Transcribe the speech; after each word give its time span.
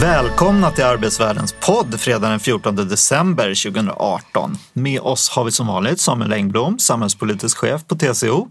Välkomna 0.00 0.70
till 0.70 0.84
Arbetsvärldens 0.84 1.54
podd 1.60 2.00
fredag 2.00 2.28
den 2.28 2.40
14 2.40 2.76
december 2.76 3.70
2018. 3.70 4.58
Med 4.72 5.00
oss 5.00 5.28
har 5.30 5.44
vi 5.44 5.50
som 5.52 5.66
vanligt 5.66 6.00
Samuel 6.00 6.32
Engblom, 6.32 6.78
samhällspolitisk 6.78 7.56
chef 7.58 7.86
på 7.86 7.94
TCO. 7.96 8.48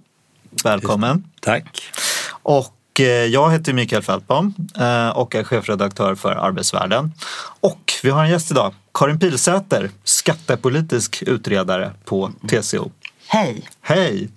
Välkommen. 0.63 1.23
Tack. 1.41 1.81
Och 2.29 2.99
eh, 2.99 3.05
jag 3.05 3.51
heter 3.51 3.73
Mikael 3.73 4.03
Fältbom 4.03 4.53
eh, 4.79 5.09
och 5.09 5.35
är 5.35 5.43
chefredaktör 5.43 6.15
för 6.15 6.31
Arbetsvärlden. 6.31 7.13
Och 7.59 7.93
vi 8.03 8.09
har 8.09 8.23
en 8.23 8.29
gäst 8.29 8.51
idag, 8.51 8.73
Karin 8.93 9.19
Pilsäter, 9.19 9.89
skattepolitisk 10.03 11.23
utredare 11.27 11.93
på 12.05 12.31
TCO. 12.49 12.91
Hej. 13.27 13.69
Hej! 13.81 14.29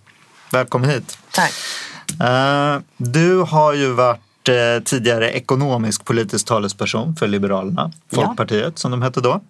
Välkommen 0.52 0.91
hit. 0.91 1.19
Tack. 1.30 1.52
Eh, 2.21 2.79
Du 2.97 3.37
har 3.38 3.73
ju 3.73 3.93
varit 3.93 4.21
eh, 4.49 4.83
tidigare 4.85 5.30
ekonomisk 5.30 6.05
politisk 6.05 6.47
talesperson 6.47 7.17
för 7.17 7.29
Liberalerna, 7.29 7.93
Folkpartiet 8.15 8.79
som 8.79 8.91
de 8.91 9.03
hette 9.03 9.21
då. 9.21 9.41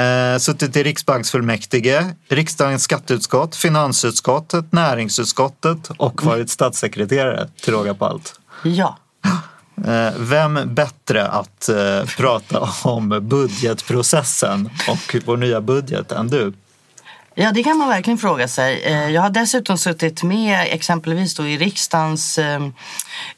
Eh, 0.00 0.38
Suttit 0.38 0.76
i 0.76 0.82
riksbanksfullmäktige, 0.82 2.14
riksdagens 2.28 2.82
skatteutskott, 2.82 3.56
finansutskottet, 3.56 4.72
näringsutskottet 4.72 5.90
och 5.96 6.24
varit 6.24 6.50
statssekreterare 6.50 7.48
till 7.62 7.72
råga 7.72 7.94
på 7.94 8.06
allt. 8.06 8.40
Ja. 8.62 8.98
Eh, 9.86 10.12
Vem 10.18 10.74
bättre 10.74 11.28
att 11.28 11.68
eh, 11.68 12.04
prata 12.16 12.70
om 12.82 13.20
budgetprocessen 13.22 14.70
och 14.88 15.16
vår 15.24 15.36
nya 15.36 15.60
budget 15.60 16.12
än 16.12 16.28
du? 16.28 16.52
Ja, 17.34 17.52
det 17.52 17.62
kan 17.62 17.78
man 17.78 17.88
verkligen 17.88 18.18
fråga 18.18 18.48
sig. 18.48 18.82
Eh, 18.82 19.10
Jag 19.10 19.22
har 19.22 19.30
dessutom 19.30 19.78
suttit 19.78 20.22
med 20.22 20.66
exempelvis 20.70 21.40
i 21.40 21.58
riksdagens 21.58 22.38
eh, 22.38 22.68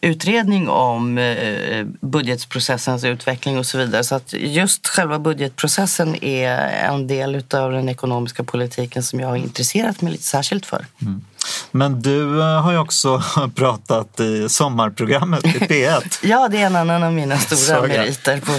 utredning 0.00 0.68
om 0.68 1.18
eh, 1.18 1.84
budgetprocessens 2.00 3.04
utveckling 3.04 3.58
och 3.58 3.66
så 3.66 3.78
vidare. 3.78 4.04
Så 4.04 4.14
att 4.14 4.32
just 4.32 4.86
själva 4.86 5.18
budgetprocessen 5.18 6.24
är 6.24 6.58
en 6.90 7.06
del 7.06 7.42
av 7.54 7.72
den 7.72 7.88
ekonomiska 7.88 8.44
politiken 8.44 9.02
som 9.02 9.20
jag 9.20 9.28
har 9.28 9.36
intresserat 9.36 10.00
mig 10.02 10.12
lite 10.12 10.24
särskilt 10.24 10.66
för. 10.66 10.86
Men 11.70 12.02
du 12.02 12.40
eh, 12.40 12.62
har 12.62 12.72
ju 12.72 12.78
också 12.78 13.22
pratat 13.54 14.20
i 14.20 14.48
sommarprogrammet 14.48 15.44
i 15.44 15.48
P1. 15.48 16.00
Ja, 16.22 16.48
det 16.48 16.62
är 16.62 16.66
en 16.66 16.76
annan 16.76 17.02
av 17.02 17.12
mina 17.12 17.38
stora 17.38 17.58
Saga. 17.58 17.88
meriter 17.88 18.40
på 18.40 18.52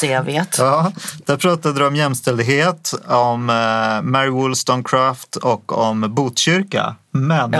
CV. 0.00 0.40
Ja, 0.58 0.92
där 1.26 1.36
pratade 1.36 1.78
du 1.78 1.86
om 1.86 1.96
jämställdhet, 1.96 2.94
om 3.08 3.50
eh, 3.50 4.02
Mary 4.02 4.28
Wollstonecraft 4.28 5.36
och 5.36 5.78
om 5.78 6.14
Botkyrka. 6.14 6.96
Men 7.10 7.50
du, 7.50 7.58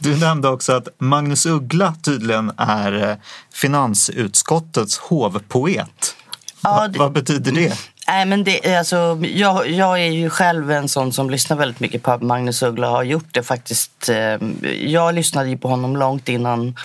du 0.12 0.16
nämnde 0.16 0.48
också 0.48 0.72
att 0.72 0.88
Magnus 0.98 1.46
Uggla 1.46 1.94
tydligen 2.02 2.52
är 2.56 3.08
eh, 3.10 3.16
finansutskottets 3.54 4.98
hovpoet. 4.98 6.14
Ja, 6.62 6.88
det- 6.88 6.98
vad 6.98 7.12
betyder 7.12 7.52
det? 7.52 7.78
Nej, 8.08 8.24
men 8.26 8.44
det, 8.44 8.76
alltså, 8.76 9.18
jag, 9.22 9.70
jag 9.70 10.00
är 10.00 10.10
ju 10.10 10.30
själv 10.30 10.70
en 10.70 10.88
sån 10.88 11.12
som 11.12 11.30
lyssnar 11.30 11.56
väldigt 11.56 11.80
mycket 11.80 12.02
på 12.02 12.18
Magnus 12.20 12.62
Uggla 12.62 12.88
och 12.90 12.96
har 12.96 13.02
gjort 13.02 13.28
det 13.34 13.42
faktiskt. 13.42 14.08
eh, 14.08 14.48
Jag 14.86 15.14
lyssnade 15.14 15.48
ju 15.48 15.58
på 15.58 15.68
honom 15.68 15.96
långt 15.96 16.28
innan 16.28 16.76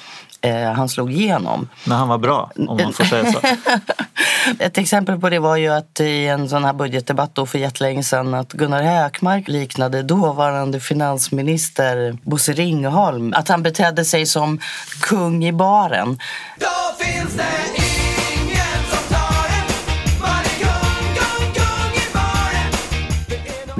eh, 0.41 0.71
han 0.71 0.89
slog 0.89 1.13
igenom. 1.13 1.69
När 1.83 1.95
han 1.95 2.07
var 2.07 2.17
bra, 2.17 2.51
om 2.67 2.77
man 2.83 2.93
får 2.93 3.03
säga 3.03 3.31
så. 3.33 3.39
Ett 4.59 4.77
exempel 4.77 5.19
på 5.19 5.29
det 5.29 5.39
var 5.39 5.55
ju 5.57 5.67
att 5.67 5.99
i 5.99 6.27
en 6.27 6.49
sån 6.49 6.65
här 6.65 6.73
budgetdebatt 6.73 7.35
då 7.35 7.45
för 7.45 7.59
jättelänge 7.59 8.03
sedan 8.03 8.33
att 8.33 8.51
Gunnar 8.53 8.83
Hökmark 8.83 9.47
liknade 9.47 10.03
dåvarande 10.03 10.79
finansminister 10.79 12.17
Bosse 12.23 12.53
Ringholm. 12.53 13.33
Att 13.35 13.47
han 13.47 13.63
betedde 13.63 14.05
sig 14.05 14.25
som 14.25 14.59
kung 15.01 15.45
i 15.45 15.51
baren. 15.51 16.19
Då 16.59 17.03
finns 17.05 17.33
det 17.33 17.43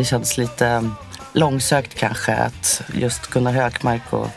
Det 0.01 0.05
kändes 0.05 0.37
lite 0.37 0.89
långsökt 1.33 1.95
kanske 1.95 2.35
att 2.35 2.81
just 2.93 3.27
Gunnar 3.27 3.51
Hökmark 3.51 4.01
och 4.09 4.27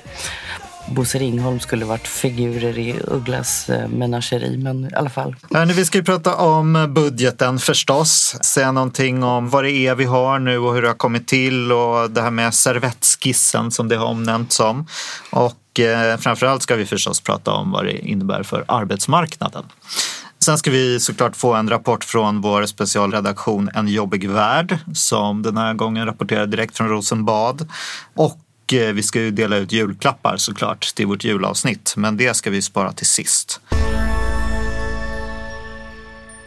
Bosse 0.88 1.18
Ringholm 1.18 1.60
skulle 1.60 1.84
varit 1.84 2.06
figurer 2.08 2.78
i 2.78 3.00
Ugglas 3.04 3.70
eh, 3.70 3.88
menageri. 3.88 4.56
Men 4.56 4.84
i 4.84 4.94
alla 4.94 5.10
fall. 5.10 5.36
Hörrni, 5.50 5.72
vi 5.72 5.84
ska 5.84 5.98
ju 5.98 6.04
prata 6.04 6.36
om 6.36 6.92
budgeten 6.94 7.58
förstås. 7.58 8.36
Säga 8.42 8.72
någonting 8.72 9.22
om 9.22 9.50
vad 9.50 9.64
det 9.64 9.72
är 9.72 9.94
vi 9.94 10.04
har 10.04 10.38
nu 10.38 10.58
och 10.58 10.74
hur 10.74 10.82
det 10.82 10.88
har 10.88 10.94
kommit 10.94 11.28
till 11.28 11.72
och 11.72 12.10
det 12.10 12.22
här 12.22 12.30
med 12.30 12.54
servettskissen 12.54 13.70
som 13.70 13.88
det 13.88 13.96
har 13.96 14.06
omnämnts 14.06 14.56
som. 14.56 14.86
Och 15.30 15.80
eh, 15.80 16.16
framförallt 16.16 16.62
ska 16.62 16.76
vi 16.76 16.86
förstås 16.86 17.20
prata 17.20 17.52
om 17.52 17.70
vad 17.70 17.84
det 17.84 18.08
innebär 18.08 18.42
för 18.42 18.64
arbetsmarknaden. 18.68 19.64
Sen 20.44 20.58
ska 20.58 20.70
vi 20.70 21.00
såklart 21.00 21.36
få 21.36 21.54
en 21.54 21.70
rapport 21.70 22.04
från 22.04 22.40
vår 22.40 22.66
specialredaktion 22.66 23.70
En 23.74 23.88
jobbig 23.88 24.30
värld 24.30 24.78
som 24.94 25.42
den 25.42 25.56
här 25.56 25.74
gången 25.74 26.06
rapporterar 26.06 26.46
direkt 26.46 26.76
från 26.76 26.88
Rosenbad. 26.88 27.68
Och 28.14 28.72
eh, 28.72 28.92
vi 28.92 29.02
ska 29.02 29.20
ju 29.20 29.30
dela 29.30 29.56
ut 29.56 29.72
julklappar 29.72 30.36
såklart 30.36 30.94
till 30.94 31.06
vårt 31.06 31.24
julavsnitt, 31.24 31.94
men 31.96 32.16
det 32.16 32.36
ska 32.36 32.50
vi 32.50 32.62
spara 32.62 32.92
till 32.92 33.06
sist. 33.06 33.60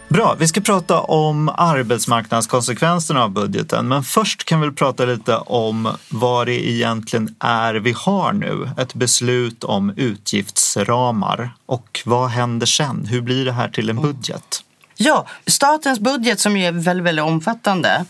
Bra, 0.09 0.35
vi 0.39 0.47
ska 0.47 0.61
prata 0.61 0.99
om 1.01 1.49
arbetsmarknadskonsekvenserna 1.49 3.23
av 3.23 3.29
budgeten. 3.29 3.87
Men 3.87 4.03
först 4.03 4.43
kan 4.43 4.61
vi 4.61 4.71
prata 4.71 5.05
lite 5.05 5.37
om 5.37 5.97
vad 6.09 6.47
det 6.47 6.69
egentligen 6.69 7.35
är 7.39 7.73
vi 7.73 7.91
har 7.91 8.33
nu. 8.33 8.69
Ett 8.77 8.93
beslut 8.93 9.63
om 9.63 9.93
utgiftsramar. 9.95 11.51
Och 11.65 12.01
vad 12.05 12.29
händer 12.29 12.65
sen? 12.65 13.05
Hur 13.05 13.21
blir 13.21 13.45
det 13.45 13.51
här 13.51 13.69
till 13.69 13.89
en 13.89 14.01
budget? 14.01 14.63
Ja, 14.95 15.27
statens 15.45 15.99
budget 15.99 16.39
som 16.39 16.57
är 16.57 16.71
väldigt, 16.71 17.05
väldigt 17.05 17.25
omfattande. 17.25 18.05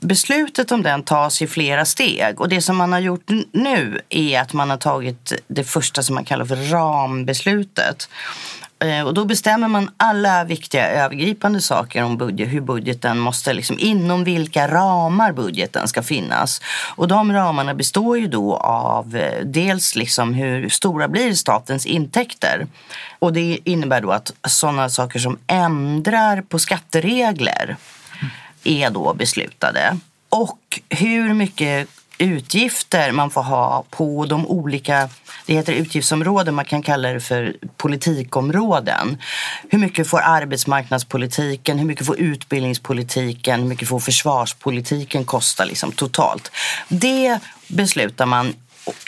Beslutet 0.00 0.72
om 0.72 0.82
den 0.82 1.02
tas 1.02 1.42
i 1.42 1.46
flera 1.46 1.84
steg 1.84 2.40
och 2.40 2.48
det 2.48 2.62
som 2.62 2.76
man 2.76 2.92
har 2.92 3.00
gjort 3.00 3.28
nu 3.52 4.00
är 4.08 4.40
att 4.40 4.52
man 4.52 4.70
har 4.70 4.76
tagit 4.76 5.32
det 5.48 5.64
första 5.64 6.02
som 6.02 6.14
man 6.14 6.24
kallar 6.24 6.44
för 6.44 6.56
rambeslutet. 6.56 8.08
Eh, 8.84 9.02
och 9.02 9.14
då 9.14 9.24
bestämmer 9.24 9.68
man 9.68 9.90
alla 9.96 10.44
viktiga 10.44 10.88
övergripande 10.90 11.60
saker 11.60 12.02
om 12.02 12.16
budget, 12.16 12.48
hur 12.48 12.60
budgeten 12.60 13.18
måste, 13.18 13.52
liksom, 13.52 13.76
inom 13.78 14.24
vilka 14.24 14.68
ramar 14.68 15.32
budgeten 15.32 15.88
ska 15.88 16.02
finnas. 16.02 16.60
Och 16.96 17.08
de 17.08 17.32
ramarna 17.32 17.74
består 17.74 18.18
ju 18.18 18.26
då 18.26 18.56
av 18.56 19.16
eh, 19.16 19.44
dels 19.44 19.96
liksom 19.96 20.34
hur 20.34 20.68
stora 20.68 21.08
blir 21.08 21.34
statens 21.34 21.86
intäkter. 21.86 22.66
Och 23.18 23.32
det 23.32 23.58
innebär 23.64 24.00
då 24.00 24.10
att 24.10 24.32
sådana 24.48 24.88
saker 24.88 25.18
som 25.18 25.38
ändrar 25.46 26.42
på 26.42 26.58
skatteregler 26.58 27.76
är 28.64 28.90
då 28.90 29.14
beslutade. 29.14 29.96
Och 30.28 30.80
hur 30.88 31.34
mycket 31.34 31.88
utgifter 32.20 33.12
man 33.12 33.30
får 33.30 33.42
ha 33.42 33.84
på 33.90 34.26
de 34.26 34.46
olika, 34.46 35.08
det 35.46 35.54
heter 35.54 35.72
utgiftsområden, 35.72 36.54
man 36.54 36.64
kan 36.64 36.82
kalla 36.82 37.08
det 37.08 37.20
för 37.20 37.56
politikområden. 37.76 39.18
Hur 39.70 39.78
mycket 39.78 40.08
får 40.08 40.20
arbetsmarknadspolitiken, 40.20 41.78
hur 41.78 41.86
mycket 41.86 42.06
får 42.06 42.18
utbildningspolitiken, 42.18 43.60
hur 43.60 43.68
mycket 43.68 43.88
får 43.88 44.00
försvarspolitiken 44.00 45.24
kosta 45.24 45.64
liksom 45.64 45.92
totalt. 45.92 46.50
Det 46.88 47.38
beslutar 47.68 48.26
man 48.26 48.54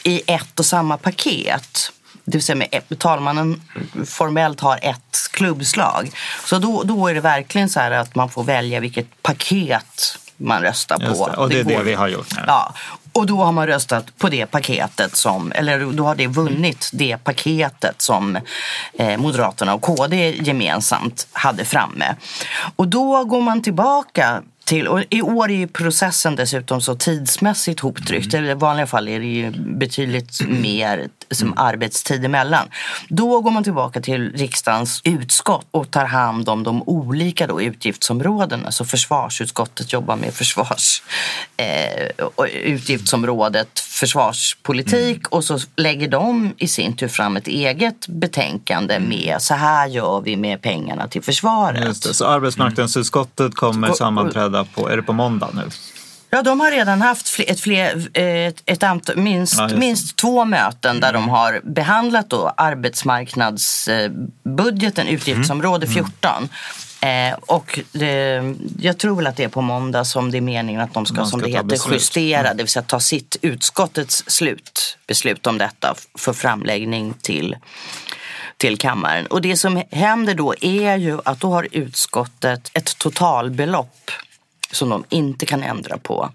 i 0.04 0.22
ett 0.26 0.58
och 0.58 0.66
samma 0.66 0.96
paket. 0.96 1.92
Det 2.24 2.32
vill 2.36 2.42
säga 2.42 2.56
med 2.56 2.98
talmannen 2.98 3.62
formellt 4.06 4.60
har 4.60 4.78
ett 4.82 5.16
klubbslag. 5.32 6.10
Så 6.44 6.58
då, 6.58 6.82
då 6.82 7.08
är 7.08 7.14
det 7.14 7.20
verkligen 7.20 7.68
så 7.68 7.80
här 7.80 7.90
att 7.90 8.14
man 8.14 8.30
får 8.30 8.44
välja 8.44 8.80
vilket 8.80 9.22
paket 9.22 10.18
man 10.36 10.62
röstar 10.62 10.96
på. 10.98 11.26
Det, 11.28 11.36
och 11.36 11.48
det 11.48 11.60
är 11.60 11.64
det 11.64 11.74
går- 11.74 11.82
vi 11.82 11.94
har 11.94 12.08
gjort 12.08 12.36
nu. 12.36 12.42
Ja, 12.46 12.74
och 13.12 13.26
då 13.26 13.36
har 13.44 13.52
man 13.52 13.66
röstat 13.66 14.18
på 14.18 14.28
det 14.28 14.46
paketet 14.46 15.16
som, 15.16 15.52
eller 15.52 15.92
då 15.92 16.04
har 16.04 16.14
det 16.14 16.26
vunnit 16.26 16.90
det 16.92 17.16
paketet 17.24 18.02
som 18.02 18.38
eh, 18.98 19.16
Moderaterna 19.16 19.74
och 19.74 19.82
KD 19.82 20.30
gemensamt 20.42 21.26
hade 21.32 21.64
framme. 21.64 22.14
Och 22.76 22.88
då 22.88 23.24
går 23.24 23.40
man 23.40 23.62
tillbaka 23.62 24.42
till. 24.72 24.88
Och 24.88 25.02
I 25.10 25.22
år 25.22 25.50
är 25.50 25.54
ju 25.54 25.66
processen 25.66 26.36
dessutom 26.36 26.80
så 26.80 26.94
tidsmässigt 26.94 27.80
hoptryckt. 27.80 28.34
I 28.34 28.54
vanliga 28.54 28.86
fall 28.86 29.08
är 29.08 29.20
det 29.20 29.26
ju 29.26 29.50
betydligt 29.50 30.40
mer 30.48 31.08
som 31.30 31.54
arbetstid 31.56 32.24
emellan. 32.24 32.68
Då 33.08 33.40
går 33.40 33.50
man 33.50 33.64
tillbaka 33.64 34.00
till 34.00 34.32
riksdagens 34.32 35.00
utskott 35.04 35.66
och 35.70 35.90
tar 35.90 36.04
hand 36.04 36.48
om 36.48 36.62
de 36.62 36.82
olika 36.82 37.46
då 37.46 37.62
utgiftsområdena. 37.62 38.72
Så 38.72 38.84
försvarsutskottet 38.84 39.92
jobbar 39.92 40.16
med 40.16 40.34
försvars, 40.34 41.02
eh, 41.56 42.46
utgiftsområdet 42.64 43.80
försvarspolitik 43.80 45.28
och 45.28 45.44
så 45.44 45.58
lägger 45.76 46.08
de 46.08 46.54
i 46.58 46.68
sin 46.68 46.96
tur 46.96 47.08
fram 47.08 47.36
ett 47.36 47.48
eget 47.48 48.06
betänkande 48.08 48.98
med 48.98 49.36
så 49.40 49.54
här 49.54 49.86
gör 49.86 50.20
vi 50.20 50.36
med 50.36 50.62
pengarna 50.62 51.08
till 51.08 51.22
försvaret. 51.22 51.84
Just 51.84 52.02
det. 52.02 52.14
Så 52.14 52.26
arbetsmarknadsutskottet 52.26 53.54
kommer 53.54 53.90
Och- 53.90 53.96
på, 54.64 54.90
är 54.90 54.96
det 54.96 55.02
på 55.02 55.12
måndag 55.12 55.50
nu? 55.54 55.68
Ja, 56.30 56.42
de 56.42 56.60
har 56.60 56.70
redan 56.70 57.02
haft 57.02 57.28
fler, 57.28 57.50
ett, 57.50 57.60
fler, 57.60 58.08
eh, 58.14 58.24
ett, 58.46 58.62
ett 58.66 58.82
antal, 58.82 59.16
minst, 59.16 59.54
Ja, 59.58 59.68
minst 59.76 60.16
två 60.16 60.44
möten 60.44 61.00
där 61.00 61.12
de 61.12 61.28
har 61.28 61.60
behandlat 61.64 62.30
då 62.30 62.54
arbetsmarknadsbudgeten, 62.56 65.06
utgiftsområde 65.06 65.86
14. 65.86 66.48
Eh, 67.00 67.32
och 67.40 67.80
det, 67.92 68.42
jag 68.80 68.98
tror 68.98 69.16
väl 69.16 69.26
att 69.26 69.36
det 69.36 69.44
är 69.44 69.48
på 69.48 69.60
måndag 69.60 70.04
som 70.04 70.30
det 70.30 70.36
är 70.36 70.40
meningen 70.40 70.80
att 70.80 70.94
de 70.94 71.06
ska, 71.06 71.16
Man 71.16 71.26
som 71.26 71.40
ska 71.40 71.46
det 71.46 71.52
heter, 71.52 71.64
beslut. 71.64 71.94
justera, 71.94 72.54
det 72.54 72.62
vill 72.62 72.68
säga 72.68 72.82
ta 72.82 73.00
sitt 73.00 73.36
utskottets 73.42 74.24
slutbeslut 74.26 75.46
om 75.46 75.58
detta 75.58 75.94
för 76.18 76.32
framläggning 76.32 77.14
till 77.22 77.56
till 78.56 78.78
kammaren. 78.78 79.26
Och 79.26 79.42
det 79.42 79.56
som 79.56 79.82
händer 79.90 80.34
då 80.34 80.54
är 80.60 80.96
ju 80.96 81.18
att 81.24 81.40
då 81.40 81.50
har 81.50 81.68
utskottet 81.72 82.70
ett 82.74 82.98
totalbelopp 82.98 84.10
som 84.72 84.88
de 84.88 85.04
inte 85.08 85.46
kan 85.46 85.62
ändra 85.62 85.98
på. 85.98 86.30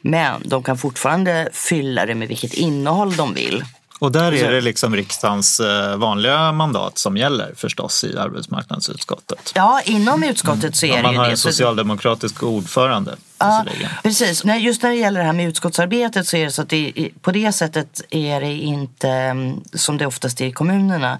Men 0.00 0.42
de 0.44 0.62
kan 0.62 0.78
fortfarande 0.78 1.48
fylla 1.52 2.06
det 2.06 2.14
med 2.14 2.28
vilket 2.28 2.54
innehåll 2.54 3.16
de 3.16 3.34
vill. 3.34 3.64
Och 3.98 4.12
där 4.12 4.32
är 4.32 4.52
det 4.52 4.60
liksom 4.60 4.96
riksdagens 4.96 5.60
eh, 5.60 5.96
vanliga 5.96 6.52
mandat 6.52 6.98
som 6.98 7.16
gäller 7.16 7.52
förstås 7.56 8.04
i 8.04 8.18
arbetsmarknadsutskottet. 8.18 9.52
Ja, 9.54 9.80
inom 9.84 10.22
utskottet 10.22 10.76
så 10.76 10.86
är 10.86 10.90
Ja, 10.90 10.96
det 10.96 11.02
man 11.02 11.12
ju 11.12 11.18
har 11.18 11.24
det. 11.24 11.30
en 11.30 11.36
Så- 11.36 11.48
socialdemokratisk 11.48 12.42
ordförande 12.42 13.16
Ja, 13.38 13.64
precis. 14.02 14.44
Nej, 14.44 14.64
just 14.64 14.82
när 14.82 14.90
det 14.90 14.96
gäller 14.96 15.20
det 15.20 15.26
här 15.26 15.32
med 15.32 15.48
utskottsarbetet 15.48 16.26
så 16.26 16.36
är 16.36 16.44
det 16.44 16.50
så 16.50 16.62
att 16.62 16.68
det, 16.68 17.08
på 17.22 17.30
det 17.32 17.52
sättet 17.52 18.00
är 18.10 18.40
det 18.40 18.52
inte 18.52 19.08
mm, 19.08 19.60
som 19.74 19.98
det 19.98 20.06
oftast 20.06 20.40
är 20.40 20.44
i 20.46 20.52
kommunerna. 20.52 21.18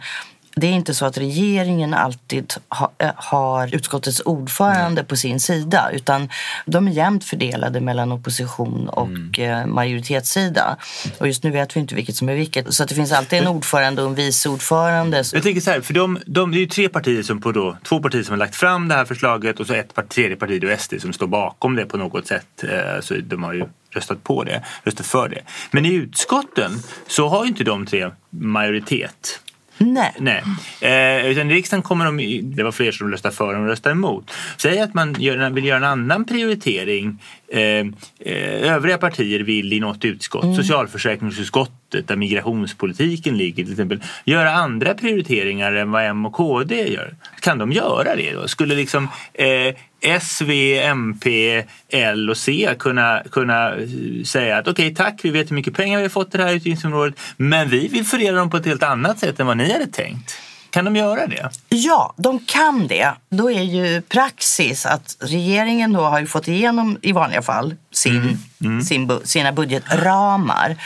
Det 0.55 0.67
är 0.67 0.71
inte 0.73 0.95
så 0.95 1.07
att 1.07 1.19
regeringen 1.19 1.95
alltid 1.95 2.53
ha, 2.69 2.93
eh, 2.99 3.11
har 3.17 3.75
utskottets 3.75 4.23
ordförande 4.25 5.05
på 5.05 5.17
sin 5.17 5.41
sida 5.41 5.91
utan 5.93 6.29
de 6.67 6.89
är 6.89 6.93
jämnt 6.93 7.25
fördelade 7.25 7.81
mellan 7.81 8.13
opposition 8.13 8.89
och 8.89 9.39
eh, 9.39 9.67
majoritetssida. 9.67 10.77
Och 11.19 11.27
just 11.27 11.43
nu 11.43 11.51
vet 11.51 11.77
vi 11.77 11.81
inte 11.81 11.95
vilket 11.95 12.17
som 12.17 12.29
är 12.29 12.35
vilket. 12.35 12.75
Så 12.75 12.83
att 12.83 12.89
det 12.89 12.95
finns 12.95 13.13
alltid 13.13 13.39
en 13.39 13.49
ordförande 13.49 14.03
och 14.03 14.09
en 14.09 14.15
vice 14.15 14.49
ordförande. 14.49 15.25
Jag 15.33 15.43
tänker 15.43 15.61
så 15.61 15.71
här, 15.71 15.81
för 15.81 15.95
de, 15.95 16.19
de, 16.27 16.51
det 16.51 16.57
är 16.57 16.61
ju 16.61 16.67
tre 16.67 16.89
partier 16.89 17.23
som 17.23 17.41
på 17.41 17.53
då, 17.53 17.77
två 17.83 18.01
partier 18.01 18.23
som 18.23 18.33
har 18.33 18.39
lagt 18.39 18.57
fram 18.57 18.89
det 18.89 18.95
här 18.95 19.05
förslaget 19.05 19.61
och 19.61 19.67
så 19.67 19.75
ett 19.75 20.09
tredje 20.09 20.37
parti, 20.37 20.61
då 20.61 20.77
SD, 20.79 20.95
som 21.01 21.13
står 21.13 21.27
bakom 21.27 21.77
det 21.77 21.85
på 21.87 21.97
något 21.97 22.27
sätt. 22.27 22.65
Eh, 22.65 23.01
Så 23.01 23.15
de 23.15 23.43
har 23.43 23.53
ju 23.53 23.65
röstat 23.91 24.25
på 24.25 24.45
det, 24.45 24.63
röstat 24.85 25.07
för 25.07 25.29
det. 25.29 25.43
Men 25.71 25.87
i 25.87 25.93
utskotten 25.93 26.83
så 27.07 27.29
har 27.29 27.45
ju 27.45 27.49
inte 27.49 27.65
de 27.65 27.87
tre 27.87 28.11
majoritet. 28.31 29.41
Nej. 29.79 30.15
Nej, 30.19 30.43
eh, 30.81 31.27
utan 31.27 31.51
i 31.51 31.55
riksdagen 31.55 31.83
kommer 31.83 32.05
de, 32.05 32.41
det 32.43 32.63
var 32.63 32.73
fler 32.73 32.93
som 32.93 33.11
röstade 33.11 33.35
för 33.35 33.55
och 33.55 33.67
röstade 33.67 33.93
emot. 33.93 34.31
Säg 34.57 34.81
att 34.81 34.95
man 34.95 35.17
gör, 35.19 35.51
vill 35.51 35.65
göra 35.65 35.77
en 35.77 35.85
annan 35.85 36.25
prioritering. 36.25 37.19
Eh, 37.49 37.61
eh, 37.61 38.73
övriga 38.73 38.99
partier 38.99 39.41
vill 39.41 39.73
i 39.73 39.81
något 39.81 40.05
utskott, 40.05 40.57
socialförsäkringsutskottet 40.57 41.82
Eh, 41.95 42.01
där 42.05 42.17
migrationspolitiken 42.17 43.37
ligger 43.37 43.65
till 43.65 43.73
exempel, 43.73 44.03
göra 44.25 44.53
andra 44.53 44.95
prioriteringar 44.95 45.73
än 45.73 45.91
vad 45.91 46.05
M 46.05 46.27
och 46.27 46.33
KD 46.33 46.93
gör. 46.93 47.15
Kan 47.41 47.59
de 47.59 47.73
göra 47.73 48.17
det 48.17 48.33
då? 48.33 48.49
Skulle 48.49 48.75
liksom 48.75 49.09
eh, 49.35 49.75
S, 50.01 50.43
V, 50.43 50.79
MP, 50.83 51.65
L 51.89 52.31
och 52.31 52.37
C 52.37 52.75
kunna, 52.79 53.23
kunna 53.31 53.75
eh, 53.75 54.25
säga 54.25 54.59
att 54.59 54.69
okej 54.69 54.95
tack, 54.95 55.21
vi 55.23 55.31
vet 55.31 55.51
hur 55.51 55.57
mycket 55.57 55.75
pengar 55.75 55.99
vi 55.99 56.05
har 56.05 56.11
fått 56.11 56.35
i 56.35 56.39
det 56.39 56.45
här 56.45 56.55
utgiftsområdet 56.55 57.21
men 57.37 57.69
vi 57.69 57.89
vill 57.89 58.05
fördela 58.05 58.39
dem 58.39 58.51
på 58.51 58.57
ett 58.57 58.67
helt 58.67 58.83
annat 58.83 59.19
sätt 59.19 59.41
än 59.41 59.47
vad 59.47 59.57
ni 59.57 59.73
hade 59.73 59.87
tänkt. 59.87 60.39
Kan 60.73 60.85
de 60.85 60.97
göra 60.97 61.27
det? 61.27 61.51
Ja, 61.69 62.15
de 62.17 62.39
kan 62.47 62.87
det. 62.87 63.13
Då 63.29 63.51
är 63.51 63.63
ju 63.63 64.03
praxis 64.03 64.87
att 64.87 65.17
regeringen 65.21 65.93
då 65.93 66.01
har 66.05 66.27
fått 66.27 66.49
igenom 66.49 66.99
i 67.03 67.13
vanliga 67.13 67.43
fall 67.43 67.75
sin, 67.93 68.39
Sin, 68.85 69.11
bu- 69.11 69.25
sina 69.25 69.53
budgetramar. 69.53 70.77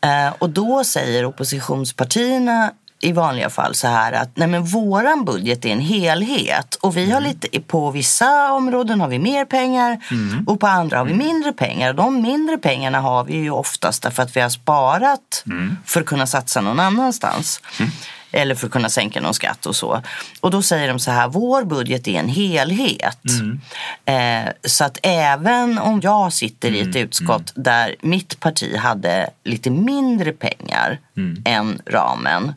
Eh, 0.00 0.32
och 0.38 0.50
då 0.50 0.84
säger 0.84 1.24
oppositionspartierna 1.24 2.70
i 3.02 3.12
vanliga 3.12 3.50
fall 3.50 3.74
så 3.74 3.86
här 3.88 4.12
att 4.12 4.30
nej 4.36 4.48
men 4.48 4.64
våran 4.64 5.24
budget 5.24 5.64
är 5.64 5.68
en 5.68 5.80
helhet 5.80 6.74
och 6.74 6.96
vi 6.96 7.10
har 7.10 7.20
lite, 7.20 7.60
på 7.60 7.90
vissa 7.90 8.52
områden 8.52 9.00
har 9.00 9.08
vi 9.08 9.18
mer 9.18 9.44
pengar 9.44 9.98
och 10.46 10.60
på 10.60 10.66
andra 10.66 10.98
har 10.98 11.04
vi 11.04 11.14
mindre 11.14 11.52
pengar. 11.52 11.92
De 11.92 12.22
mindre 12.22 12.58
pengarna 12.58 13.00
har 13.00 13.24
vi 13.24 13.36
ju 13.36 13.50
oftast 13.50 14.02
därför 14.02 14.22
att 14.22 14.36
vi 14.36 14.40
har 14.40 14.48
sparat 14.48 15.44
för 15.86 16.00
att 16.00 16.06
kunna 16.06 16.26
satsa 16.26 16.60
någon 16.60 16.80
annanstans. 16.80 17.60
Eller 18.32 18.54
för 18.54 18.66
att 18.66 18.72
kunna 18.72 18.88
sänka 18.88 19.20
någon 19.20 19.34
skatt 19.34 19.66
och 19.66 19.76
så. 19.76 20.02
Och 20.40 20.50
då 20.50 20.62
säger 20.62 20.88
de 20.88 20.98
så 20.98 21.10
här, 21.10 21.28
vår 21.28 21.64
budget 21.64 22.08
är 22.08 22.20
en 22.20 22.28
helhet. 22.28 23.18
Eh, 24.04 24.52
så 24.64 24.84
att 24.84 24.98
även 25.02 25.78
om 25.78 26.00
jag 26.02 26.32
sitter 26.32 26.70
i 26.70 26.80
ett 26.80 26.96
utskott 26.96 27.52
där 27.54 27.94
mitt 28.00 28.40
parti 28.40 28.76
hade 28.76 29.30
lite 29.44 29.70
mindre 29.70 30.32
pengar 30.32 30.98
än 31.44 31.82
ramen 31.86 32.54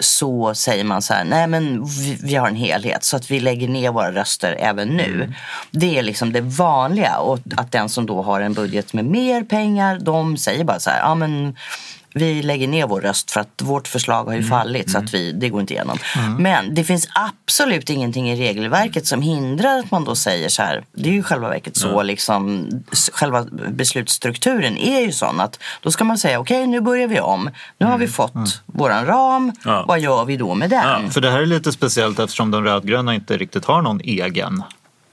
så 0.00 0.54
säger 0.54 0.84
man 0.84 1.02
så 1.02 1.14
här, 1.14 1.24
nej 1.24 1.46
men 1.46 1.84
vi, 1.84 2.18
vi 2.22 2.34
har 2.34 2.48
en 2.48 2.56
helhet 2.56 3.04
så 3.04 3.16
att 3.16 3.30
vi 3.30 3.40
lägger 3.40 3.68
ner 3.68 3.90
våra 3.90 4.12
röster 4.12 4.56
även 4.58 4.88
nu. 4.88 5.32
Det 5.70 5.98
är 5.98 6.02
liksom 6.02 6.32
det 6.32 6.40
vanliga 6.40 7.18
och 7.18 7.38
att 7.56 7.72
den 7.72 7.88
som 7.88 8.06
då 8.06 8.22
har 8.22 8.40
en 8.40 8.52
budget 8.54 8.92
med 8.92 9.04
mer 9.04 9.42
pengar, 9.42 9.98
de 9.98 10.36
säger 10.36 10.64
bara 10.64 10.80
så 10.80 10.90
här, 10.90 10.98
ja 11.00 11.14
men 11.14 11.56
vi 12.16 12.42
lägger 12.42 12.68
ner 12.68 12.86
vår 12.86 13.00
röst 13.00 13.30
för 13.30 13.40
att 13.40 13.62
vårt 13.62 13.88
förslag 13.88 14.24
har 14.24 14.34
ju 14.34 14.42
fallit 14.42 14.90
så 14.90 14.98
att 14.98 15.14
vi, 15.14 15.32
det 15.32 15.48
går 15.48 15.60
inte 15.60 15.74
igenom. 15.74 15.98
Men 16.38 16.74
det 16.74 16.84
finns 16.84 17.08
absolut 17.14 17.90
ingenting 17.90 18.30
i 18.30 18.36
regelverket 18.36 19.06
som 19.06 19.22
hindrar 19.22 19.78
att 19.78 19.90
man 19.90 20.04
då 20.04 20.14
säger 20.14 20.48
så 20.48 20.62
här, 20.62 20.84
det 20.92 21.08
är 21.08 21.12
ju 21.12 21.22
själva 21.22 21.48
verket 21.48 21.76
så 21.76 22.02
liksom, 22.02 22.68
själva 23.12 23.46
beslutsstrukturen 23.70 24.78
är 24.78 25.00
ju 25.00 25.12
sån 25.12 25.40
att 25.40 25.58
då 25.82 25.90
ska 25.90 26.04
man 26.04 26.18
säga 26.18 26.40
okej 26.40 26.66
nu 26.66 26.80
börjar 26.80 27.08
vi 27.08 27.20
om, 27.20 27.50
nu 27.78 27.86
har 27.86 27.98
vi 27.98 28.08
fått 28.08 28.62
våran 28.66 29.06
ram, 29.06 29.52
vad 29.86 30.00
gör 30.00 30.24
vi 30.24 30.36
då 30.36 30.54
med 30.54 30.70
den? 30.70 31.10
För 31.10 31.20
det 31.20 31.30
här 31.30 31.42
är 31.42 31.46
lite 31.46 31.72
speciellt 31.72 32.18
eftersom 32.18 32.50
de 32.50 32.64
rödgröna 32.64 33.14
inte 33.14 33.36
riktigt 33.36 33.64
har 33.64 33.82
någon 33.82 34.00
egen 34.00 34.62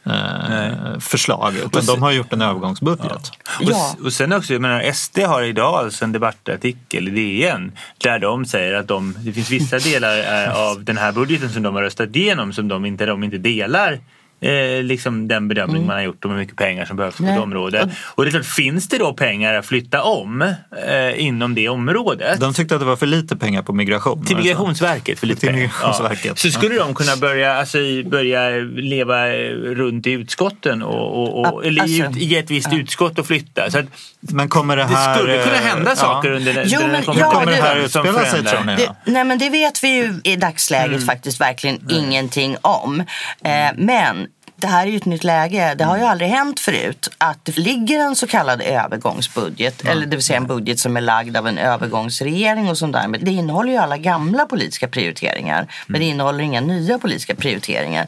eh, 0.05 0.99
förslag. 0.99 1.53
Utan 1.65 1.85
de 1.85 2.01
har 2.01 2.11
gjort 2.11 2.33
en 2.33 2.41
övergångsbudget. 2.41 3.31
Och, 3.59 3.71
Ja. 3.71 3.95
och 4.03 4.13
sen 4.13 4.33
också, 4.33 4.53
jag 4.53 4.61
menar 4.61 4.91
SD 4.93 5.19
har 5.19 5.41
idag 5.43 5.73
alltså 5.75 6.05
en 6.05 6.11
debattartikel 6.11 7.07
i 7.07 7.11
DN 7.11 7.71
där 7.97 8.19
de 8.19 8.45
säger 8.45 8.73
att 8.73 8.87
de, 8.87 9.15
det 9.19 9.33
finns 9.33 9.49
vissa 9.51 9.79
delar 9.79 10.43
eh, 10.45 10.57
av 10.57 10.83
den 10.83 10.97
här 10.97 11.11
budgeten 11.11 11.49
som 11.49 11.63
de 11.63 11.75
har 11.75 11.81
röstat 11.81 12.15
igenom 12.15 12.53
som 12.53 12.67
de 12.67 12.85
inte, 12.85 13.05
de 13.05 13.23
inte 13.23 13.37
delar 13.37 13.99
eh, 14.43 14.83
liksom 14.83 15.27
den 15.27 15.47
bedömning 15.47 15.85
man 15.85 15.95
har 15.95 16.03
gjort 16.03 16.25
om 16.25 16.31
hur 16.31 16.37
mycket 16.37 16.55
pengar 16.57 16.85
som 16.85 16.97
behövs 16.97 17.17
på 17.17 17.23
ett 17.23 17.39
område. 17.39 17.89
Och 18.05 18.23
det 18.23 18.29
är 18.29 18.31
klart, 18.31 18.45
finns 18.45 18.87
det 18.89 18.97
då 18.97 19.13
pengar 19.13 19.53
att 19.53 19.65
flytta 19.65 20.03
om 20.03 20.41
eh, 20.87 21.25
inom 21.25 21.55
det 21.55 21.69
området? 21.69 22.39
De 22.39 22.53
tyckte 22.53 22.75
att 22.75 22.81
det 22.81 22.85
var 22.87 22.95
för 22.95 23.05
lite 23.05 23.35
pengar 23.37 23.61
på 23.61 23.73
migration. 23.73 24.25
Till 24.25 24.35
var 24.35 24.41
det 24.43 24.47
så? 24.49 24.49
Migrationsverket 24.49 25.19
för 25.19 25.27
lite 25.27 25.39
Till 25.39 25.49
pengar. 25.49 25.61
Migrationsverket. 25.61 26.25
Ja. 26.25 26.35
Så 26.35 26.51
skulle 26.51 26.75
de 26.75 26.95
kunna 26.95 27.15
börja, 27.15 27.53
alltså, 27.53 27.77
börja 28.05 28.49
leva 28.75 29.27
eh, 29.35 29.49
runt 29.53 30.07
i 30.07 30.11
utskotten 30.11 30.83
och, 30.83 31.21
och, 31.23 31.39
och, 31.39 31.45
Ja, 31.45 31.67
eller 31.67 31.87
i, 31.89 32.01
alltså, 32.03 32.17
ut- 32.19 32.23
i 32.23 32.35
ett 32.37 32.51
visst 32.51 32.73
utskott 32.73 33.19
och 33.19 33.27
flytta. 33.27 33.71
Så 33.71 33.79
att 33.79 33.85
Men 34.19 34.49
kommer 34.49 34.77
det 34.77 34.83
det 34.83 34.87
här... 34.95 35.15
skulle 35.15 35.43
kunna 35.43 35.55
eh, 35.55 35.61
hända 35.61 35.89
ja. 35.89 35.95
saker 35.95 36.31
under 36.31 36.53
den 36.53 36.63
Jo, 36.67 36.79
den 36.79 36.91
men- 36.91 37.03
kommer- 37.03 37.19
ja, 37.19 37.31
Kommer 37.31 37.51
det 37.51 37.61
här 37.61 37.75
det- 37.75 37.89
som 37.89 38.05
utspela 38.05 38.25
sig 38.31 38.43
tror 38.43 38.63
ni? 38.63 38.75
Det, 38.75 38.95
nej 39.05 39.23
men 39.23 39.37
det 39.39 39.49
vet 39.49 39.83
vi 39.83 39.87
ju 39.95 40.13
i 40.23 40.35
dagsläget 40.35 41.05
faktiskt 41.05 41.41
verkligen 41.41 41.79
ingenting 41.91 42.57
om. 42.61 42.99
Eh, 43.43 43.51
men 43.77 44.27
det 44.63 44.67
här 44.67 44.87
är 44.87 44.91
ju 44.91 44.97
ett 44.97 45.05
nytt 45.05 45.23
läge. 45.23 45.75
Det 45.75 45.83
har 45.83 45.97
ju 45.97 46.03
aldrig 46.03 46.29
hänt 46.29 46.59
förut 46.59 47.09
att 47.17 47.45
det 47.45 47.57
ligger 47.57 47.99
en 47.99 48.15
så 48.15 48.27
kallad 48.27 48.61
övergångsbudget. 48.61 49.85
Eller 49.85 50.05
det 50.05 50.15
vill 50.15 50.23
säga 50.23 50.37
en 50.37 50.47
budget 50.47 50.79
som 50.79 50.97
är 50.97 51.01
lagd 51.01 51.37
av 51.37 51.47
en 51.47 51.57
övergångsregering 51.57 52.69
och 52.69 52.77
sånt 52.77 52.93
där. 52.93 53.07
Men 53.07 53.25
det 53.25 53.31
innehåller 53.31 53.71
ju 53.71 53.77
alla 53.77 53.97
gamla 53.97 54.45
politiska 54.45 54.87
prioriteringar. 54.87 55.67
Men 55.87 56.01
det 56.01 56.07
innehåller 56.07 56.43
inga 56.43 56.61
nya 56.61 56.99
politiska 56.99 57.35
prioriteringar. 57.35 58.07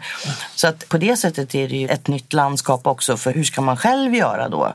Så 0.56 0.68
att 0.68 0.90
på 0.90 0.98
det 0.98 1.18
sättet 1.18 1.56
är 1.56 1.70
det 1.70 1.78
ju 1.78 1.88
ett 1.88 2.08
nytt 2.08 2.34
landskap 2.34 2.88
också 2.88 3.18
för 3.18 3.34
hur 3.34 3.44
ska 3.44 3.62
man 3.62 3.78
själv 3.78 4.16
göra 4.16 4.50
då? 4.50 4.74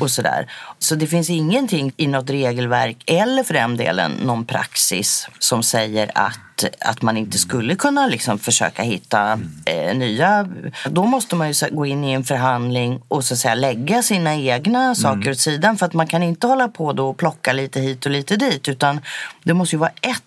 Och 0.00 0.10
sådär. 0.10 0.50
Så 0.78 0.94
det 0.94 1.06
finns 1.06 1.30
ingenting 1.30 1.92
i 1.96 2.06
något 2.06 2.30
regelverk 2.30 2.96
eller 3.06 3.44
för 3.44 3.54
den 3.54 3.76
delen 3.76 4.12
någon 4.12 4.44
praxis 4.44 5.28
som 5.38 5.62
säger 5.62 6.10
att 6.14 6.51
att, 6.64 6.74
att 6.80 7.02
man 7.02 7.16
inte 7.16 7.38
skulle 7.38 7.74
kunna 7.74 8.06
liksom 8.06 8.38
försöka 8.38 8.82
hitta 8.82 9.40
eh, 9.66 9.96
nya. 9.96 10.48
Då 10.90 11.04
måste 11.04 11.36
man 11.36 11.48
ju 11.48 11.54
så- 11.54 11.68
gå 11.70 11.86
in 11.86 12.04
i 12.04 12.12
en 12.12 12.24
förhandling 12.24 13.00
och 13.08 13.24
så 13.24 13.36
säga, 13.36 13.54
lägga 13.54 14.02
sina 14.02 14.34
egna 14.36 14.94
saker 14.94 15.30
åt 15.30 15.38
sidan. 15.38 15.76
För 15.76 15.86
att 15.86 15.92
man 15.92 16.06
kan 16.06 16.22
inte 16.22 16.46
hålla 16.46 16.68
på 16.68 16.92
då 16.92 17.08
och 17.08 17.16
plocka 17.16 17.52
lite 17.52 17.80
hit 17.80 18.06
och 18.06 18.12
lite 18.12 18.36
dit. 18.36 18.68
Utan 18.68 19.00
det 19.44 19.54
måste 19.54 19.76
ju 19.76 19.80
vara 19.80 19.90
ett 20.00 20.22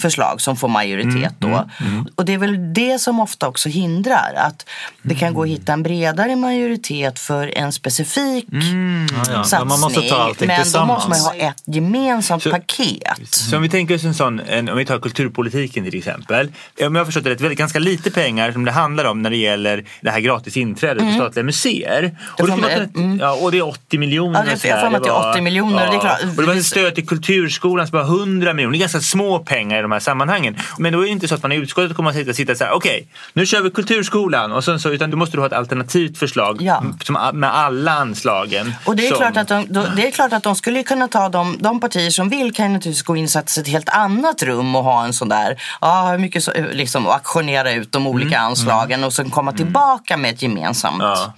förslag 0.00 0.40
som 0.40 0.56
får 0.56 0.68
majoritet 0.68 1.34
då. 1.38 1.68
Och 2.14 2.24
det 2.24 2.32
är 2.34 2.38
väl 2.38 2.74
det 2.74 2.98
som 3.00 3.20
ofta 3.20 3.48
också 3.48 3.68
hindrar. 3.68 4.34
Att 4.36 4.66
det 5.02 5.14
kan 5.14 5.34
gå 5.34 5.42
att 5.42 5.48
hitta 5.48 5.72
en 5.72 5.82
bredare 5.82 6.36
majoritet 6.36 7.18
för 7.18 7.58
en 7.58 7.72
specifik 7.72 8.46
Ja, 8.50 9.24
ja. 9.32 9.44
satsning. 9.44 9.68
Man 9.68 9.80
måste 9.80 10.00
ta 10.00 10.16
allting 10.16 10.46
men 10.48 10.64
då 10.72 10.84
måste 10.86 11.08
man 11.08 11.18
ha 11.18 11.34
ett 11.34 11.62
gemensamt 11.66 12.42
Så- 12.42 12.50
paket. 12.50 13.18
Så 13.30 13.56
om 13.56 13.62
vi 13.62 13.68
tänker 13.68 13.94
oss 13.94 14.04
en 14.04 14.14
sån, 14.14 14.40
en, 14.40 14.68
om 14.68 14.76
vi 14.78 14.84
tar 14.86 14.98
kulturpolitiken 14.98 15.84
till 15.84 15.98
exempel. 15.98 16.46
Om 16.82 16.94
jag 16.94 17.00
har 17.00 17.04
förstått 17.04 17.24
det 17.24 17.30
rätt, 17.30 17.40
väldigt 17.40 17.58
ganska 17.58 17.78
lite 17.78 18.10
pengar 18.10 18.52
som 18.52 18.64
det 18.64 18.72
handlar 18.72 19.04
om 19.04 19.22
när 19.22 19.30
det 19.30 19.36
gäller 19.36 19.84
det 20.00 20.10
här 20.10 20.20
gratis 20.20 20.56
inträdet 20.56 21.02
för 21.02 21.12
statliga 21.12 21.44
museer. 21.44 22.18
Och 22.38 22.46
det, 22.46 22.56
man- 22.56 22.70
mm. 22.70 23.18
ja, 23.18 23.32
och 23.32 23.52
det 23.52 23.58
är 23.58 23.66
80 23.68 23.98
miljoner. 23.98 24.38
Ja, 24.38 24.44
det- 24.44 24.52
och 24.52 24.64
jag 24.64 24.80
får 24.80 24.96
att 24.96 25.02
det 25.02 25.08
är 25.08 25.12
var- 25.12 25.30
80 25.30 25.40
miljoner, 25.40 25.86
det 25.90 25.96
är 25.96 26.00
klart. 26.00 26.22
Och 26.22 26.42
det 26.42 26.46
var 26.46 26.54
ett 26.54 26.66
stöd 26.66 26.94
till 26.94 27.06
kulturskolan 27.06 27.86
som 27.86 27.98
var 27.98 28.04
100 28.04 28.52
miljoner. 28.54 28.72
Det 28.72 28.78
är 28.78 28.80
ganska 28.80 29.00
små 29.00 29.38
pengar 29.38 29.63
i 29.72 29.82
de 29.82 29.92
här 29.92 30.00
sammanhangen. 30.00 30.56
Men 30.78 30.92
då 30.92 31.00
är 31.00 31.04
det 31.04 31.10
inte 31.10 31.28
så 31.28 31.34
att 31.34 31.42
man 31.42 31.52
i 31.52 31.56
utskottet 31.56 31.96
kommer 31.96 32.10
att 32.10 32.16
sitta, 32.16 32.32
sitta 32.32 32.54
så 32.54 32.64
här, 32.64 32.72
okej, 32.72 33.08
nu 33.32 33.46
kör 33.46 33.60
vi 33.62 33.70
kulturskolan. 33.70 34.52
Och 34.52 34.64
sen 34.64 34.80
så, 34.80 34.90
utan 34.90 35.10
du 35.10 35.16
måste 35.16 35.36
du 35.36 35.40
ha 35.40 35.46
ett 35.46 35.52
alternativt 35.52 36.18
förslag 36.18 36.56
Ja. 36.62 36.82
som, 37.04 37.30
med 37.34 37.54
alla 37.56 37.92
anslagen. 37.92 38.74
Och 38.84 38.96
det 38.96 39.06
är, 39.06 39.08
som- 39.08 39.18
klart 39.18 39.36
att 39.36 39.48
de, 39.48 39.66
då, 39.68 39.86
det 39.96 40.06
är 40.06 40.10
klart 40.10 40.32
att 40.32 40.42
de 40.42 40.54
skulle 40.56 40.82
kunna 40.82 41.08
ta 41.08 41.28
de, 41.28 41.56
de 41.60 41.80
partier 41.80 42.10
som 42.10 42.28
vill 42.28 42.52
kan 42.54 42.66
ju 42.66 42.72
naturligtvis 42.72 43.02
gå 43.02 43.16
in 43.16 43.24
i 43.24 43.28
ett 43.60 43.68
helt 43.68 43.88
annat 43.88 44.42
rum 44.42 44.76
och 44.76 44.84
ha 44.84 45.04
en 45.04 45.12
sån 45.12 45.28
där, 45.28 45.62
ja 45.80 46.08
hur 46.10 46.18
mycket 46.18 46.44
så, 46.44 46.52
liksom 46.72 47.06
och 47.06 47.14
auktionera 47.14 47.72
ut 47.72 47.92
de 47.92 48.06
olika 48.06 48.38
anslagen 48.38 49.04
och 49.04 49.12
sen 49.12 49.30
komma 49.30 49.52
tillbaka 49.52 50.16
med 50.16 50.34
ett 50.34 50.42
gemensamt 50.42 51.02
Ja. 51.02 51.34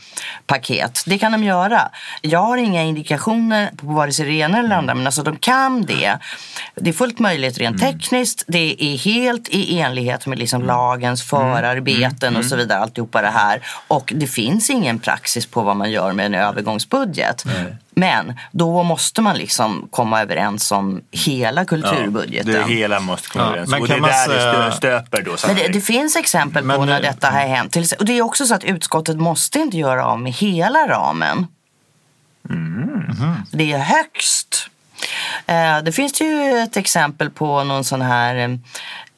paket. 0.46 1.02
Det 1.06 1.18
kan 1.18 1.32
de 1.32 1.44
göra. 1.44 1.88
Jag 2.20 2.38
har 2.42 2.56
inga 2.56 2.82
indikationer 2.82 3.70
på 3.76 3.86
vare 3.86 4.12
sig 4.12 4.26
det 4.26 4.32
ena 4.32 4.58
eller 4.58 4.68
det 4.68 4.76
andra 4.76 4.94
men 4.94 5.06
alltså 5.06 5.22
de 5.22 5.36
kan 5.36 5.82
det. 5.82 6.18
Det 6.74 6.90
är 6.90 6.94
fullt 6.94 7.18
möjligt 7.18 7.58
rent 7.58 7.80
tekniskt. 7.80 8.12
Det 8.46 8.84
är 8.84 8.98
helt 8.98 9.48
i 9.48 9.78
enlighet 9.80 10.26
med 10.26 10.38
liksom 10.38 10.62
lagens 10.62 11.22
förarbeten 11.22 12.36
och 12.36 12.44
så 12.44 12.56
vidare. 12.56 12.78
Alltihopa 12.78 13.22
det 13.22 13.28
här. 13.30 13.62
Och 13.88 14.12
det 14.16 14.26
finns 14.26 14.70
ingen 14.70 14.98
praxis 14.98 15.46
på 15.46 15.62
vad 15.62 15.76
man 15.76 15.90
gör 15.90 16.12
med 16.12 16.26
en 16.26 16.34
övergångsbudget. 16.34 17.44
Men 17.90 18.34
då 18.52 18.82
måste 18.82 19.22
man 19.22 19.36
liksom 19.36 19.88
komma 19.90 20.22
överens 20.22 20.72
om 20.72 21.00
hela 21.10 21.64
kulturbudgeten. 21.64 22.52
Det 22.52 22.74
hela 22.74 23.00
måste 23.00 23.28
komma 23.28 23.44
Ja, 23.44 23.50
överens. 23.50 23.70
men 23.70 23.80
och 23.82 23.88
det 23.88 23.94
är 23.94 24.00
där 24.00 24.66
det 24.66 24.72
stöper 24.72 25.22
då. 25.22 25.36
Men 25.46 25.56
det, 25.56 25.68
det 25.68 25.80
finns 25.80 26.16
exempel 26.16 26.62
på 26.62 26.66
Men, 26.66 26.80
när 26.88 26.96
eh, 26.96 27.02
detta 27.02 27.30
har 27.30 27.40
hänt. 27.40 27.76
Och 27.98 28.04
det 28.04 28.12
är 28.12 28.22
också 28.22 28.46
så 28.46 28.54
att 28.54 28.64
utskottet 28.64 29.16
måste 29.16 29.58
inte 29.58 29.76
göra 29.76 30.06
av 30.06 30.20
med 30.20 30.32
hela 30.32 30.88
ramen. 30.88 31.46
Det 33.52 33.72
är 33.72 33.78
högst. 33.78 34.70
Eh, 35.46 35.78
det 35.84 35.92
finns 35.92 36.20
ju 36.20 36.58
ett 36.58 36.76
exempel 36.76 37.30
på 37.30 37.64
någon 37.64 37.84
sån 37.84 38.02
här 38.02 38.36
eh, 38.36 38.48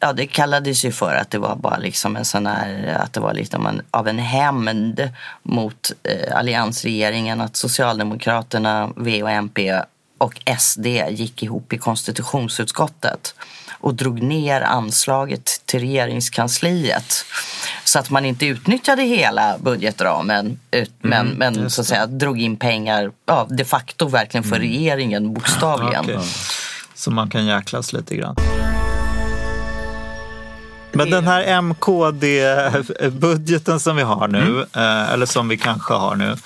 Ja, 0.00 0.12
det 0.12 0.26
kallades 0.26 0.84
ju 0.84 0.92
för 0.92 1.14
att 1.14 1.30
det 1.30 1.38
var 1.38 1.56
bara 1.56 1.76
liksom 1.76 2.16
en 2.16 2.24
sån 2.24 2.46
här, 2.46 2.98
att 3.00 3.12
det 3.12 3.20
var 3.20 3.34
lite 3.34 3.56
av 3.56 3.66
en, 3.66 3.82
av 3.90 4.08
en 4.08 4.18
hämnd 4.18 5.10
mot 5.42 5.92
eh, 6.02 6.36
alliansregeringen 6.36 7.40
att 7.40 7.56
Socialdemokraterna, 7.56 8.90
V 8.96 9.22
och 9.22 9.30
MP 9.30 9.80
och 10.18 10.40
SD 10.58 10.86
gick 11.10 11.42
ihop 11.42 11.72
i 11.72 11.78
konstitutionsutskottet 11.78 13.34
och 13.80 13.94
drog 13.94 14.22
ner 14.22 14.60
anslaget 14.60 15.62
till 15.64 15.80
regeringskansliet 15.80 17.24
så 17.84 17.98
att 17.98 18.10
man 18.10 18.24
inte 18.24 18.46
utnyttjade 18.46 19.02
hela 19.02 19.58
budgetramen 19.58 20.58
ut, 20.70 20.92
men, 21.00 21.28
men 21.28 21.70
så 21.70 21.80
att 21.80 21.86
säga 21.86 22.06
drog 22.06 22.40
in 22.40 22.56
pengar 22.56 23.12
ja, 23.26 23.46
de 23.50 23.64
facto 23.64 24.08
verkligen 24.08 24.44
för 24.44 24.58
regeringen 24.58 25.34
bokstavligen. 25.34 26.04
Okej. 26.04 26.18
Så 26.94 27.10
man 27.10 27.30
kan 27.30 27.46
jäklas 27.46 27.92
lite 27.92 28.16
grann. 28.16 28.36
Men 30.92 31.10
den 31.10 31.24
här 31.24 31.62
MKD-budgeten 31.62 32.60
som 33.80 33.96
vi 33.96 34.02
har 34.02 34.28
nu, 34.28 34.66
eh, 34.76 35.12
eller 35.12 35.26
som 35.26 35.48
vi 35.48 35.56
kanske 35.56 35.94
har 35.94 36.16
nu. 36.16 36.36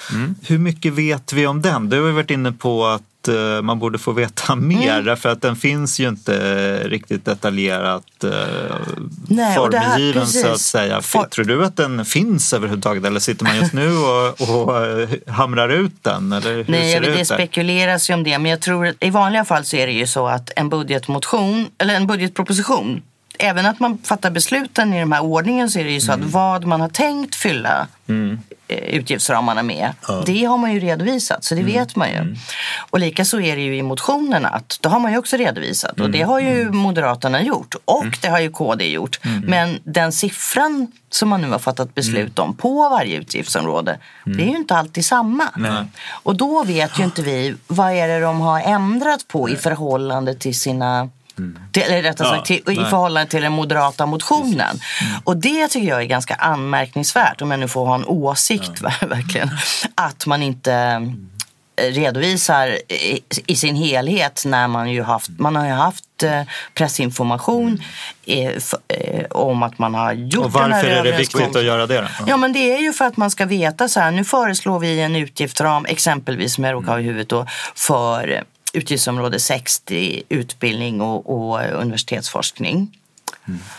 Hur 0.47 0.59
mycket 0.59 0.93
vet 0.93 1.33
vi 1.33 1.47
om 1.47 1.63
den? 1.63 1.89
Du 1.89 2.03
har 2.03 2.11
varit 2.11 2.31
inne 2.31 2.53
på 2.53 2.87
att 2.87 3.03
eh, 3.29 3.63
man 3.63 3.79
borde 3.79 3.99
få 3.99 4.13
veta 4.13 4.57
mer 4.57 5.03
därför 5.03 5.29
att 5.29 5.43
den 5.43 5.57
finns 5.57 6.01
ju 6.01 6.09
inte 6.09 6.79
riktigt 6.89 7.25
detaljerat 7.25 8.25
eh, 8.25 8.31
Nej, 9.29 9.59
det 9.71 9.79
här- 9.79 9.91
formgiven 9.91 10.27
så 10.27 10.49
att 10.49 10.61
säga. 10.61 11.01
Tror 11.31 11.45
du 11.45 11.65
att 11.65 11.77
den 11.77 12.05
finns 12.05 12.53
överhuvudtaget 12.53 13.05
eller 13.05 13.21
sitter 13.21 13.45
man 13.45 13.57
just 13.57 13.73
nu 13.73 13.89
och, 13.97 14.41
och 14.67 14.87
eh, 14.87 15.09
hamrar 15.27 15.69
ut 15.69 16.03
den? 16.05 16.33
Eller 16.33 16.55
hur 16.55 16.65
Nej, 16.69 16.93
ser 16.93 17.01
det 17.01 17.11
det 17.15 17.21
ut 17.21 17.27
spekuleras 17.27 18.11
ju 18.11 18.15
om 18.15 18.25
det. 18.25 18.39
Men 18.39 18.51
jag 18.51 18.61
tror 18.61 18.87
att 18.87 18.97
i 19.01 19.11
vanliga 19.11 19.45
fall 19.45 19.65
så 19.65 19.77
är 19.77 19.87
det 19.87 19.93
ju 19.93 20.07
så 20.07 20.27
att 20.27 20.51
en 20.57 20.69
budgetmotion, 20.69 21.67
eller 21.79 21.95
en 21.95 22.07
budgetproposition, 22.07 23.03
även 23.39 23.67
att 23.67 23.81
man 23.81 23.99
fattar 23.99 24.31
besluten 24.31 24.95
i 24.95 24.99
den 24.99 25.13
här 25.13 25.23
ordningen 25.23 25.71
så 25.71 25.79
är 25.79 25.85
det 25.85 25.91
ju 25.91 26.01
så 26.01 26.13
Mm. 26.13 26.27
att 26.27 26.33
vad 26.33 26.65
man 26.65 26.81
har 26.81 26.89
tänkt 26.89 27.35
fylla 27.35 27.87
eh, 28.09 28.39
utgiftsramarna 28.73 29.63
med, 29.63 29.93
det 30.27 30.45
har 30.45 30.59
man 30.59 30.73
ju 30.73 30.81
redovisat, 30.81 31.45
så 31.45 31.55
det 31.55 31.61
Mm. 31.61 31.73
vet 31.73 31.97
man 31.97 32.09
ju. 32.11 32.37
Och 32.91 32.99
likaså 33.01 33.41
är 33.41 33.57
det 33.57 33.63
ju 33.63 33.77
i 33.77 33.83
motionerna 33.83 34.49
att 34.49 34.79
det 34.81 34.89
har 34.89 35.01
man 35.01 35.13
ju 35.13 35.19
också 35.19 35.37
redovisat 35.37 35.93
och 35.93 35.99
Mm. 35.99 36.13
det 36.13 36.23
har 36.23 36.41
ju 36.41 36.71
Moderaterna 36.71 37.43
gjort 37.43 37.75
och 37.85 38.19
det 38.23 38.29
har 38.29 38.41
ju 38.41 38.51
KD 38.51 38.91
gjort. 38.91 39.21
Mm. 39.25 39.41
Men 39.41 39.79
den 39.85 40.13
siffran 40.13 40.93
som 41.11 41.29
man 41.29 41.41
nu 41.43 41.51
har 41.51 41.59
fattat 41.59 41.95
beslut 41.95 42.39
om 42.39 42.57
på 42.57 42.89
varje 42.89 43.17
utgiftsområde, 43.17 43.99
det 44.25 44.43
är 44.43 44.49
ju 44.51 44.57
inte 44.57 44.75
alltid 44.77 45.05
samma. 45.05 45.45
Nej. 45.57 45.85
Och 46.11 46.37
då 46.37 46.65
vet 46.65 46.99
ju 46.99 47.05
inte 47.05 47.23
vi 47.23 47.55
vad 47.67 47.93
är 47.93 48.09
det 48.09 48.21
de 48.21 48.41
har 48.41 48.61
ändrat 48.61 49.29
på 49.29 49.49
i 49.51 49.57
förhållande 49.57 50.35
till 50.35 50.59
sina 50.61 51.09
till, 51.73 51.83
eller 51.83 52.03
rättare 52.03 52.29
Ja, 52.29 52.35
sagt 52.35 52.47
till, 52.47 52.57
i 52.57 52.75
förhållande 52.77 53.31
till 53.31 53.43
den 53.43 53.53
moderata 53.53 54.07
motionen. 54.07 54.81
Och 55.25 55.37
det 55.37 55.69
tycker 55.69 55.89
jag 55.89 56.01
är 56.03 56.07
ganska 56.07 56.35
anmärkningsvärt, 56.35 57.43
om 57.43 57.51
jag 57.51 57.61
nu 57.61 57.69
får 57.69 57.87
ha 57.87 57.95
en 57.95 58.05
åsikt 58.05 58.81
verkligen. 59.01 59.51
Att 59.95 60.27
man 60.27 60.43
inte 60.43 60.73
eh, 61.77 61.85
redovisar 61.85 62.69
i, 62.93 63.21
i 63.47 63.57
sin 63.57 63.77
helhet 63.77 64.43
när 64.47 64.69
man 64.69 64.91
ju 64.91 65.03
haft, 65.03 65.31
man 65.39 65.57
har 65.57 65.67
ju 65.67 65.73
haft 65.73 66.23
eh, 66.23 66.43
pressinformation 66.75 67.83
eh, 68.27 68.47
f- 68.57 68.75
eh, 68.89 69.25
om 69.31 69.63
att 69.63 69.79
man 69.79 69.95
har 69.95 70.13
gjort 70.13 70.45
Och 70.45 70.53
den 70.53 70.63
här 70.63 70.71
varför 70.71 70.89
är 70.89 71.05
det 71.05 71.17
viktigt 71.19 71.57
att 71.57 71.65
göra 71.65 71.87
det? 71.87 72.01
Då? 72.01 72.07
Ja, 72.27 72.37
men 72.37 72.53
det 72.53 72.75
är 72.75 72.79
ju 72.79 72.93
för 72.93 73.05
att 73.05 73.17
man 73.17 73.31
ska 73.31 73.47
veta 73.47 73.89
så 73.89 74.01
här. 74.01 74.11
Nu 74.11 74.25
föreslår 74.25 74.79
vi 74.79 75.01
en 75.01 75.17
utgiftsram, 75.17 75.85
exempelvis 75.89 76.55
som 76.55 76.65
jag 76.65 76.73
råkar 76.75 76.93
ha 76.93 77.01
i 77.01 77.03
huvudet 77.03 77.29
då, 77.29 77.47
för 77.75 78.45
utgiftsområde 78.73 79.41
60, 79.41 80.23
utbildning 80.29 81.01
och, 81.01 81.31
och 81.53 81.61
universitetsforskning. 81.81 82.99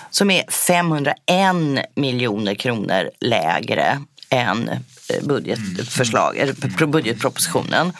Som 0.09 0.31
är 0.31 0.51
501 0.51 1.85
miljoner 1.95 2.55
kronor 2.55 3.09
lägre 3.19 4.01
än 4.29 4.69
eh, 4.69 5.23
budgetförslag, 5.23 6.51
p- 6.79 6.85
budgetpropositionen. 6.85 7.93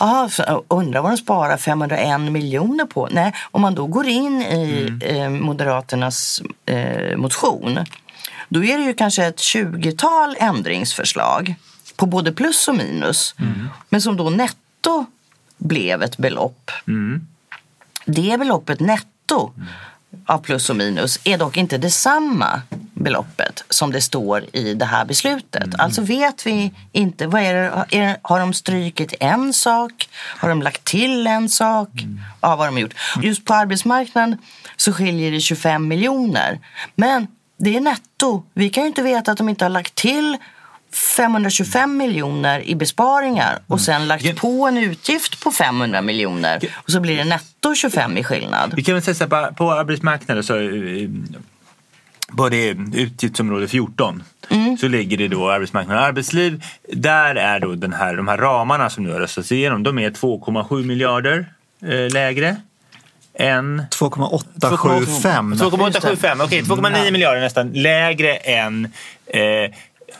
Jag 0.00 0.30
undrar 0.68 1.00
vad 1.00 1.10
de 1.10 1.16
sparar 1.16 1.56
501 1.56 2.20
miljoner 2.20 2.84
på? 2.84 3.08
Nej, 3.10 3.32
om 3.50 3.62
man 3.62 3.74
då 3.74 3.86
går 3.86 4.06
in 4.06 4.42
i 4.42 4.92
eh, 5.00 5.28
Moderaternas 5.30 6.42
eh, 6.66 7.16
motion 7.16 7.78
då 8.48 8.64
är 8.64 8.78
det 8.78 8.84
ju 8.84 8.94
kanske 8.94 9.24
ett 9.26 9.36
20-tal 9.38 10.36
ändringsförslag 10.38 11.54
på 11.96 12.06
både 12.06 12.32
plus 12.32 12.68
och 12.68 12.74
minus. 12.74 13.34
Men 13.88 14.02
som 14.02 14.16
då 14.16 14.30
netto 14.30 15.06
blev 15.60 16.02
ett 16.02 16.16
belopp. 16.16 16.70
Det 18.04 18.38
beloppet 18.38 18.80
netto 18.80 19.52
av 20.26 20.38
plus 20.38 20.70
och 20.70 20.76
minus 20.76 21.20
är 21.24 21.38
dock 21.38 21.56
inte 21.56 21.78
detsamma 21.78 22.62
beloppet 22.94 23.64
som 23.68 23.92
det 23.92 24.00
står 24.00 24.44
i 24.52 24.74
det 24.74 24.84
här 24.84 25.04
beslutet. 25.04 25.74
Alltså 25.78 26.02
vet 26.02 26.46
vi 26.46 26.72
inte, 26.92 27.26
vad 27.26 27.42
är 27.42 27.54
det, 27.54 27.86
är 27.90 28.06
det, 28.06 28.16
har 28.22 28.40
de 28.40 28.52
strykit 28.52 29.14
en 29.20 29.52
sak? 29.52 30.08
Har 30.12 30.48
de 30.48 30.62
lagt 30.62 30.84
till 30.84 31.26
en 31.26 31.48
sak? 31.48 31.88
Ja, 32.40 32.48
vad 32.48 32.58
har 32.58 32.66
de 32.66 32.78
gjort? 32.78 32.94
Just 33.22 33.44
på 33.44 33.54
arbetsmarknaden 33.54 34.38
så 34.76 34.92
skiljer 34.92 35.30
det 35.30 35.40
25 35.40 35.88
miljoner. 35.88 36.58
Men 36.94 37.26
det 37.56 37.76
är 37.76 37.80
netto. 37.80 38.42
Vi 38.54 38.70
kan 38.70 38.82
ju 38.82 38.88
inte 38.88 39.02
veta 39.02 39.32
att 39.32 39.38
de 39.38 39.48
inte 39.48 39.64
har 39.64 39.70
lagt 39.70 39.94
till 39.94 40.36
525 40.92 41.96
miljoner 41.96 42.60
i 42.68 42.74
besparingar 42.74 43.58
och 43.66 43.80
sen 43.80 44.08
lagt 44.08 44.36
på 44.36 44.66
en 44.68 44.78
utgift 44.78 45.44
på 45.44 45.50
500 45.52 46.02
miljoner 46.02 46.60
och 46.74 46.90
så 46.90 47.00
blir 47.00 47.16
det 47.16 47.24
netto 47.24 47.74
25 47.74 48.18
i 48.18 48.24
skillnad. 48.24 48.72
Vi 48.76 48.82
kan 48.82 48.94
väl 48.94 49.02
säga 49.02 49.14
så 49.14 49.34
här, 49.36 49.50
på- 49.52 49.72
arbetsmarknaden 49.72 50.44
så 50.44 50.56
eh, 50.58 51.08
på 52.36 52.48
det 52.48 52.68
utgiftsområde 52.94 53.68
14 53.68 54.22
Mm. 54.52 54.78
så 54.78 54.88
ligger 54.88 55.16
det 55.16 55.28
då 55.28 55.50
arbetsmarknad 55.50 55.96
och 55.98 56.02
arbetsliv. 56.04 56.64
Där 56.92 57.34
är 57.34 57.60
då 57.60 57.74
den 57.74 57.92
här, 57.92 58.16
de 58.16 58.28
här 58.28 58.38
ramarna 58.38 58.90
som 58.90 59.04
nu 59.04 59.12
har 59.12 59.20
röstats 59.20 59.52
igenom, 59.52 59.82
de 59.82 59.98
är 59.98 60.10
2,7 60.10 60.84
miljarder 60.86 61.52
eh, 61.82 62.12
lägre 62.12 62.56
än 63.34 63.82
2,875 63.90 65.56
2,875, 65.58 66.40
okej 66.40 66.62
2,9 66.62 66.86
Mm. 67.00 67.12
miljarder 67.12 67.40
nästan 67.40 67.72
lägre 67.72 68.34
än 68.36 68.84
eh, 69.26 69.40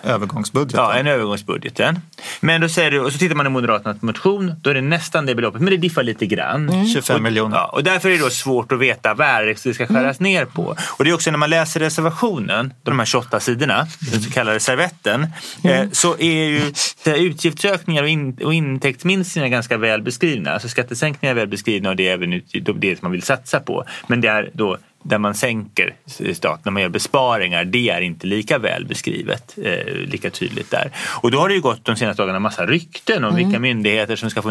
övergångsbudgeten. 0.02 0.80
Ja, 0.80 0.94
än 0.94 1.06
övergångsbudgeten. 1.06 1.98
Men 2.40 2.60
då 2.60 2.68
säger 2.68 2.90
du, 2.90 3.00
och 3.00 3.12
så 3.12 3.18
tittar 3.18 3.34
man 3.34 3.46
i 3.46 3.50
Moderaternas 3.50 4.02
motion, 4.02 4.54
då 4.62 4.70
är 4.70 4.74
det 4.74 4.80
nästan 4.80 5.26
det 5.26 5.34
beloppet, 5.34 5.60
men 5.60 5.70
det 5.70 5.76
diffar 5.76 6.02
lite 6.02 6.26
grann. 6.26 6.86
25 6.86 7.22
miljoner. 7.22 7.56
Ja, 7.56 7.66
och 7.66 7.84
därför 7.84 8.08
är 8.08 8.12
det 8.12 8.18
då 8.24 8.30
svårt 8.30 8.72
att 8.72 8.78
veta 8.78 9.14
vad 9.14 9.46
det 9.46 9.74
ska 9.74 9.86
skäras 9.86 10.20
ner 10.20 10.44
på. 10.44 10.76
Och 10.96 11.04
det 11.04 11.10
är 11.10 11.14
också 11.14 11.30
när 11.30 11.38
man 11.38 11.50
läser 11.50 11.80
reservationen, 11.80 12.72
de 12.82 12.98
här 12.98 13.06
28 13.06 13.40
sidorna, 13.40 13.86
den 14.12 14.20
så 14.22 14.30
kallade 14.30 14.60
servetten, 14.60 15.26
eh, 15.64 15.84
så 15.92 16.16
är 16.18 16.44
ju 16.44 16.72
utgiftsökningar 17.06 18.02
och, 18.02 18.08
in, 18.08 18.38
och 18.44 18.54
intäktsminskningar 18.54 19.48
ganska 19.48 19.76
väl 19.76 20.02
beskrivna. 20.02 20.50
Alltså 20.50 20.68
skattesänkningar 20.68 21.34
är 21.34 21.38
väl 21.38 21.48
beskrivna 21.48 21.88
och 21.88 21.96
det 21.96 22.08
är 22.08 22.12
även 22.12 22.32
ut- 22.32 22.54
det 22.80 22.98
som 22.98 23.06
man 23.06 23.12
vill 23.12 23.22
satsa 23.22 23.60
på. 23.60 23.84
Men 24.06 24.20
det 24.20 24.28
är 24.28 24.50
då 24.52 24.78
där 25.02 25.18
man 25.18 25.34
sänker 25.34 25.94
staten, 26.34 26.60
när 26.64 26.72
man 26.72 26.82
gör 26.82 26.88
besparingar, 26.88 27.64
det 27.64 27.88
är 27.90 28.00
inte 28.00 28.26
lika 28.26 28.58
väl 28.58 28.86
beskrivet, 28.86 29.58
eh, 29.64 29.94
lika 29.94 30.30
tydligt 30.30 30.70
där. 30.70 30.90
Och 31.22 31.30
då 31.30 31.38
har 31.38 31.48
det 31.48 31.54
ju 31.54 31.60
gått 31.60 31.84
de 31.84 31.96
senaste 31.96 32.22
dagarna 32.22 32.38
massa 32.38 32.66
rykten 32.66 33.24
om 33.24 33.34
vilka 33.34 33.58
myndigheter 33.58 34.16
som 34.16 34.30
ska 34.30 34.42
få 34.42 34.50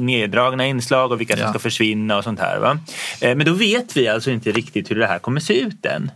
neddragna 0.00 0.66
inslag 0.66 1.12
och 1.12 1.20
vilka 1.20 1.34
som 1.36 1.42
Ja. 1.42 1.50
ska 1.50 1.58
försvinna 1.58 2.16
och 2.16 2.24
sånt 2.24 2.40
här. 2.40 2.58
Va? 2.58 2.78
Eh, 3.20 3.36
men 3.36 3.46
då 3.46 3.52
vet 3.52 3.96
vi 3.96 4.08
alltså 4.08 4.30
inte 4.30 4.52
riktigt 4.52 4.90
hur 4.90 4.96
det 4.98 5.06
här 5.06 5.18
kommer 5.18 5.40
se 5.40 5.60
ut 5.60 5.86
än. 5.86 6.10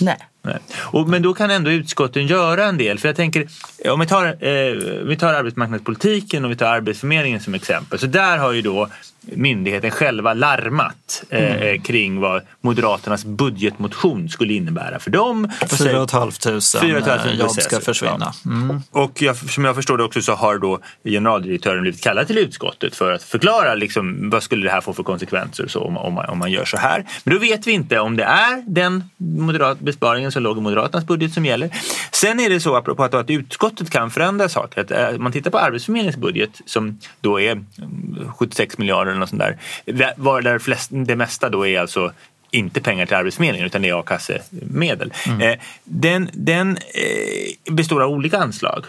Nej. 0.00 0.16
Nej. 0.44 0.58
Och, 0.78 1.08
men 1.08 1.22
då 1.22 1.34
kan 1.34 1.50
ändå 1.50 1.70
utskotten 1.70 2.26
göra 2.26 2.64
en 2.64 2.78
del. 2.78 2.98
För 2.98 3.08
jag 3.08 3.16
tänker, 3.16 3.46
om 3.90 4.00
vi 4.00 4.06
tar, 4.06 4.26
eh, 4.26 4.72
vi 5.04 5.16
tar 5.16 5.34
arbetsmarknadspolitiken 5.34 6.44
och 6.44 6.50
vi 6.50 6.56
tar 6.56 6.66
Arbetsförmedlingen 6.66 7.40
som 7.40 7.54
exempel. 7.54 7.98
Så 7.98 8.06
där 8.06 8.38
har 8.38 8.52
ju 8.52 8.62
då 8.62 8.88
myndigheten 9.24 9.90
själva 9.90 10.34
larmat 10.34 11.24
eh, 11.30 11.80
kring 11.82 12.20
vad 12.20 12.42
Moderaternas 12.60 13.24
budgetmotion 13.24 14.28
skulle 14.28 14.52
innebära 14.52 14.98
för 14.98 15.10
dem. 15.10 15.44
Och 15.62 15.70
säger- 15.70 15.92
4 15.92 16.06
500 16.06 16.60
4 16.80 17.00
500 17.04 17.32
jobb 17.34 17.50
ska 17.50 17.80
försvinna. 17.80 18.32
Mm. 18.46 18.82
och 18.90 19.22
jag, 19.22 19.36
som 19.36 19.64
jag 19.64 19.74
förstår 19.74 19.98
det 19.98 20.04
också 20.04 20.22
så 20.22 20.32
har 20.32 20.58
då 20.58 20.78
generaldirektören 21.04 21.82
blivit 21.82 22.02
kallad 22.02 22.26
till 22.26 22.38
utskottet 22.38 22.96
för 22.96 23.12
att 23.12 23.22
förklara 23.22 23.74
liksom, 23.74 24.30
vad 24.30 24.42
skulle 24.42 24.64
det 24.64 24.70
här 24.70 24.80
få 24.80 24.92
för 24.92 25.02
konsekvenser 25.02 25.66
så, 25.68 25.80
om, 25.80 25.96
om, 25.96 26.14
man, 26.14 26.28
om 26.28 26.38
man 26.38 26.50
gör 26.50 26.64
så 26.64 26.76
här. 26.76 27.04
Men 27.24 27.34
då 27.34 27.40
vet 27.40 27.66
vi 27.66 27.72
inte 27.72 27.98
om 28.00 28.16
det 28.16 28.24
är 28.24 28.64
den 28.66 29.04
moderat 29.16 29.80
besparingen 29.80 30.32
som 30.32 30.42
låg 30.42 30.58
i 30.58 30.60
Moderaternas 30.60 31.06
budget 31.06 31.32
som 31.32 31.44
gäller. 31.44 31.70
Sen 32.12 32.40
är 32.40 32.50
det 32.50 32.60
så, 32.60 32.76
apropå 32.76 33.04
att, 33.04 33.14
att 33.14 33.30
utskottet 33.30 33.90
kan 33.90 34.10
förändra 34.10 34.48
saker, 34.48 34.80
att 34.80 34.90
eh, 34.90 35.18
man 35.18 35.32
tittar 35.32 35.50
på 35.50 35.58
Arbetsförmedlingens 35.58 36.16
budget 36.16 36.60
som 36.66 36.98
då 37.20 37.40
är 37.40 37.52
mm, 37.52 38.32
76 38.38 38.78
miljarder 38.78 39.11
eller 39.12 39.20
något 39.20 39.28
sånt 39.28 39.42
där. 39.42 40.14
Var 40.16 40.42
där 40.42 40.58
flest, 40.58 40.90
det 40.92 41.16
mesta 41.16 41.48
då 41.48 41.66
är 41.66 41.80
alltså 41.80 42.12
inte 42.50 42.80
pengar 42.80 43.06
till 43.06 43.16
Arbetsförmedlingen 43.16 43.66
utan 43.66 43.82
det 43.82 43.88
är 43.88 44.00
a-kassemedel. 44.00 45.12
Eh, 45.40 45.58
den 45.84 46.30
den 46.32 46.76
eh, 46.76 47.72
består 47.74 48.02
av 48.02 48.10
olika 48.10 48.38
anslag. 48.38 48.84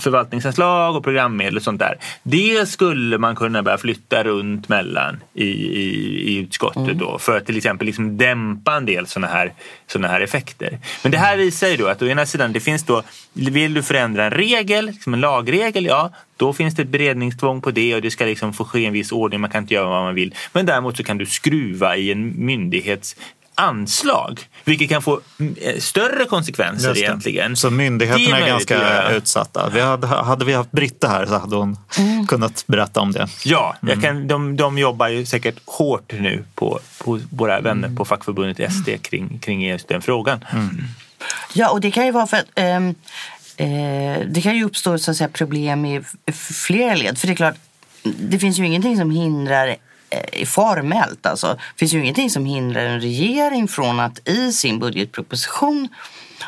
Förvaltningsanslag 0.00 0.96
och 0.96 1.04
programmedel 1.04 1.56
och 1.56 1.62
sånt 1.62 1.78
där. 1.78 1.98
Det 2.22 2.68
skulle 2.68 3.18
man 3.18 3.36
kunna 3.36 3.62
börja 3.62 3.78
flytta 3.78 4.24
runt 4.24 4.68
mellan 4.68 5.20
i, 5.34 5.44
i, 5.44 6.32
i 6.32 6.36
utskottet 6.38 6.98
då 6.98 7.18
för 7.18 7.36
att 7.36 7.46
till 7.46 7.56
exempel 7.56 7.86
liksom 7.86 8.18
dämpa 8.18 8.76
en 8.76 8.86
del 8.86 9.06
sådana 9.06 9.32
här, 9.32 9.52
såna 9.86 10.08
här 10.08 10.20
effekter. 10.20 10.78
Men 11.02 11.12
det 11.12 11.18
här 11.18 11.36
visar 11.36 11.68
ju 11.68 11.76
då 11.76 11.86
att 11.86 12.02
å 12.02 12.06
ena 12.06 12.26
sidan 12.26 12.52
det 12.52 12.60
finns 12.60 12.84
då, 12.84 13.02
vill 13.32 13.74
du 13.74 13.82
förändra 13.82 14.24
en 14.24 14.30
regel, 14.30 14.86
liksom 14.86 15.14
en 15.14 15.20
lagregel, 15.20 15.84
ja 15.84 16.12
då 16.36 16.52
finns 16.52 16.74
det 16.74 16.82
ett 16.82 16.88
beredningstvång 16.88 17.60
på 17.60 17.70
det 17.70 17.94
och 17.94 18.02
det 18.02 18.10
ska 18.10 18.24
liksom 18.24 18.52
få 18.52 18.64
ske 18.64 18.80
i 18.80 18.86
en 18.86 18.92
viss 18.92 19.12
ordning, 19.12 19.40
man 19.40 19.50
kan 19.50 19.62
inte 19.62 19.74
göra 19.74 19.88
vad 19.88 20.02
man 20.02 20.14
vill. 20.14 20.34
Men 20.52 20.66
däremot 20.66 20.96
så 20.96 21.04
kan 21.04 21.18
du 21.18 21.26
skruva 21.26 21.96
i 21.96 22.12
en 22.12 22.46
myndighets 22.46 23.16
anslag, 23.54 24.40
vilket 24.64 24.88
kan 24.88 25.02
få 25.02 25.20
mm, 25.40 25.54
eh, 25.60 25.78
större 25.78 26.24
konsekvenser 26.24 26.98
egentligen. 26.98 27.56
Så 27.56 27.70
myndigheterna 27.70 28.24
är, 28.26 28.30
möjligt 28.30 28.48
ganska 28.68 29.10
utsatta. 29.10 29.70
Vi 29.74 29.80
hade, 29.80 30.06
hade 30.06 30.44
vi 30.44 30.52
haft 30.52 30.72
Britta 30.72 31.08
här 31.08 31.26
så 31.26 31.38
hade 31.38 31.56
hon 31.56 31.76
kunnat 32.28 32.64
berätta 32.66 33.00
om 33.00 33.12
det. 33.12 33.28
Ja, 33.44 33.76
jag 33.80 33.90
Mm. 33.90 34.02
kan, 34.02 34.28
de, 34.28 34.56
de 34.56 34.78
jobbar 34.78 35.08
ju 35.08 35.26
säkert 35.26 35.56
hårt 35.66 36.12
nu 36.12 36.44
på, 36.54 36.80
på 36.98 37.20
våra 37.30 37.60
vänner 37.60 37.88
Mm. 37.88 37.96
på 37.96 38.04
fackförbundet 38.04 38.72
SD 38.72 38.88
kring, 39.02 39.38
kring 39.38 39.66
just 39.68 39.88
den 39.88 40.02
frågan. 40.02 40.44
Ja, 41.52 41.70
och 41.70 41.80
det 41.80 41.90
kan 41.90 42.06
ju 42.06 42.12
vara 42.12 42.26
för 42.26 42.36
att 42.36 42.46
ehm, 42.54 42.94
eh, 43.56 44.26
det 44.26 44.40
kan 44.42 44.56
ju 44.56 44.64
uppstå 44.64 44.98
så 44.98 45.10
att 45.10 45.16
säga, 45.16 45.28
problem 45.28 45.84
i 45.84 46.00
flera 46.66 46.94
led. 46.94 47.18
För 47.18 47.26
det 47.26 47.32
är 47.32 47.36
klart, 47.36 47.54
det 48.02 48.38
finns 48.38 48.58
ju 48.58 48.66
ingenting 48.66 48.96
som 48.96 49.10
hindrar 49.10 49.76
formellt 50.46 51.26
alltså. 51.26 51.46
Det 51.46 51.78
finns 51.78 51.92
ju 51.92 52.00
ingenting 52.00 52.30
som 52.30 52.44
hindrar 52.44 52.84
en 52.84 53.00
regering 53.00 53.68
från 53.68 54.00
att 54.00 54.28
i 54.28 54.52
sin 54.52 54.78
budgetproposition 54.78 55.88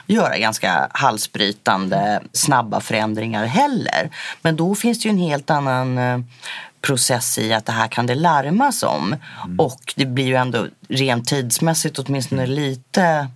göra 0.06 0.38
ganska 0.38 0.88
halsbrytande 0.92 2.22
snabba 2.32 2.80
förändringar 2.80 3.46
heller. 3.46 4.10
Men 4.42 4.56
då 4.56 4.74
finns 4.74 5.02
det 5.02 5.08
ju 5.08 5.10
en 5.10 5.18
helt 5.18 5.50
annan 5.50 5.98
eh, 5.98 6.18
process 6.80 7.38
i 7.38 7.52
att 7.52 7.66
det 7.66 7.72
här 7.72 7.88
kan 7.88 8.06
det 8.06 8.14
larmas 8.14 8.82
om. 8.82 9.16
Och 9.58 9.94
det 9.96 10.06
blir 10.06 10.26
ju 10.26 10.34
ändå 10.34 10.66
rent 10.88 11.28
tidsmässigt 11.28 11.98
åtminstone 11.98 12.46
lite 12.46 13.28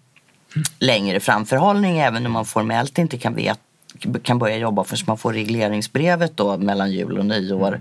längre 0.78 1.20
framförhållning 1.20 1.98
även 1.98 2.26
om 2.26 2.32
man 2.32 2.44
formellt 2.44 2.98
inte 2.98 3.18
kan, 3.18 3.34
vet, 3.34 3.58
kan 4.22 4.38
börja 4.38 4.56
jobba 4.56 4.84
förrän 4.84 5.04
man 5.06 5.18
får 5.18 5.32
regleringsbrevet 5.32 6.36
då 6.36 6.56
mellan 6.56 6.92
jul 6.92 7.18
och 7.18 7.26
nyår. 7.26 7.80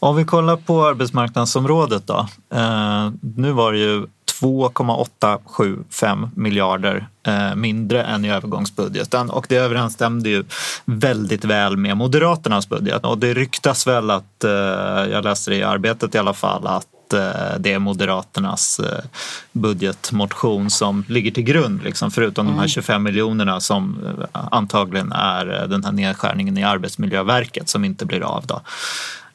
Om 0.00 0.16
vi 0.16 0.24
kollar 0.24 0.56
på 0.56 0.86
arbetsmarknadsområdet 0.86 2.06
då. 2.06 2.28
Eh, 2.54 3.10
nu 3.20 3.52
var 3.52 3.72
det 3.72 3.78
ju 3.78 4.06
2,875 4.40 6.28
miljarder 6.34 7.08
eh, 7.26 7.54
mindre 7.54 8.02
än 8.02 8.24
i 8.24 8.30
övergångsbudgeten 8.30 9.30
och 9.30 9.46
det 9.48 9.56
överensstämde 9.56 10.28
ju 10.28 10.44
väldigt 10.84 11.44
väl 11.44 11.76
med 11.76 11.96
Moderaternas 11.96 12.68
budget. 12.68 13.04
Och 13.04 13.18
det 13.18 13.34
ryktas 13.34 13.86
väl 13.86 14.10
att, 14.10 14.44
eh, 14.44 14.50
jag 15.10 15.24
läste 15.24 15.50
det 15.50 15.56
i 15.56 15.62
arbetet 15.62 16.14
i 16.14 16.18
alla 16.18 16.34
fall, 16.34 16.66
att 16.66 16.86
det 17.58 17.72
är 17.72 17.78
Moderaternas 17.78 18.80
budgetmotion 19.52 20.70
som 20.70 21.04
ligger 21.08 21.30
till 21.30 21.42
grund, 21.42 21.82
liksom, 21.82 22.10
förutom 22.10 22.46
de 22.46 22.58
här 22.58 22.68
25 22.68 23.02
miljonerna 23.02 23.60
som 23.60 23.98
antagligen 24.32 25.12
är 25.12 25.66
den 25.68 25.84
här 25.84 25.92
nedskärningen 25.92 26.58
i 26.58 26.64
Arbetsmiljöverket 26.64 27.68
som 27.68 27.84
inte 27.84 28.04
blir 28.04 28.22
av. 28.22 28.46
Då. 28.46 28.60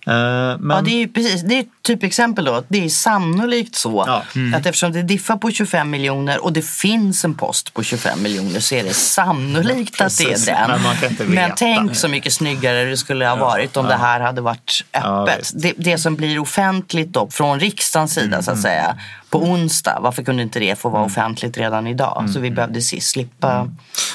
Eh, 0.08 0.14
Men, 0.60 0.70
Ja, 0.78 0.82
det 0.82 0.92
är 0.92 0.98
ju 1.00 1.08
precis, 1.08 1.42
det 1.42 1.56
är 1.56 1.60
ett 1.60 1.68
typexempel 1.82 2.46
då. 2.46 2.64
Det 2.68 2.86
är 2.86 2.90
sannolikt 2.90 3.76
så 3.76 4.04
Ja. 4.08 4.24
att 4.56 4.66
eftersom 4.66 4.92
det 4.92 5.04
diffar 5.04 5.38
på 5.38 5.52
25 5.52 5.90
miljoner 5.90 6.44
och 6.44 6.54
det 6.54 6.66
finns 6.66 7.26
en 7.26 7.34
post 7.36 7.74
på 7.74 7.84
25 7.84 8.24
miljoner 8.24 8.60
så 8.60 8.76
är 8.76 8.84
det 8.84 8.94
sannolikt 8.94 10.02
att 10.02 10.18
det 10.18 10.24
är 10.34 10.46
den. 10.46 10.70
men 10.72 10.82
man 10.84 10.96
kan 10.96 11.10
inte 11.10 11.24
Men 11.24 11.52
tänk 11.56 11.96
så 11.96 12.08
mycket 12.08 12.34
snyggare 12.34 12.86
det 12.86 12.98
skulle 12.98 13.28
ha 13.28 13.36
varit 13.36 13.78
om 13.78 13.86
det 13.86 13.96
här 13.96 14.20
hade 14.20 14.42
varit 14.42 14.86
Ja, 14.92 15.24
öppet. 15.30 15.52
det, 15.56 15.74
det 15.78 15.98
som 15.98 16.16
blir 16.16 16.40
offentligt 16.40 17.14
då 17.14 17.30
från 17.30 17.60
riksdagens 17.60 18.14
sida 18.14 18.42
så 18.42 18.52
att 18.52 18.62
säga 18.62 18.96
på 19.40 19.44
onsdag. 19.44 20.00
Varför 20.02 20.24
kunde 20.24 20.44
inte 20.44 20.60
det 20.60 20.80
få 20.80 20.90
vara 20.90 21.04
offentligt 21.04 21.58
redan 21.58 21.88
idag? 21.88 22.26
Så 22.34 22.40
vi 22.40 22.52
behövde 22.52 22.82
se- 22.82 23.02
slippa 23.02 23.68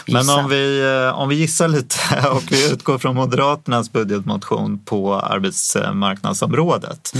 gissa. 0.06 0.22
Men 0.34 0.44
om 0.44 0.50
vi, 0.50 0.80
eh, 1.08 1.18
om 1.20 1.28
vi 1.28 1.34
gissar 1.34 1.68
lite 1.68 1.96
och 2.32 2.42
vi 2.50 2.72
utgår 2.72 2.98
från 2.98 3.16
Moderaternas 3.16 3.92
budgetmotion 3.92 4.78
på 4.84 5.14
arbetsmarknadsområdet. 5.20 7.12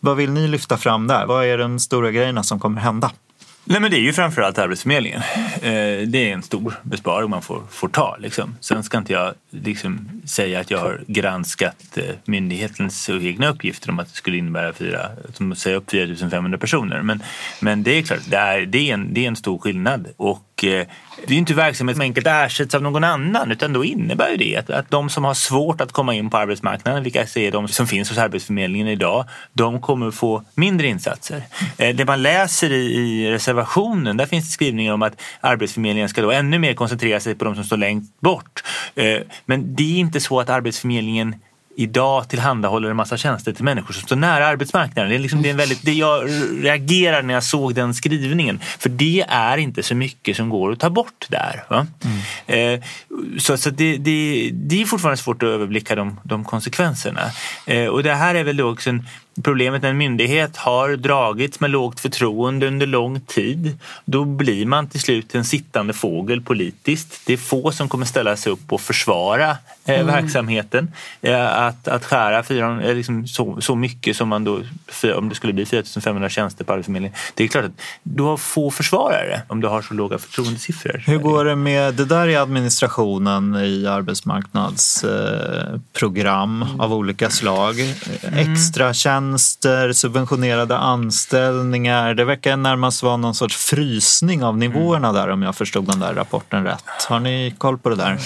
Vad 0.00 0.16
vill 0.16 0.30
ni 0.30 0.48
lyfta 0.48 0.76
fram 0.76 1.06
där? 1.06 1.26
Vad 1.26 1.44
är 1.46 1.58
de 1.58 1.78
stora 1.78 2.10
grejerna 2.10 2.42
som 2.42 2.60
kommer 2.60 2.80
hända? 2.80 3.10
Nej 3.70 3.80
men 3.80 3.90
det 3.90 3.96
är 3.96 4.00
ju 4.00 4.12
framförallt 4.12 4.58
Arbetsförmedlingen. 4.58 5.20
Eh, 5.54 6.08
det 6.08 6.30
är 6.30 6.32
en 6.32 6.42
stor 6.42 6.74
besparing 6.82 7.30
man 7.30 7.42
får, 7.42 7.62
får 7.70 7.88
ta. 7.88 8.16
Liksom. 8.16 8.56
Sen 8.60 8.82
ska 8.82 8.98
inte 8.98 9.12
jag 9.12 9.34
liksom, 9.50 10.08
säga 10.24 10.60
att 10.60 10.70
jag 10.70 10.78
har 10.78 11.04
granskat 11.06 11.98
eh, 11.98 12.14
myndighetens 12.24 13.10
egna 13.10 13.48
uppgifter 13.48 13.90
om 13.90 13.98
att 13.98 14.08
det 14.08 14.14
skulle 14.14 14.36
innebära 14.36 14.72
fyra, 14.72 15.10
som 15.32 15.52
att 15.52 15.58
säga 15.58 15.76
upp 15.76 15.90
4 15.90 16.30
500 16.30 16.58
personer. 16.58 17.02
Men, 17.02 17.22
men 17.60 17.82
det 17.82 17.98
är 17.98 18.02
klart, 18.02 18.20
det 18.28 18.36
är, 18.36 18.66
det 18.66 18.90
är, 18.90 18.94
en, 18.94 19.14
det 19.14 19.24
är 19.24 19.28
en 19.28 19.36
stor 19.36 19.58
skillnad. 19.58 20.08
Och 20.16 20.47
eh, 20.64 20.86
det 21.26 21.32
är 21.32 21.32
ju 21.32 21.38
inte 21.38 21.54
verksamhet 21.54 21.96
som 21.96 22.02
enkelt 22.02 22.26
ersätts 22.26 22.74
av 22.74 22.82
någon 22.82 23.04
annan 23.04 23.52
utan 23.52 23.72
då 23.72 23.84
innebär 23.84 24.30
ju 24.30 24.36
det 24.36 24.56
att, 24.56 24.70
att 24.70 24.90
de 24.90 25.10
som 25.10 25.24
har 25.24 25.34
svårt 25.34 25.80
att 25.80 25.92
komma 25.92 26.14
in 26.14 26.30
på 26.30 26.36
arbetsmarknaden, 26.36 27.02
vilka 27.02 27.22
är 27.22 27.50
de 27.52 27.68
som 27.68 27.86
finns 27.86 28.08
hos 28.08 28.18
Arbetsförmedlingen 28.18 28.88
idag, 28.88 29.24
de 29.52 29.80
kommer 29.80 30.10
få 30.10 30.42
mindre 30.54 30.86
insatser. 30.86 31.42
Eh, 31.78 31.96
det 31.96 32.04
man 32.04 32.22
läser 32.22 32.72
i, 32.72 32.94
i 32.94 33.30
reservationen, 33.30 34.16
där 34.16 34.26
finns 34.26 34.44
det 34.44 34.52
skrivningar 34.52 34.92
om 34.92 35.02
att 35.02 35.20
Arbetsförmedlingen 35.40 36.08
ska 36.08 36.22
då 36.22 36.30
ännu 36.30 36.58
mer 36.58 36.74
koncentrera 36.74 37.20
sig 37.20 37.34
på 37.34 37.44
de 37.44 37.54
som 37.54 37.64
står 37.64 37.76
längst 37.76 38.20
bort. 38.20 38.64
Eh, 38.94 39.18
men 39.46 39.74
det 39.74 39.96
är 39.96 39.98
inte 39.98 40.20
så 40.20 40.40
att 40.40 40.50
Arbetsförmedlingen 40.50 41.34
idag 41.78 42.28
tillhandahåller 42.28 42.90
en 42.90 42.96
massa 42.96 43.16
tjänster 43.16 43.52
till 43.52 43.64
människor 43.64 43.92
som 43.94 44.02
står 44.02 44.16
nära 44.16 44.46
arbetsmarknaden. 44.46 45.10
Det 45.10 45.16
är, 45.16 45.18
liksom, 45.18 45.42
det 45.42 45.48
är 45.48 45.50
en 45.50 45.56
väldigt, 45.56 45.82
det 45.82 45.92
jag 45.92 46.28
reagerar 46.62 47.22
när 47.22 47.34
jag 47.34 47.44
såg 47.44 47.74
den 47.74 47.94
skrivningen. 47.94 48.60
För 48.78 48.88
det 48.88 49.24
är 49.28 49.58
inte 49.58 49.82
så 49.82 49.94
mycket 49.94 50.36
som 50.36 50.48
går 50.48 50.72
att 50.72 50.80
ta 50.80 50.90
bort 50.90 51.26
där. 51.28 51.64
Va? 51.68 51.86
Eh, 52.46 52.80
så 53.38 53.56
så 53.56 53.70
det, 53.70 53.96
det, 53.96 54.50
det 54.52 54.82
är 54.82 54.86
fortfarande 54.86 55.16
svårt 55.16 55.42
att 55.42 55.48
överblicka 55.48 55.94
de, 55.94 56.20
de 56.22 56.44
konsekvenserna. 56.44 57.20
Eh, 57.66 57.86
och 57.86 58.02
det 58.02 58.14
här 58.14 58.34
är 58.34 58.44
väl 58.44 58.56
då 58.56 58.70
också 58.70 58.90
en, 58.90 59.06
problemet 59.42 59.82
när 59.82 59.90
en 59.90 59.98
myndighet 59.98 60.56
har 60.56 60.96
dragits 60.96 61.60
med 61.60 61.70
lågt 61.70 62.00
förtroende 62.00 62.66
under 62.66 62.86
lång 62.86 63.20
tid. 63.20 63.78
Då 64.04 64.24
blir 64.24 64.66
man 64.66 64.88
till 64.88 65.00
slut 65.00 65.34
en 65.34 65.44
sittande 65.44 65.92
fågel 65.92 66.40
politiskt. 66.40 67.20
Det 67.26 67.32
är 67.32 67.36
få 67.36 67.72
som 67.72 67.88
kommer 67.88 68.06
ställa 68.06 68.36
sig 68.36 68.52
upp 68.52 68.72
och 68.72 68.80
försvara 68.80 69.56
eh, 69.84 70.06
verksamheten. 70.06 70.92
Eh, 71.22 71.58
att, 71.58 71.88
att 71.88 72.04
skära 72.04 72.42
fyra, 72.42 72.82
eh, 72.82 72.94
liksom 72.94 73.26
så, 73.26 73.60
så 73.60 73.74
mycket 73.74 74.16
som 74.16 74.28
man 74.28 74.44
då, 74.44 74.60
om 75.14 75.28
det 75.28 75.34
skulle 75.34 75.52
bli 75.52 75.66
4500 75.66 76.28
tjänster 76.28 76.64
på 76.64 76.72
Arbetsförmedlingen. 76.72 77.16
Det 77.34 77.44
är 77.44 77.48
klart 77.48 77.64
att 77.64 77.80
du 78.02 78.22
har 78.22 78.36
få 78.36 78.70
försvarare 78.70 79.42
om 79.48 79.60
du 79.60 79.68
har 79.68 79.82
så 79.82 79.94
låga 79.94 80.18
förtroendesiffror. 80.18 81.02
Hur 81.06 81.18
går 81.18 81.44
det 81.44 81.56
med 81.56 81.94
det 81.94 82.04
där 82.04 82.28
i 82.28 82.36
administrationen 82.36 83.56
i 83.56 83.86
arbetsmarknadsprogram 83.86 86.66
av 86.78 86.94
olika 86.94 87.30
slag? 87.30 87.76
Extra 88.22 88.94
tjänster, 88.94 89.27
subventionerade 89.92 90.76
anställningar. 90.76 92.14
Det 92.14 92.24
verkar 92.24 92.56
närmast 92.56 93.02
vara 93.02 93.16
någon 93.16 93.34
sorts 93.34 93.56
frysning 93.56 94.44
av 94.44 94.58
nivåerna 94.58 95.12
där 95.12 95.28
om 95.28 95.42
jag 95.42 95.56
förstod 95.56 95.86
den 95.86 96.00
där 96.00 96.14
rapporten 96.14 96.64
rätt. 96.64 96.84
Har 97.08 97.20
ni 97.20 97.54
koll 97.58 97.78
på 97.78 97.88
det 97.88 97.96
där? 97.96 98.18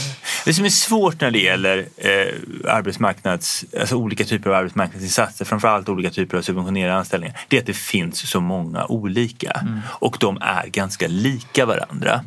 Det 0.45 0.55
som 0.55 0.65
är 0.65 0.69
svårt 0.69 1.21
när 1.21 1.31
det 1.31 1.39
gäller 1.39 1.79
eh, 1.97 2.73
arbetsmarknads, 2.75 3.65
alltså 3.81 3.97
olika 3.97 4.25
typer 4.25 4.51
av 4.51 4.57
arbetsmarknadsinsatser, 4.57 5.45
framförallt 5.45 5.89
olika 5.89 6.11
typer 6.11 6.39
av 6.39 6.43
subventionerade 6.43 6.95
anställningar, 6.95 7.37
det 7.49 7.57
är 7.57 7.61
att 7.61 7.67
det 7.67 7.77
finns 7.77 8.31
så 8.31 8.41
många 8.41 8.87
olika 8.87 9.63
och 9.85 10.17
de 10.21 10.39
är 10.41 10.67
ganska 10.67 11.09
lika 11.09 11.67
varandra. 11.67 12.25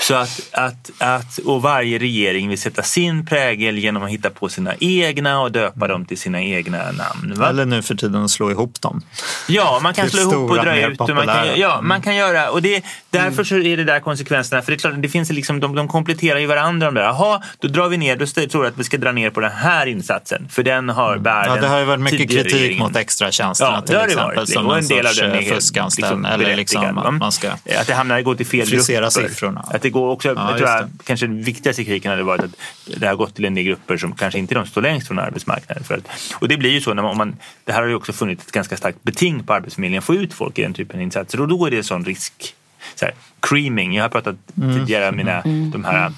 Så 0.00 0.14
att, 0.14 0.48
att, 0.52 0.90
att, 0.98 1.38
och 1.38 1.62
varje 1.62 1.98
regering 1.98 2.48
vill 2.48 2.58
sätta 2.58 2.82
sin 2.82 3.26
prägel 3.26 3.78
genom 3.78 4.02
att 4.02 4.10
hitta 4.10 4.30
på 4.30 4.48
sina 4.48 4.74
egna 4.80 5.40
och 5.40 5.52
döpa 5.52 5.88
dem 5.88 6.04
till 6.04 6.18
sina 6.18 6.42
egna 6.42 6.78
namn. 6.92 7.34
Va? 7.36 7.48
Eller 7.48 7.66
nu 7.66 7.82
för 7.82 7.94
tiden 7.98 8.24
att 8.24 8.30
slå 8.30 8.50
ihop 8.50 8.80
dem. 8.80 9.02
Ja, 9.48 9.80
man 9.82 9.94
kan 9.94 10.10
slå 10.10 10.20
ihop 10.20 10.50
och 10.50 10.56
dra 10.56 10.76
ut. 10.86 11.00
Och 11.00 11.08
man 11.10 11.26
kan, 11.26 11.60
ja, 11.60 11.80
man 11.82 12.02
kan 12.02 12.16
göra. 12.16 12.50
Och 12.50 12.62
det, 12.62 12.84
därför 13.10 13.28
Mm. 13.32 13.44
så 13.44 13.56
är 13.58 13.76
det 13.76 13.84
där 13.84 14.00
konsekvenserna. 14.00 14.62
För 14.62 14.72
det 14.72 14.76
är 14.76 14.78
klart, 14.78 14.94
det 14.98 15.08
finns 15.08 15.30
liksom, 15.30 15.60
de, 15.60 15.74
de 15.74 15.88
kompletterar 15.88 16.38
ju 16.38 16.46
varandra. 16.46 16.86
De 16.86 16.94
där. 16.94 17.02
Jaha, 17.02 17.42
då 17.58 17.68
drar 17.68 17.88
vi 17.88 17.96
ner. 17.96 18.16
Då 18.16 18.26
tror 18.26 18.64
jag 18.64 18.66
att 18.72 18.78
vi 18.78 18.84
ska 18.84 18.96
dra 18.96 19.12
ner 19.12 19.30
på 19.30 19.40
den 19.40 19.52
här 19.52 19.86
insatsen. 19.86 20.48
För 20.50 20.62
den 20.62 20.88
har 20.88 21.18
bär 21.18 21.38
Mm. 21.44 21.54
Ja, 21.54 21.60
det 21.60 21.68
har 21.68 21.78
ju 21.78 21.84
varit 21.84 22.00
mycket 22.00 22.30
kritik 22.30 22.52
regeringen. 22.54 22.78
mot 22.82 22.96
extratjänsterna 22.96 23.72
Ja, 23.74 23.80
till 23.80 23.94
det 23.94 24.00
exempel. 24.04 24.36
varit. 24.36 24.48
Som 24.48 24.66
Och 24.66 24.78
en, 24.78 24.86
del 24.88 25.06
av 25.06 25.12
den 25.14 25.30
är 25.30 25.34
eh, 25.34 25.40
helt, 25.40 25.54
fuskanställning. 25.54 26.22
liksom, 26.22 26.40
eller 26.40 26.56
liksom 26.56 26.98
att 26.98 27.14
man 27.14 27.32
ska 27.32 27.50
Att 27.50 27.86
det 27.86 27.94
hamnar, 27.94 28.20
går 28.20 28.34
till 28.34 28.46
fel 28.46 28.66
grupper. 28.70 29.10
siffrorna. 29.10 29.64
Att 29.70 29.82
det 29.82 29.90
går 29.90 30.08
också, 30.10 30.28
Ja, 30.28 30.48
jag 30.50 30.58
tror 30.58 30.68
jag, 30.70 30.88
kanske 31.04 31.26
den 31.26 31.42
viktigaste 31.42 31.84
kritiken 31.84 32.10
hade 32.10 32.22
varit 32.22 32.44
att 32.44 32.50
det 32.96 33.06
har 33.06 33.14
gått 33.14 33.34
till 33.34 33.44
en 33.44 33.54
del 33.54 33.64
grupper 33.64 33.96
som 33.96 34.12
kanske 34.12 34.38
inte 34.38 34.54
är 34.54 34.56
de 34.56 34.66
står 34.66 34.82
längst 34.82 35.06
från 35.06 35.18
arbetsmarknaden. 35.18 35.84
För 35.84 35.94
att, 35.94 36.32
och 36.34 36.48
det 36.48 36.56
blir 36.56 36.70
ju 36.70 36.80
så, 36.80 36.94
när 36.94 37.02
man, 37.02 37.10
om 37.10 37.18
man, 37.18 37.36
det 37.64 37.72
här 37.72 37.82
har 37.88 37.92
ju 37.92 37.96
också 37.96 38.12
funnits 38.12 38.46
ett 38.46 38.52
ganska 38.52 38.76
starkt 38.76 39.02
beting 39.02 39.44
på 39.44 39.52
Arbetsförmedlingen 39.52 39.98
att 39.98 40.04
få 40.04 40.14
ut 40.14 40.34
folk 40.34 40.58
i 40.58 40.62
den 40.62 40.72
typen 40.74 40.96
av 40.96 41.02
insatser 41.02 41.40
och 41.40 41.48
då 41.48 41.66
är 41.66 41.70
det 41.70 41.76
en 41.76 41.84
sån 41.84 42.04
risk. 42.04 42.54
Så 42.94 43.04
här, 43.04 43.14
creaming, 43.40 43.94
jag 43.94 44.04
har 44.04 44.08
pratat 44.08 44.36
Mm. 44.62 44.74
tidigare 44.74 45.08
om 45.08 45.16
mina, 45.16 45.42
de 45.72 45.84
här 45.84 46.12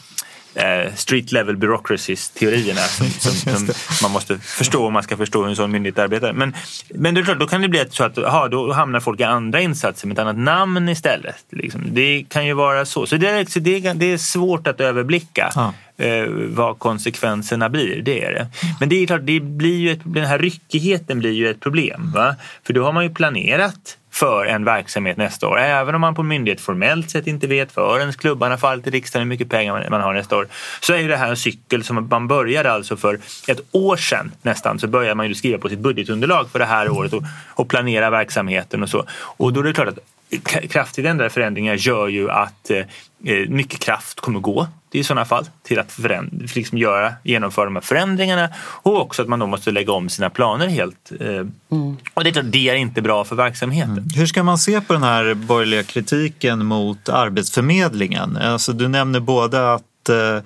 eh, 0.55 0.95
street 0.95 1.33
level 1.33 1.57
bureaucracies 1.57 2.31
teorierna 2.31 2.81
som, 2.81 3.07
som, 3.35 3.35
som 3.67 3.75
man 4.03 4.11
måste 4.11 4.39
förstå 4.39 4.87
om 4.87 4.93
man 4.93 5.03
ska 5.03 5.17
förstå 5.17 5.43
hur 5.43 5.49
en 5.49 5.57
sån 5.57 5.71
myndighet 5.71 5.99
arbetar. 5.99 6.33
Men, 6.33 6.55
men 6.95 7.15
det 7.15 7.21
är 7.21 7.25
klart, 7.25 7.39
då 7.41 7.47
kan 7.47 7.63
det 7.63 7.69
bli 7.69 7.85
så 7.91 8.05
att 8.05 8.19
aha, 8.19 8.49
då 8.49 8.73
hamnar 8.73 9.01
folk 9.01 9.21
i 9.21 9.25
andra 9.25 9.61
insatser 9.61 10.07
med 10.07 10.15
ett 10.15 10.19
annat 10.23 10.39
namn 10.39 10.89
istället. 10.89 11.45
Liksom. 11.51 11.85
Det 11.91 12.25
kan 12.29 12.47
ju 12.47 12.53
vara 12.53 12.85
så. 12.87 13.07
Så 13.07 13.17
det 13.17 13.29
är, 13.29 13.45
så 13.45 13.59
det 13.61 13.87
är, 13.87 13.95
det 13.95 14.13
är 14.13 14.19
svårt 14.19 14.67
att 14.67 14.81
överblicka. 14.81 15.53
Ja 15.55 15.75
eh, 16.01 16.27
vad 16.29 16.79
konsekvenserna 16.79 17.69
blir. 17.69 18.03
Det 18.03 18.25
är 18.25 18.33
det. 18.33 18.47
Men 18.81 18.89
det 18.89 19.03
är 19.03 19.07
klart, 19.07 19.21
det 19.25 19.41
blir 19.41 19.79
ju 19.79 19.91
ett, 19.91 20.01
den 20.05 20.25
här 20.25 20.39
ryckigheten 20.39 21.19
blir 21.19 21.33
ju 21.33 21.51
ett 21.51 21.61
problem. 21.61 22.13
Va? 22.15 22.35
För 22.67 22.73
då 22.73 22.85
har 22.85 22.93
man 22.93 23.05
ju 23.05 23.15
planerat 23.15 23.97
för 24.13 24.47
en 24.47 24.65
verksamhet 24.65 25.17
nästa 25.17 25.49
år. 25.49 25.59
Även 25.59 25.95
om 25.95 26.01
man 26.01 26.15
på 26.15 26.23
myndighet 26.23 26.61
formellt 26.61 27.11
sett 27.11 27.27
inte 27.27 27.47
vet 27.47 27.73
förrän 27.73 28.13
klubbarna 28.13 28.57
fallit 28.57 28.87
i 28.87 28.91
riksdagen 28.91 29.27
hur 29.27 29.29
mycket 29.29 29.49
pengar 29.49 29.91
man- 29.91 30.01
har 30.01 30.15
nästa 30.15 30.37
år. 30.37 30.49
Så 30.81 30.95
är 30.95 31.09
det 31.09 31.17
här 31.17 31.31
en 31.31 31.37
cykel 31.37 31.85
som 31.85 32.09
man 32.11 32.29
började 32.29 32.73
alltså 32.73 32.97
för 32.97 33.19
ett 33.49 33.61
år 33.73 33.97
sedan 33.97 34.33
nästan 34.43 34.79
så 34.79 34.87
började 34.87 35.15
man 35.15 35.29
ju 35.29 35.35
skriva 35.35 35.59
på 35.59 35.69
sitt 35.69 35.79
budgetunderlag 35.79 36.51
för 36.51 36.59
det 36.59 36.65
här 36.65 36.91
året 36.91 37.13
och, 37.13 37.23
och 37.49 37.69
planera 37.69 38.11
verksamheten 38.11 38.83
och 38.83 38.89
så. 38.89 39.05
Och 39.13 39.53
då 39.53 39.61
är 39.61 39.65
det 39.65 39.73
klart 39.73 39.89
att 39.89 39.99
kraftigt 40.71 41.07
ändrade 41.07 41.31
förändringar 41.31 41.75
gör 41.75 42.09
ju 42.09 42.31
att 42.31 42.71
eh, 42.71 42.85
mycket 43.49 43.81
kraft 43.81 44.21
kommer 44.21 44.41
gå 44.41 44.67
i 44.93 45.05
sådana 45.05 45.25
fall 45.25 45.45
till 45.63 45.79
att 45.79 45.93
föränd- 45.93 46.51
liksom 46.55 46.79
göra, 46.79 47.13
genomföra 47.25 47.65
de 47.65 47.77
här 47.77 47.83
förändringarna 47.83 48.49
och 48.59 49.01
också 49.01 49.23
att 49.23 49.29
man 49.29 49.39
då 49.39 49.47
måste 49.47 49.71
lägga 49.71 49.93
om 49.93 50.09
sina 50.09 50.31
planer 50.31 50.67
helt. 50.67 51.13
Eh, 51.21 51.45
Och 52.15 52.25
det 52.25 52.37
är 52.37 52.43
det 52.43 52.69
är 52.69 52.75
inte 52.75 53.03
bra 53.03 53.25
för 53.25 53.37
verksamheten. 53.37 54.09
Hur 54.17 54.27
ska 54.27 54.43
man 54.43 54.59
se 54.59 54.81
på 54.81 54.93
den 54.93 55.03
här 55.03 55.35
borgerliga 55.35 55.83
kritiken 55.83 56.67
mot 56.67 57.09
Arbetsförmedlingen? 57.09 58.37
Alltså, 58.37 58.73
du 58.73 58.89
nämner 58.89 59.21
både 59.21 59.73
att 59.75 59.83
eh, 59.83 59.87
Eh, 60.09 60.43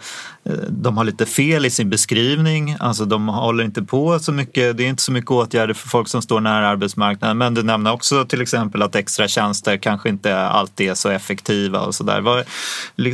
de 0.69 0.97
har 0.97 1.05
lite 1.05 1.27
fel 1.27 1.67
i 1.67 1.71
sin 1.71 1.91
beskrivning, 1.91 2.77
alltså 2.81 3.05
de 3.05 3.29
håller 3.29 3.65
inte 3.65 3.83
på 3.83 4.19
så 4.19 4.33
mycket, 4.33 4.77
det 4.77 4.85
är 4.85 4.89
inte 4.89 5.03
så 5.03 5.13
mycket 5.13 5.31
åtgärder 5.31 5.75
för 5.75 5.89
folk 5.89 6.09
som 6.09 6.23
står 6.23 6.41
nära 6.41 6.69
arbetsmarknaden. 6.69 7.39
Men 7.39 7.55
du 7.55 7.63
nämner 7.63 7.93
också 7.93 8.25
till 8.25 8.43
exempel 8.43 8.83
att 8.83 8.95
extra 8.95 9.29
tjänster 9.29 9.77
kanske 9.77 10.09
inte 10.09 10.39
alltid 10.39 10.91
är 10.91 10.95
så 10.95 11.09
effektiva 11.09 11.81
och 11.81 11.95
så 11.95 12.05
där. 12.05 12.45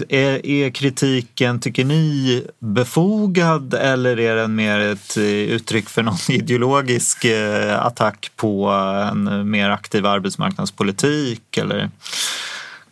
Är, 0.09 0.47
är 0.47 0.71
kritiken, 0.71 1.61
tycker 1.61 1.85
ni, 1.85 2.45
befogad 2.59 3.75
eller 3.75 4.21
är 4.21 4.37
den 4.37 4.55
mer 4.55 4.81
ett 4.81 5.17
eh, 5.17 5.25
uttryck 5.25 5.89
för 5.89 6.03
någon 6.03 6.17
ideologisk 6.29 7.25
eh, 7.25 7.87
attack 7.87 8.31
på 8.37 8.69
en 9.13 9.51
mer 9.51 9.71
aktiv 9.71 10.07
arbetsmarknadspolitik? 10.07 11.57
Eller? 11.57 11.91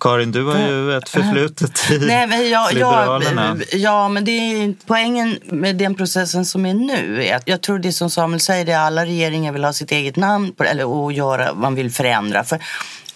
Karin, 0.01 0.33
du 0.33 0.45
har 0.45 0.59
ju 0.59 0.97
ett 0.97 1.09
förflutet 1.09 1.91
i 1.91 1.99
Nej, 1.99 2.27
men 2.27 2.51
jag, 2.51 2.75
Liberalerna. 2.75 3.57
jag, 3.71 3.81
ja, 3.81 4.09
men 4.09 4.25
det 4.25 4.31
är 4.31 4.75
poängen 4.87 5.39
med 5.45 5.77
den 5.77 5.95
processen 5.95 6.45
som 6.45 6.67
är 6.67 6.75
nu. 6.75 7.25
Är 7.25 7.37
att 7.37 7.49
jag 7.49 7.61
tror 7.61 7.79
det 7.79 7.93
som 7.93 8.11
Samuel 8.11 8.41
säger, 8.41 8.65
det 8.65 8.73
är 8.73 8.79
alla 8.79 9.05
regeringar 9.05 9.53
vill 9.53 9.65
ha 9.65 9.73
sitt 9.73 9.93
eget 9.93 10.17
namn 10.17 10.53
på, 10.53 10.65
eller 10.65 10.85
och 10.85 11.13
göra, 11.13 11.55
man 11.55 11.75
vill 11.75 11.91
förändra. 11.91 12.45
För 12.45 12.59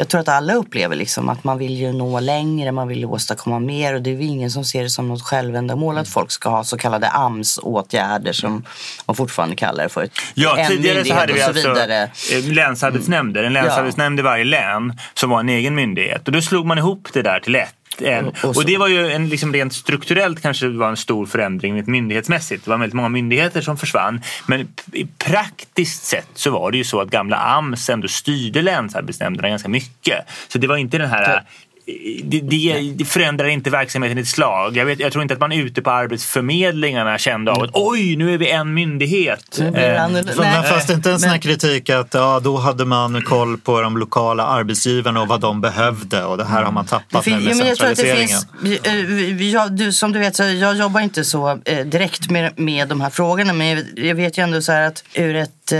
jag 0.02 0.08
tror 0.08 0.20
att 0.20 0.28
alla 0.28 0.54
upplever 0.54 0.96
liksom 0.96 1.28
att 1.28 1.44
man 1.44 1.58
vill 1.58 1.72
ju 1.76 1.92
nå 1.92 2.20
längre, 2.20 2.72
man 2.72 2.88
vill 2.88 3.04
åstadkomma 3.04 3.58
mer 3.58 3.94
och 3.94 4.02
det 4.02 4.10
är 4.10 4.14
ju 4.14 4.22
ingen 4.24 4.50
som 4.50 4.64
ser 4.64 4.82
det 4.82 4.90
som 4.90 5.08
något 5.08 5.22
självändamål 5.22 5.98
att 5.98 6.08
folk 6.08 6.30
ska 6.30 6.48
ha 6.48 6.64
så 6.64 6.78
kallade 6.78 7.08
AMS-åtgärder 7.08 8.32
som 8.32 8.64
man 9.06 9.16
fortfarande 9.16 9.56
kallar 9.56 9.84
det 9.84 9.88
för. 9.90 10.08
Ja, 10.34 10.56
En 10.58 10.66
tidigare 10.66 11.04
så 11.04 11.14
hade 11.14 11.32
vi 11.32 11.42
alltså 11.42 11.68
vidare. 11.68 12.02
eh, 12.32 12.52
länsarbetsnämnder, 12.52 13.44
en 13.44 13.52
länsarbetsnämnd 13.52 14.18
i 14.18 14.22
varje 14.22 14.44
län 14.44 14.98
som 15.14 15.30
var 15.30 15.40
en 15.40 15.48
egen 15.48 15.74
myndighet. 15.74 16.26
Och 16.26 16.32
då 16.32 16.40
slog 16.42 16.66
man 16.66 16.78
ihop 16.78 17.08
det 17.12 17.22
där 17.22 17.40
till 17.40 17.54
ett. 17.54 17.74
En. 18.00 18.28
Och- 18.28 18.44
och 18.56 18.64
det 18.64 18.78
var 18.78 18.88
ju 18.88 19.12
en, 19.12 19.28
liksom 19.28 19.52
rent 19.52 19.72
strukturellt 19.72 20.42
kanske 20.42 20.66
det 20.66 20.78
var 20.78 20.88
en 20.88 20.96
stor 20.96 21.26
förändring 21.26 21.84
myndighetsmässigt. 21.86 22.64
Det 22.64 22.70
var 22.70 22.78
väldigt 22.78 22.94
många 22.94 23.08
myndigheter 23.08 23.60
som 23.60 23.76
försvann. 23.76 24.20
Men 24.46 24.68
praktiskt 25.18 26.04
sett 26.04 26.28
så 26.34 26.50
var 26.50 26.70
det 26.70 26.76
ju 26.78 26.84
så 26.84 27.00
att 27.00 27.10
gamla 27.10 27.36
AMS 27.36 27.88
ändå 27.90 28.08
styrde 28.08 28.62
länsarbetsnämnderna 28.62 29.48
ganska 29.48 29.68
mycket. 29.68 30.18
Så 30.48 30.58
det 30.58 30.66
var 30.66 30.76
inte 30.76 30.98
den 30.98 31.08
här 31.10 31.42
det, 32.24 32.40
det, 32.40 32.92
det 32.94 33.04
förändrar 33.04 33.48
inte 33.48 33.70
verksamheten 33.70 34.18
i 34.18 34.20
ett 34.20 34.28
slag. 34.28 34.76
Jag, 34.76 34.84
vet, 34.86 35.00
jag 35.00 35.12
tror 35.12 35.22
inte 35.22 35.34
att 35.34 35.40
man 35.40 35.52
ute 35.52 35.82
på 35.82 35.90
arbetsförmedlingarna 35.90 37.18
kände 37.18 37.52
av 37.52 37.62
att 37.62 37.70
oj, 37.72 38.16
nu 38.16 38.34
är 38.34 38.38
vi 38.38 38.50
en 38.50 38.74
myndighet. 38.74 39.56
Nu 39.58 39.70
det 39.70 39.86
Eh, 39.94 40.04
annorlunda. 40.04 40.32
Men 40.42 40.60
Nej. 40.60 40.70
fast 40.70 40.90
inte 40.90 41.10
en 41.10 41.20
sån 41.20 41.30
här 41.30 41.38
kritik 41.38 41.90
att 41.90 42.14
ja, 42.14 42.40
då 42.40 42.56
hade 42.58 42.84
man 42.84 43.22
koll 43.22 43.58
på 43.58 43.80
de 43.80 43.96
lokala 43.96 44.42
arbetsgivarna 44.46 45.20
och 45.22 45.28
vad 45.28 45.40
de 45.40 45.60
behövde 45.60 46.24
och 46.24 46.36
det 46.36 46.44
här 46.44 46.62
har 46.62 46.72
man 46.72 46.84
Det 46.84 46.90
tappat 46.90 47.26
nu 47.26 47.32
fin- 47.32 47.44
med 47.44 47.50
att 47.52 47.58
det 47.58 47.64
centraliseringen. 47.76 48.28
finns, 48.28 48.46
vi- 49.10 49.32
vi- 49.32 49.52
jag, 49.52 49.72
du, 49.76 49.92
som 49.92 50.12
du 50.12 50.18
vet, 50.18 50.36
så 50.36 50.42
jag 50.42 50.76
jobbar 50.76 51.00
inte 51.00 51.24
så 51.24 51.60
eh, 51.64 51.86
direkt 51.86 52.30
med, 52.30 52.58
med 52.58 52.88
de 52.88 53.00
här 53.00 53.10
frågorna. 53.10 53.52
Men 53.52 53.84
jag, 53.96 54.14
vet 54.14 54.38
ju 54.38 54.42
ändå 54.42 54.62
så 54.62 54.72
här 54.72 54.82
att 54.82 55.04
ur 55.14 55.36
ett 55.36 55.72
eh, 55.72 55.78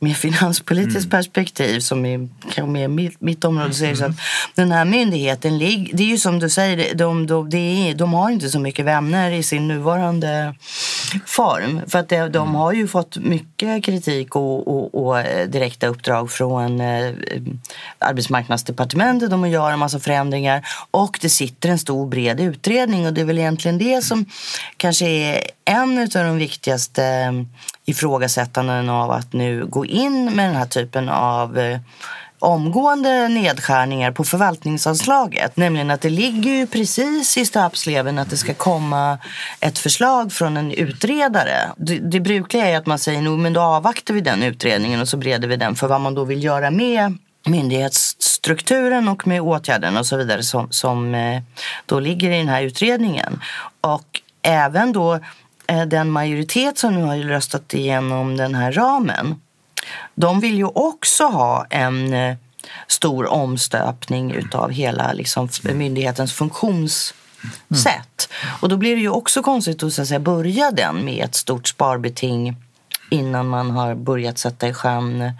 mer 0.00 0.14
finanspolitiskt 0.22 0.92
Mm. 1.02 1.10
perspektiv 1.10 1.80
som 1.80 2.04
är 2.06 2.28
kanske 2.42 2.62
mer 2.72 2.88
mitt, 2.88 3.20
mitt 3.20 3.44
område 3.44 3.74
så 3.74 3.84
är 3.84 3.88
det 3.88 3.96
så 3.96 4.04
att 4.04 4.12
den 4.54 4.72
här 4.72 4.84
myndigheten 4.84 5.41
myndigheten 5.42 5.58
ligger... 5.58 5.96
Det 5.96 6.02
är 6.02 6.06
ju 6.06 6.18
som 6.18 6.38
du 6.38 6.48
säger, 6.48 6.94
de, 6.94 7.26
de, 7.26 7.54
är, 7.54 7.94
de 7.94 8.14
har 8.14 8.30
inte 8.30 8.48
så 8.48 8.58
mycket 8.58 8.84
vänner 8.84 9.30
i 9.30 9.42
sin 9.42 9.68
nuvarande 9.68 10.54
form. 11.26 11.80
För 11.88 11.98
att 11.98 12.08
det, 12.08 12.28
de 12.28 12.54
har 12.54 12.72
ju 12.72 12.88
fått 12.88 13.16
mycket 13.16 13.84
kritik 13.84 14.36
och, 14.36 14.68
och, 14.68 15.06
och 15.06 15.20
eh, 15.20 15.48
direkta 15.48 15.86
uppdrag 15.86 16.30
från 16.30 16.80
eh, 16.80 17.12
arbetsmarknadsdepartementet 17.98 19.32
om 19.32 19.44
att 19.44 19.50
göra 19.50 19.72
en 19.72 19.78
massa 19.78 20.00
förändringar. 20.00 20.62
Och 20.90 21.18
det 21.20 21.30
sitter 21.30 21.68
en 21.68 21.78
stor 21.78 22.06
bred 22.06 22.40
utredning 22.40 23.06
och 23.06 23.12
det 23.12 23.20
är 23.20 23.24
väl 23.24 23.38
egentligen 23.38 23.78
det 23.78 24.04
som 24.04 24.24
kanske 24.76 25.06
är 25.06 25.40
en 25.64 25.98
av 25.98 26.08
de 26.08 26.38
viktigaste 26.38 27.04
eh, 27.04 27.32
ifrågasättanden 27.84 28.88
av 28.88 29.10
att 29.10 29.32
nu 29.32 29.66
gå 29.66 29.86
in 29.86 30.36
med 30.36 30.48
den 30.48 30.56
här 30.56 30.66
typen 30.66 31.08
av 31.08 31.58
eh, 31.58 31.78
omgående 32.42 33.28
nedskärningar 33.28 34.12
på 34.12 34.24
förvaltningsanslaget. 34.24 35.56
Nämligen 35.56 35.90
att 35.90 36.00
det 36.00 36.10
ligger 36.10 36.50
ju 36.50 36.66
precis 36.66 37.38
i 37.38 37.46
stöpsleven 37.46 38.18
att 38.18 38.30
det 38.30 38.36
ska 38.36 38.54
komma 38.54 39.18
ett 39.60 39.78
förslag 39.78 40.32
från 40.32 40.56
en 40.56 40.72
utredare. 40.72 41.72
Det, 41.76 41.98
det 41.98 42.20
brukliga 42.20 42.66
är 42.66 42.76
att 42.76 42.86
man 42.86 42.98
säger 42.98 43.22
nog 43.22 43.38
men 43.38 43.52
då 43.52 43.60
avvaktar 43.60 44.14
vi 44.14 44.20
den 44.20 44.42
utredningen 44.42 45.00
och 45.00 45.08
så 45.08 45.16
bereder 45.16 45.48
vi 45.48 45.56
den 45.56 45.74
för 45.74 45.88
vad 45.88 46.00
man 46.00 46.14
då 46.14 46.24
vill 46.24 46.44
göra 46.44 46.70
med 46.70 47.18
myndighetsstrukturen 47.46 49.08
och 49.08 49.26
med 49.26 49.40
åtgärderna 49.40 50.00
och 50.00 50.06
så 50.06 50.16
vidare 50.16 50.42
som, 50.42 50.72
som 50.72 51.14
eh, 51.14 51.42
då 51.86 52.00
ligger 52.00 52.30
i 52.30 52.38
den 52.38 52.48
här 52.48 52.62
utredningen. 52.62 53.40
Och 53.80 54.20
även 54.42 54.92
då 54.92 55.18
eh, 55.66 55.82
den 55.86 56.10
majoritet 56.10 56.78
som 56.78 56.94
nu 56.94 57.02
har 57.02 57.16
röstat 57.16 57.74
igenom 57.74 58.36
den 58.36 58.54
här 58.54 58.72
ramen 58.72 59.40
de 60.14 60.40
vill 60.40 60.56
ju 60.56 60.64
också 60.64 61.24
ha 61.24 61.66
en 61.70 62.12
eh, 62.12 62.36
stor 62.86 63.26
omstöpning 63.26 64.32
utav 64.32 64.70
hela 64.70 65.12
liksom, 65.12 65.48
myndighetens 65.62 66.32
funktionssätt. 66.32 68.28
Och 68.60 68.68
då 68.68 68.76
blir 68.76 68.96
det 68.96 69.02
ju 69.02 69.10
också 69.10 69.42
konstigt 69.42 69.82
att, 69.82 69.92
så 69.92 70.02
att 70.02 70.08
säga, 70.08 70.20
börja 70.20 70.70
den 70.70 71.04
med 71.04 71.24
ett 71.24 71.34
stort 71.34 71.68
sparbeting 71.68 72.56
innan 73.10 73.48
man 73.48 73.70
har 73.70 73.94
börjat 73.94 74.38
sätta 74.38 74.68
i 74.68 74.74
sjön 74.74 75.32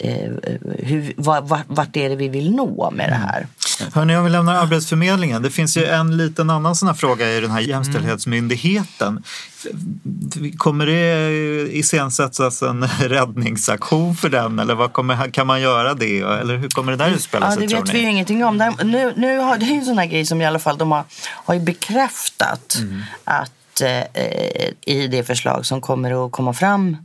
eh, 0.00 0.30
hur, 0.78 1.12
vart, 1.16 1.64
vart 1.66 1.96
är 1.96 2.08
det 2.08 2.16
vi 2.16 2.28
vill 2.28 2.50
nå 2.54 2.90
med 2.90 3.08
det 3.10 3.14
här. 3.14 3.46
Hörni, 3.94 4.16
om 4.16 4.24
vi 4.24 4.30
lämnar 4.30 4.54
Arbetsförmedlingen. 4.54 5.42
Det 5.42 5.50
finns 5.50 5.76
ju 5.76 5.84
en 5.84 6.16
liten 6.16 6.50
annan 6.50 6.76
sån 6.76 6.88
här 6.88 6.94
fråga 6.94 7.32
i 7.32 7.40
den 7.40 7.50
här 7.50 7.60
jämställdhetsmyndigheten. 7.60 9.22
Kommer 10.56 10.86
det 10.86 11.72
iscensättas 11.72 12.62
en 12.62 12.86
räddningsaktion 13.00 14.16
för 14.16 14.28
den 14.28 14.58
eller 14.58 14.74
vad 14.74 14.92
kommer, 14.92 15.30
kan 15.30 15.46
man 15.46 15.60
göra 15.60 15.94
det? 15.94 16.20
Eller 16.20 16.56
hur 16.56 16.68
kommer 16.68 16.92
det 16.92 16.98
där 16.98 17.10
utspela 17.10 17.46
Ja, 17.46 17.52
sig 17.52 17.66
det 17.66 17.74
vet 17.74 17.86
ni? 17.86 17.92
vi 17.92 18.00
ju 18.00 18.10
ingenting 18.10 18.44
om. 18.44 18.58
Där- 18.58 18.84
Nu, 18.84 19.12
nu 19.16 19.38
har, 19.38 19.58
det 19.58 19.64
är 19.64 19.70
ju 19.70 19.78
en 19.78 19.84
sån 19.84 19.98
här 19.98 20.06
grej 20.06 20.26
som 20.26 20.40
i 20.42 20.46
alla 20.46 20.58
fall 20.58 20.78
de 20.78 20.92
har, 20.92 21.04
har 21.26 21.58
bekräftat 21.58 22.78
att 23.24 23.80
eh, 23.80 24.94
i 24.94 25.06
det 25.06 25.24
förslag 25.24 25.66
som 25.66 25.80
kommer 25.80 26.26
att 26.26 26.32
komma 26.32 26.52
fram 26.52 26.96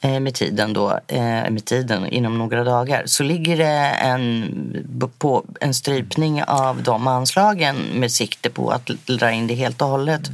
eh, 0.00 0.20
med 0.20 0.34
tiden 0.34 0.72
då, 0.72 1.00
eh, 1.06 1.50
med 1.50 1.64
tiden 1.64 2.06
inom 2.06 2.38
några 2.38 2.64
dagar. 2.64 3.02
Så 3.06 3.22
ligger 3.22 3.56
det 3.56 3.90
en, 3.90 5.10
på 5.18 5.44
en 5.60 5.74
strypning 5.74 6.42
av 6.42 6.82
de 6.82 7.06
anslagen 7.06 7.76
med 7.76 8.12
sikte 8.12 8.50
på 8.50 8.70
att 8.70 8.86
dra 9.06 9.32
in 9.32 9.46
det 9.46 9.54
helt 9.54 9.82
och 9.82 9.88
hållet. 9.88 10.30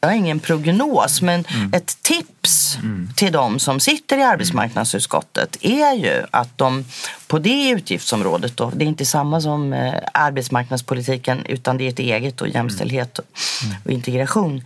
Jag 0.00 0.08
har 0.08 0.16
ingen 0.16 0.40
prognos, 0.40 1.22
men 1.22 1.44
ett 1.72 2.02
tips 2.02 2.78
till 3.16 3.32
de 3.32 3.58
som 3.58 3.80
sitter 3.80 4.18
i 4.18 4.22
arbetsmarknadsutskottet 4.22 5.56
är 5.60 5.94
ju 5.94 6.24
att 6.30 6.58
de 6.58 6.84
på 7.28 7.38
det 7.38 7.68
utgiftsområdet, 7.70 8.56
då, 8.56 8.72
det 8.74 8.84
är 8.84 8.86
inte 8.86 9.04
samma 9.04 9.40
som 9.40 9.72
eh, 9.72 9.94
arbetsmarknadspolitiken 10.14 11.46
utan 11.46 11.78
det 11.78 11.84
är 11.84 11.88
ett 11.88 11.98
eget 11.98 12.40
och 12.40 12.48
jämställdhet 12.48 13.18
och, 13.18 13.24
och 13.84 13.90
integration, 13.90 14.62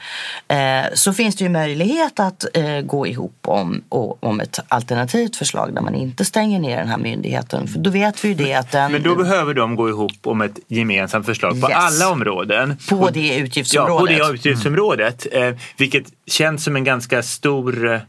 eh, 0.48 0.84
så 0.94 1.12
finns 1.12 1.36
det 1.36 1.44
ju 1.44 1.50
möjlighet 1.50 2.20
att 2.20 2.44
eh, 2.56 2.80
gå 2.80 3.06
ihop 3.06 3.34
om, 3.42 3.82
och, 3.88 4.24
om 4.24 4.40
ett 4.40 4.58
alternativt 4.68 5.36
förslag 5.36 5.74
där 5.74 5.80
man 5.82 5.94
inte 5.94 6.24
stänger 6.24 6.58
ner 6.60 6.76
den 6.78 6.88
här 6.88 6.98
myndigheten. 6.98 7.68
För 7.68 7.78
då 7.78 7.90
vet 7.90 8.24
vi 8.24 8.28
ju 8.28 8.34
det 8.34 8.54
att 8.54 8.70
den... 8.70 8.92
Men 8.92 9.02
då 9.02 9.14
behöver 9.16 9.54
de 9.54 9.76
gå 9.76 9.88
ihop 9.88 10.12
om 10.22 10.40
ett 10.40 10.58
gemensamt 10.68 11.26
förslag 11.26 11.60
på 11.60 11.68
Yes. 11.70 11.78
alla 11.78 12.10
områden. 12.12 12.76
På 12.88 13.10
det 13.10 13.20
Ja, 13.26 13.34
på 13.38 13.44
utgiftsområdet. 13.44 14.18
det 14.18 14.34
utgiftsområdet. 14.34 15.26
Eh, 15.32 15.54
vilket 15.76 16.04
känns 16.26 16.64
som 16.64 16.76
en 16.76 16.84
ganska 16.84 17.22
stor... 17.22 17.92
eh, 17.94 18.00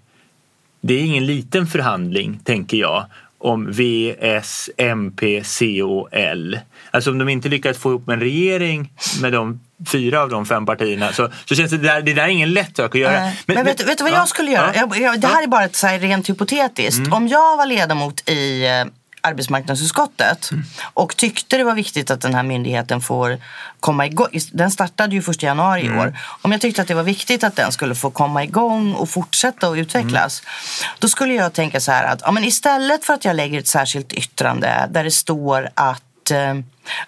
Det 0.82 0.94
är 0.94 1.00
ingen 1.04 1.26
liten 1.26 1.68
förhandling, 1.68 2.40
tänker 2.44 2.78
jag, 2.78 3.06
om 3.42 3.72
V, 3.72 4.16
S, 4.20 4.70
MP, 4.78 5.44
C 5.44 5.84
och 5.84 6.10
L. 6.12 6.60
Alltså 6.92 7.12
om 7.12 7.18
de 7.18 7.30
inte 7.30 7.50
lyckas 7.50 7.78
få 7.78 7.90
ihop 7.90 8.10
en 8.10 8.20
regering 8.20 8.94
med 9.22 9.34
de 9.34 9.60
fyra 9.88 10.22
av 10.22 10.30
de 10.30 10.46
fem 10.46 10.66
partierna 10.66 11.14
så, 11.14 11.30
så 11.46 11.56
känns 11.56 11.72
det 11.72 11.78
där, 11.78 12.02
det 12.02 12.14
där 12.14 12.24
är 12.24 12.28
ingen 12.28 12.54
lätt 12.54 12.78
sak 12.78 12.96
att 12.96 13.02
göra. 13.02 13.20
Nej. 13.20 13.40
Men, 13.46 13.66
vet, 13.66 13.88
vet 13.88 13.98
du 13.98 14.04
vad 14.04 14.14
ja, 14.14 14.18
jag 14.18 14.28
skulle 14.28 14.52
göra? 14.52 14.72
ja. 14.76 14.82
Mm. 14.82 15.02
Jag, 15.02 15.14
jag, 15.14 15.22
det 15.22 15.28
här 15.28 15.44
är 15.44 15.48
bara 15.48 15.64
ett 15.64 15.76
så 15.76 15.88
här 15.88 16.00
rent 16.00 16.30
hypotetiskt. 16.30 17.12
Om 17.12 17.28
jag 17.28 17.58
var 17.58 17.66
ledamot 17.66 18.30
i 18.30 18.66
eh, 18.66 18.86
arbetsmarknadsutskottet 19.22 20.52
Mm. 20.52 20.64
och 20.94 21.18
tyckte 21.18 21.58
det 21.58 21.64
var 21.64 21.74
viktigt 21.76 22.12
att 22.12 22.22
den 22.22 22.36
här 22.36 22.44
myndigheten 22.44 23.02
får 23.02 23.38
komma 23.80 24.06
igång. 24.06 24.28
Den 24.52 24.72
startade 24.72 25.16
ju 25.16 25.22
första 25.22 25.46
januari 25.46 25.82
i 25.82 25.86
Mm. 25.86 26.00
år. 26.00 26.18
Om 26.42 26.52
jag 26.52 26.62
tyckte 26.62 26.82
att 26.82 26.88
det 26.88 26.94
var 26.94 27.04
viktigt 27.04 27.44
att 27.44 27.56
den 27.56 27.72
skulle 27.72 27.96
få 27.96 28.12
komma 28.12 28.44
igång 28.44 28.94
och 28.94 29.10
fortsätta 29.10 29.70
och 29.70 29.74
utvecklas. 29.76 30.42
Mm. 30.42 30.96
Då 31.00 31.08
skulle 31.10 31.34
jag 31.34 31.54
tänka 31.54 31.80
så 31.80 31.92
här 31.92 32.04
att 32.04 32.22
ja, 32.26 32.32
men 32.32 32.44
istället 32.44 33.06
för 33.06 33.14
att 33.14 33.26
jag 33.26 33.36
lägger 33.36 33.60
ett 33.60 33.68
särskilt 33.68 34.14
yttrande 34.14 34.88
där 34.90 35.04
det 35.04 35.12
står 35.12 35.70
att 35.74 36.32
eh, 36.32 36.56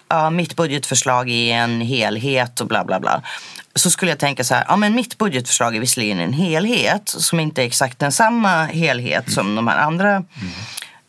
ja, 0.08 0.30
mitt 0.30 0.56
budgetförslag 0.56 1.30
är 1.30 1.54
en 1.54 1.80
helhet 1.80 2.60
och 2.60 2.66
bla 2.66 2.84
bla 2.84 3.00
bla. 3.00 3.22
Så 3.76 3.90
skulle 3.90 4.10
jag 4.10 4.18
tänka 4.18 4.44
så 4.44 4.54
här, 4.54 4.64
ja 4.68 4.76
men 4.76 4.94
mitt 4.94 5.18
budgetförslag 5.18 5.76
är 5.76 5.80
visserligen 5.80 6.20
en 6.20 6.32
helhet 6.32 7.02
som 7.08 7.40
inte 7.40 7.62
är 7.62 7.66
exakt 7.66 7.98
den 7.98 8.12
samma 8.12 8.64
helhet 8.64 9.32
som 9.32 9.54
de 9.56 9.68
här 9.68 9.78
andra. 9.78 10.24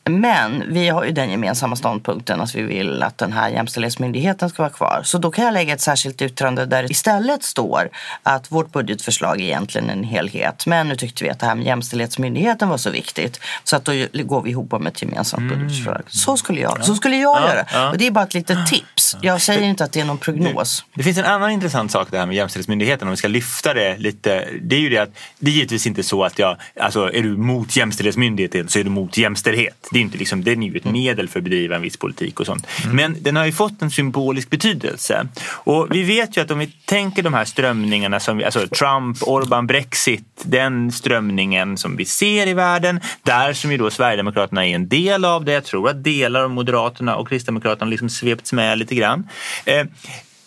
Men 0.09 0.63
vi 0.73 0.89
har 0.89 1.03
ju 1.05 1.11
den 1.11 1.31
gemensamma 1.31 1.75
ståndpunkten 1.75 2.41
att 2.41 2.55
vi 2.55 2.61
vill 2.61 3.03
att 3.03 3.17
den 3.17 3.33
här 3.33 3.49
jämställdhetsmyndigheten 3.49 4.49
ska 4.49 4.61
vara 4.63 4.73
kvar. 4.73 5.01
Så 5.03 5.17
då 5.17 5.31
kan 5.31 5.45
jag 5.45 5.53
lägga 5.53 5.73
ett 5.73 5.81
särskilt 5.81 6.21
yttrande 6.21 6.65
där 6.65 6.83
det 6.83 6.89
istället 6.91 7.43
står 7.43 7.89
att 8.23 8.51
vårt 8.51 8.71
budgetförslag 8.71 9.41
är 9.41 9.45
egentligen 9.45 9.89
en 9.89 10.03
helhet. 10.03 10.65
Men 10.65 10.87
nu 10.87 10.95
tyckte 10.95 11.23
vi 11.23 11.29
att 11.29 11.39
det 11.39 11.45
här 11.45 11.55
med 11.55 11.65
jämställdhetsmyndigheten 11.65 12.69
var 12.69 12.77
så 12.77 12.89
viktigt 12.89 13.39
så 13.63 13.75
att 13.75 13.85
då 13.85 13.91
går 14.13 14.41
vi 14.41 14.49
ihop 14.49 14.73
om 14.73 14.87
ett 14.87 15.01
gemensamt 15.01 15.49
budgetförslag. 15.49 16.01
Så 16.07 16.37
skulle 16.37 16.61
jag, 16.61 16.85
så 16.85 16.95
skulle 16.95 17.15
jag 17.17 17.25
Ja, 17.41 17.49
göra. 17.49 17.65
ja. 17.73 17.89
Och 17.89 17.97
det 17.97 18.07
är 18.07 18.11
bara 18.11 18.23
ett 18.25 18.33
litet 18.33 18.67
tips. 18.67 19.17
Jag 19.21 19.41
säger 19.41 19.61
inte 19.61 19.83
att 19.83 19.91
det 19.91 19.99
är 20.01 20.05
någon 20.05 20.17
prognos. 20.17 20.85
Det 20.93 21.03
finns 21.03 21.17
en 21.17 21.25
annan 21.25 21.51
intressant 21.51 21.91
sak 21.91 22.07
det 22.11 22.17
här 22.17 22.25
med 22.25 22.35
Jämställdhetsmyndigheten 22.35 23.07
om 23.07 23.11
vi 23.11 23.17
ska 23.17 23.27
lyfta 23.27 23.73
det 23.73 23.97
lite. 23.97 24.47
Det 24.61 24.75
är 24.75 24.79
ju 24.79 24.89
det 24.89 24.97
att 24.97 25.09
det 25.39 25.51
är 25.51 25.53
givetvis 25.55 25.87
inte 25.87 26.03
så 26.03 26.23
att 26.23 26.39
jag, 26.39 26.57
alltså 26.79 27.13
är 27.13 27.23
du 27.23 27.37
mot 27.37 27.75
Jämställdhetsmyndigheten 27.75 28.69
så 28.69 28.79
är 28.79 28.83
du 28.83 28.89
mot 28.89 29.17
jämställdhet. 29.17 29.87
Det 29.95 29.99
är 29.99 30.01
inte 30.01 30.17
liksom, 30.17 30.43
den 30.43 30.63
är 30.63 30.69
ju 30.69 30.77
ett 30.77 30.85
medel 30.85 31.29
för 31.29 31.39
att 31.39 31.43
bedriva 31.43 31.75
en 31.75 31.81
viss 31.81 31.97
politik 31.97 32.39
och 32.39 32.45
sånt. 32.45 32.67
Men 32.91 33.23
den 33.23 33.35
har 33.35 33.45
ju 33.45 33.51
fått 33.51 33.81
en 33.81 33.91
symbolisk 33.91 34.49
betydelse. 34.49 35.27
Och 35.47 35.87
vi 35.91 36.03
vet 36.03 36.37
ju 36.37 36.41
att 36.41 36.51
om 36.51 36.59
vi 36.59 36.67
tänker 36.85 37.23
de 37.23 37.33
här 37.33 37.45
strömningarna 37.45 38.19
som 38.19 38.37
vi, 38.37 38.43
alltså 38.43 38.67
Trump, 38.67 39.17
Orban, 39.21 39.67
Brexit, 39.67 40.43
den 40.43 40.91
strömningen 40.91 41.77
som 41.77 41.95
vi 41.95 42.05
ser 42.05 42.47
i 42.47 42.53
världen, 42.53 42.99
där 43.23 43.53
som 43.53 43.71
ju 43.71 43.77
då 43.77 43.89
Sverigedemokraterna 43.89 44.67
är 44.67 44.75
en 44.75 44.87
del 44.87 45.25
av 45.25 45.45
det. 45.45 45.51
Jag 45.51 45.63
tror 45.63 45.89
att 45.89 46.03
delar 46.03 46.43
av 46.43 46.49
Moderaterna 46.49 47.15
och 47.15 47.29
Kristdemokraterna 47.29 47.91
liksom 47.91 48.09
svepts 48.09 48.53
med 48.53 48.77
lite 48.77 48.95
grann. 48.95 49.29
Eh, 49.65 49.85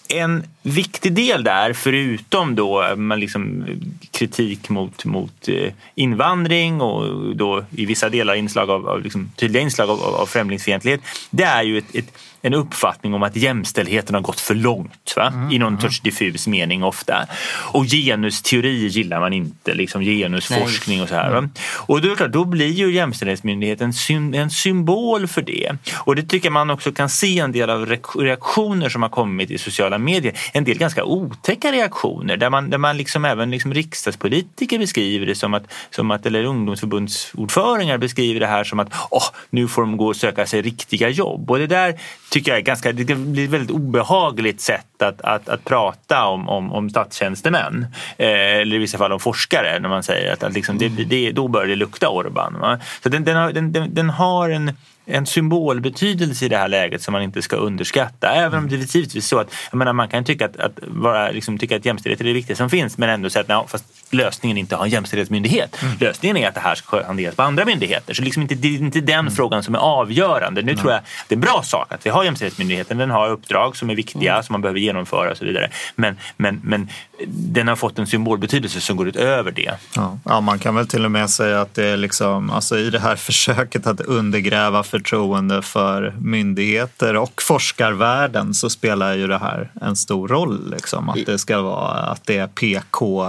en 0.08 0.44
viktig 0.70 1.12
del 1.12 1.44
där, 1.44 1.72
förutom 1.72 2.54
då 2.54 2.82
eh, 2.82 2.96
man 2.96 3.20
liksom 3.20 3.66
kritik 4.10 4.68
mot, 4.68 5.04
mot 5.04 5.48
eh, 5.48 5.72
invandring 5.94 6.80
och 6.80 7.36
då 7.36 7.64
i 7.70 7.86
vissa 7.86 8.08
delar 8.08 8.34
inslag 8.34 8.70
av, 8.70 8.88
av 8.88 9.02
liksom, 9.02 9.30
tydliga 9.36 9.62
inslag 9.62 9.90
av, 9.90 10.02
av 10.02 10.26
främlingsfientlighet, 10.26 11.00
det 11.30 11.44
är 11.44 11.62
ju 11.62 11.78
ett, 11.78 11.94
ett, 11.94 12.18
en 12.42 12.54
uppfattning 12.54 13.14
om 13.14 13.22
att 13.22 13.36
jämställdheten 13.36 14.14
har 14.14 14.22
gått 14.22 14.40
för 14.40 14.54
långt 14.54 15.14
va? 15.16 15.48
i 15.52 15.58
någon 15.58 15.80
sorts 15.80 16.00
diffus 16.00 16.46
mening 16.46 16.84
ofta. 16.84 17.26
Och 17.72 17.84
genusteori 17.84 18.86
gillar 18.86 19.20
man 19.20 19.32
inte, 19.32 19.74
liksom 19.74 20.02
genusforskning 20.02 21.02
och 21.02 21.08
så 21.08 21.14
här. 21.14 21.30
Va? 21.30 21.48
Och 21.70 22.00
då, 22.00 22.14
då 22.14 22.44
blir 22.44 22.72
ju 22.72 22.92
Jämställdhetsmyndigheten 22.92 23.92
en 24.34 24.50
symbol 24.50 25.26
för 25.26 25.42
det. 25.42 25.72
Och 25.94 26.16
det 26.16 26.22
tycker 26.22 26.50
man 26.50 26.70
också 26.70 26.92
kan 26.92 27.08
se 27.08 27.38
en 27.38 27.52
del 27.52 27.70
av 27.70 27.86
reak- 27.86 28.20
reaktioner 28.20 28.88
som 28.88 29.02
har 29.02 29.08
kommit 29.08 29.50
i 29.50 29.58
sociala 29.58 29.98
medier. 29.98 30.34
En 30.58 30.64
del 30.64 30.78
ganska 30.78 31.04
otäcka 31.04 31.72
reaktioner 31.72 32.36
där 32.36 32.50
man, 32.50 32.70
där 32.70 32.78
man 32.78 32.96
liksom 32.96 33.24
även 33.24 33.50
liksom 33.50 33.74
riksdagspolitiker 33.74 34.78
beskriver 34.78 35.26
det 35.26 35.34
som 35.34 35.54
att, 35.54 35.72
som 35.90 36.10
att 36.10 36.26
eller 36.26 36.44
ungdomsförbundsordförande 36.44 37.98
beskriver 37.98 38.40
det 38.40 38.46
här 38.46 38.64
som 38.64 38.78
att 38.80 38.92
oh, 39.10 39.24
nu 39.50 39.68
får 39.68 39.82
de 39.82 39.96
gå 39.96 40.06
och 40.06 40.16
söka 40.16 40.46
sig 40.46 40.62
riktiga 40.62 41.08
jobb. 41.08 41.50
Och 41.50 41.58
det 41.58 41.66
där 41.66 42.00
tycker 42.30 42.50
jag 42.50 42.58
är 42.58 42.62
ganska, 42.62 42.92
det 42.92 43.04
blir 43.04 43.44
ett 43.44 43.50
väldigt 43.50 43.70
obehagligt 43.70 44.60
sätt 44.60 45.02
att, 45.02 45.20
att, 45.20 45.48
att 45.48 45.64
prata 45.64 46.26
om, 46.26 46.48
om, 46.48 46.72
om 46.72 46.90
statstjänstemän. 46.90 47.86
Eh, 48.16 48.28
eller 48.28 48.76
i 48.76 48.78
vissa 48.78 48.98
fall 48.98 49.12
om 49.12 49.20
forskare 49.20 49.78
när 49.78 49.88
man 49.88 50.02
säger 50.02 50.32
att, 50.32 50.42
att 50.42 50.52
liksom 50.52 50.78
det, 50.78 50.88
det, 50.88 51.32
då 51.32 51.48
börjar 51.48 51.68
det 51.68 51.76
lukta 51.76 52.08
Orban. 52.08 52.60
Va? 52.60 52.78
Så 53.02 53.08
den, 53.08 53.24
den, 53.24 53.36
har, 53.36 53.52
den, 53.52 53.72
den, 53.72 53.94
den 53.94 54.10
har 54.10 54.50
en 54.50 54.72
en 55.10 55.26
symbolbetydelse 55.26 56.44
i 56.44 56.48
det 56.48 56.56
här 56.56 56.68
läget 56.68 57.02
som 57.02 57.12
man 57.12 57.22
inte 57.22 57.42
ska 57.42 57.56
underskatta. 57.56 58.28
Även 58.28 58.58
om 58.58 58.68
det 58.68 58.76
är 58.76 58.96
givetvis 58.96 59.28
så 59.28 59.38
att 59.38 59.54
jag 59.70 59.78
menar, 59.78 59.92
man 59.92 60.08
kan 60.08 60.24
tycka 60.24 60.44
att, 60.44 60.56
att, 60.56 60.78
vara, 60.86 61.30
liksom, 61.30 61.58
tycka 61.58 61.76
att 61.76 61.84
jämställdhet 61.84 62.20
är 62.20 62.24
det 62.24 62.32
viktiga 62.32 62.56
som 62.56 62.70
finns 62.70 62.98
men 62.98 63.08
ändå 63.08 63.30
säga 63.30 63.40
att 63.40 63.48
nej, 63.48 63.64
fast 63.68 63.84
lösningen 64.10 64.56
är 64.56 64.60
inte 64.60 64.74
att 64.74 64.78
ha 64.78 64.86
en 64.86 64.92
jämställdhetsmyndighet. 64.92 65.76
Lösningen 66.00 66.36
är 66.36 66.48
att 66.48 66.54
det 66.54 66.60
här 66.60 66.74
ska 66.74 67.06
hanteras 67.06 67.34
på 67.34 67.42
andra 67.42 67.64
myndigheter. 67.64 68.14
Så 68.14 68.22
liksom 68.22 68.42
inte, 68.42 68.54
det 68.54 68.68
är 68.68 68.78
inte 68.78 69.00
den 69.00 69.30
frågan 69.30 69.62
som 69.62 69.74
är 69.74 69.78
avgörande. 69.78 70.62
Nu 70.62 70.76
tror 70.76 70.92
jag 70.92 71.00
det 71.28 71.34
är 71.34 71.36
en 71.36 71.40
bra 71.40 71.62
sak 71.62 71.92
att 71.92 72.06
vi 72.06 72.10
har 72.10 72.24
jämställdhetsmyndigheten. 72.24 72.98
Den 72.98 73.10
har 73.10 73.28
uppdrag 73.28 73.76
som 73.76 73.90
är 73.90 73.94
viktiga 73.94 74.42
som 74.42 74.52
man 74.52 74.60
behöver 74.60 74.80
genomföra 74.80 75.30
och 75.30 75.36
så 75.36 75.44
vidare. 75.44 75.70
Men, 75.96 76.16
men, 76.36 76.60
men 76.64 76.88
den 77.26 77.68
har 77.68 77.76
fått 77.76 77.98
en 77.98 78.06
symbolbetydelse 78.06 78.80
som 78.80 78.96
går 78.96 79.08
utöver 79.08 79.50
det. 79.50 79.74
Ja. 79.96 80.18
ja, 80.24 80.40
man 80.40 80.58
kan 80.58 80.74
väl 80.74 80.86
till 80.86 81.04
och 81.04 81.10
med 81.10 81.30
säga 81.30 81.60
att 81.60 81.74
det 81.74 81.86
är 81.86 81.96
liksom, 81.96 82.50
alltså 82.50 82.78
i 82.78 82.90
det 82.90 83.00
här 83.00 83.16
försöket 83.28 83.86
att 83.86 84.00
undergräva 84.00 84.82
förtroende 84.98 85.62
för 85.62 86.14
myndigheter 86.20 87.16
och 87.16 87.42
forskarvärlden 87.42 88.54
så 88.54 88.70
spelar 88.70 89.14
ju 89.14 89.26
det 89.26 89.38
här 89.38 89.70
en 89.80 89.96
stor 89.96 90.28
roll. 90.28 90.70
Liksom. 90.70 91.08
Att 91.08 91.26
det 91.26 91.38
ska 91.38 91.60
vara 91.60 91.98
att 91.98 92.26
det 92.26 92.38
är 92.38 92.46
PK 92.46 93.26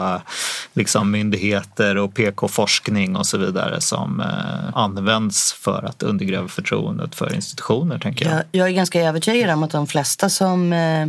liksom, 0.73 1.11
myndigheter 1.11 1.97
och 1.97 2.13
PK-forskning 2.13 3.15
och 3.15 3.25
så 3.25 3.37
vidare 3.37 3.81
som 3.81 4.19
eh, 4.19 4.77
används 4.77 5.53
för 5.53 5.83
att 5.83 6.03
undergräva 6.03 6.47
förtroendet 6.47 7.15
för 7.15 7.35
institutioner, 7.35 7.99
tänker 7.99 8.25
jag. 8.25 8.35
Jag, 8.35 8.43
jag 8.51 8.67
är 8.67 8.73
ganska 8.73 9.01
övertygad 9.01 9.49
om 9.49 9.63
att 9.63 9.71
de 9.71 9.87
flesta 9.87 10.29
som 10.29 10.73
eh, 10.73 11.07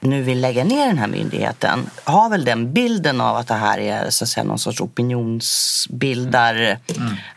nu 0.00 0.22
vill 0.22 0.40
lägga 0.40 0.64
ner 0.64 0.86
den 0.86 0.98
här 0.98 1.06
myndigheten 1.06 1.90
har 2.04 2.30
väl 2.30 2.44
den 2.44 2.72
bilden 2.72 3.20
av 3.20 3.36
att 3.36 3.48
det 3.48 3.54
här 3.54 3.78
är 3.78 4.10
så 4.10 4.24
att 4.24 4.28
säga, 4.28 4.44
någon 4.44 4.58
sorts 4.58 4.80
opinionsbildar, 4.80 6.78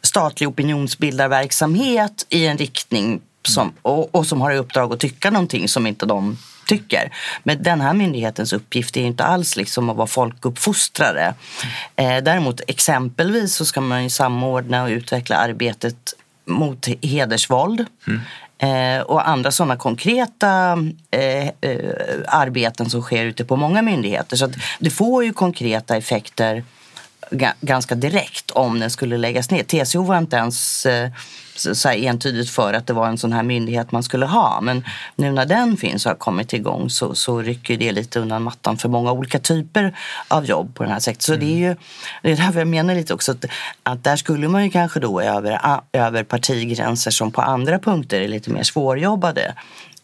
statlig 0.02 0.50
opinionsbildarverksamhet 0.50 2.26
i 2.30 2.46
en 2.46 2.58
riktning 2.58 3.22
som, 3.48 3.74
och, 3.82 4.16
och 4.16 4.28
som 4.28 4.42
har 4.42 4.52
i 4.52 4.58
uppdrag 4.58 4.94
att 4.94 5.00
tycka 5.00 5.32
någonting 5.32 5.68
som 5.68 5.88
inte 5.88 6.06
de 6.06 6.38
tycker. 6.68 7.14
Men 7.44 7.64
den 7.64 7.82
här 7.82 7.94
myndighetens 7.94 8.54
uppgift 8.54 8.98
är 8.98 9.02
inte 9.02 9.24
alls 9.24 9.56
liksom 9.56 9.90
att 9.90 9.98
vara 9.98 10.08
folkuppfostrare. 10.08 11.34
Eh, 11.96 12.18
däremot 12.18 12.62
exempelvis 12.68 13.56
så 13.56 13.66
ska 13.66 13.82
man 13.82 14.04
ju 14.04 14.10
samordna 14.10 14.84
och 14.84 14.90
utveckla 14.90 15.36
arbetet 15.36 16.14
mot 16.46 16.88
hedersvåld. 17.02 17.86
Eh, 18.62 19.02
och 19.02 19.30
andra 19.30 19.52
sådana 19.52 19.78
konkreta 19.78 20.78
eh, 21.12 21.48
eh, 21.48 21.94
arbeten 22.28 22.90
som 22.90 23.02
sker 23.02 23.26
ute 23.26 23.46
på 23.46 23.56
många 23.56 23.82
myndigheter. 23.82 24.38
Så 24.38 24.46
att 24.46 24.52
det 24.80 24.90
får 24.90 25.24
ju 25.24 25.34
konkreta 25.34 25.98
effekter 25.98 26.64
ganska 27.62 27.96
direkt 27.96 28.52
om 28.52 28.80
den 28.80 28.90
skulle 28.90 29.18
läggas 29.18 29.52
ner. 29.52 29.64
TCO 29.64 30.04
var 30.04 30.18
inte 30.18 30.36
ens 30.36 30.86
eh, 30.86 31.10
så 31.56 31.90
entydigt 31.90 32.50
för 32.50 32.74
att 32.74 32.88
det 32.88 32.94
var 32.94 33.08
en 33.08 33.18
sån 33.18 33.34
här 33.34 33.44
myndighet 33.44 33.92
man 33.92 34.04
skulle 34.04 34.26
ha. 34.26 34.62
Men 34.62 34.86
nu 35.16 35.32
när 35.32 35.46
den 35.46 35.78
finns 35.78 36.06
och 36.06 36.10
har 36.10 36.18
kommit 36.18 36.54
igång 36.54 36.90
så, 36.90 37.16
så 37.16 37.42
rycker 37.42 37.78
det 37.78 37.92
lite 37.92 38.20
undan 38.20 38.44
mattan 38.44 38.78
för 38.78 38.90
många 38.90 39.12
olika 39.12 39.40
typer 39.40 39.96
av 40.28 40.46
jobb 40.46 40.76
på 40.76 40.84
den 40.84 40.92
här 40.92 41.00
sektorn. 41.00 41.36
Så 41.36 41.36
det 41.36 41.46
är 41.46 41.70
ju 41.70 41.76
det 42.22 42.32
är 42.32 42.36
därför 42.36 42.60
jag 42.60 42.68
menar 42.68 42.96
lite 42.96 43.14
också 43.14 43.32
att, 43.32 43.46
att 43.84 44.04
där 44.04 44.16
skulle 44.16 44.48
man 44.48 44.64
ju 44.64 44.70
kanske 44.70 45.00
då 45.00 45.22
över, 45.22 45.82
över 45.94 46.24
partigränser 46.24 47.12
som 47.12 47.32
på 47.32 47.42
andra 47.42 47.80
punkter 47.80 48.22
är 48.22 48.28
lite 48.28 48.50
mer 48.50 48.64
svårjobbade 48.64 49.54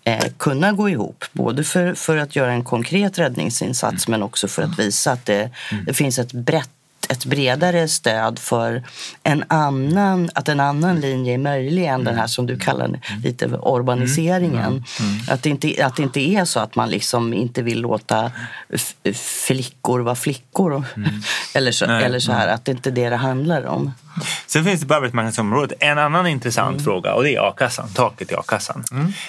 eh, 0.04 0.26
kunna 0.38 0.72
gå 0.72 0.90
ihop. 0.90 1.26
Både 1.32 1.64
för, 1.64 1.94
för 1.94 2.18
att 2.18 2.36
göra 2.36 2.52
en 2.52 2.64
konkret 2.64 3.20
räddningsinsats 3.20 4.08
men 4.08 4.24
också 4.24 4.48
för 4.48 4.62
att 4.62 4.80
visa 4.80 5.12
att 5.12 5.26
det, 5.26 5.50
det 5.86 5.94
finns 5.94 6.20
ett 6.20 6.32
brett 6.32 6.70
ett 7.10 7.26
bredare 7.26 7.88
stöd 7.88 8.40
för 8.40 8.84
en 9.24 9.44
annan, 9.48 10.30
att 10.34 10.50
en 10.50 10.60
annan 10.60 11.00
linje 11.00 11.34
är 11.34 11.38
möjlig 11.38 11.86
än 11.86 12.04
den 12.04 12.16
här 12.16 12.28
som 12.28 12.46
du 12.46 12.60
kallar 12.60 13.00
lite 13.24 13.46
urbaniseringen. 13.46 14.84
Att, 15.30 15.44
det 15.44 15.50
inte, 15.50 15.86
att 15.86 15.96
det 15.96 16.04
inte 16.04 16.20
är 16.20 16.46
så 16.46 16.60
att 16.60 16.76
man 16.76 16.90
liksom 16.90 17.34
inte 17.34 17.62
vill 17.62 17.82
låta 17.82 18.32
flickor 19.48 20.00
vara 20.00 20.16
flickor. 20.16 20.84
eller, 21.54 21.72
så, 21.72 21.86
Nej, 21.86 22.04
eller 22.04 22.20
så 22.20 22.32
här, 22.32 22.48
att 22.48 22.66
det 22.66 22.72
inte 22.72 22.90
är 22.90 22.92
det 22.92 23.10
det 23.10 23.16
handlar 23.16 23.66
om. 23.66 23.92
Sen 24.48 24.66
finns 24.66 24.82
det 24.82 24.88
på 24.88 24.94
arbetsmarknadsområdet 24.94 25.74
en 25.80 25.98
annan 25.98 26.28
intressant 26.28 26.84
fråga 26.84 27.14
och 27.14 27.24
det 27.24 27.36
är 27.36 27.50
a-kassan, 27.50 27.90
taket 27.94 28.32
i 28.32 28.36
a-kassan. 28.36 28.84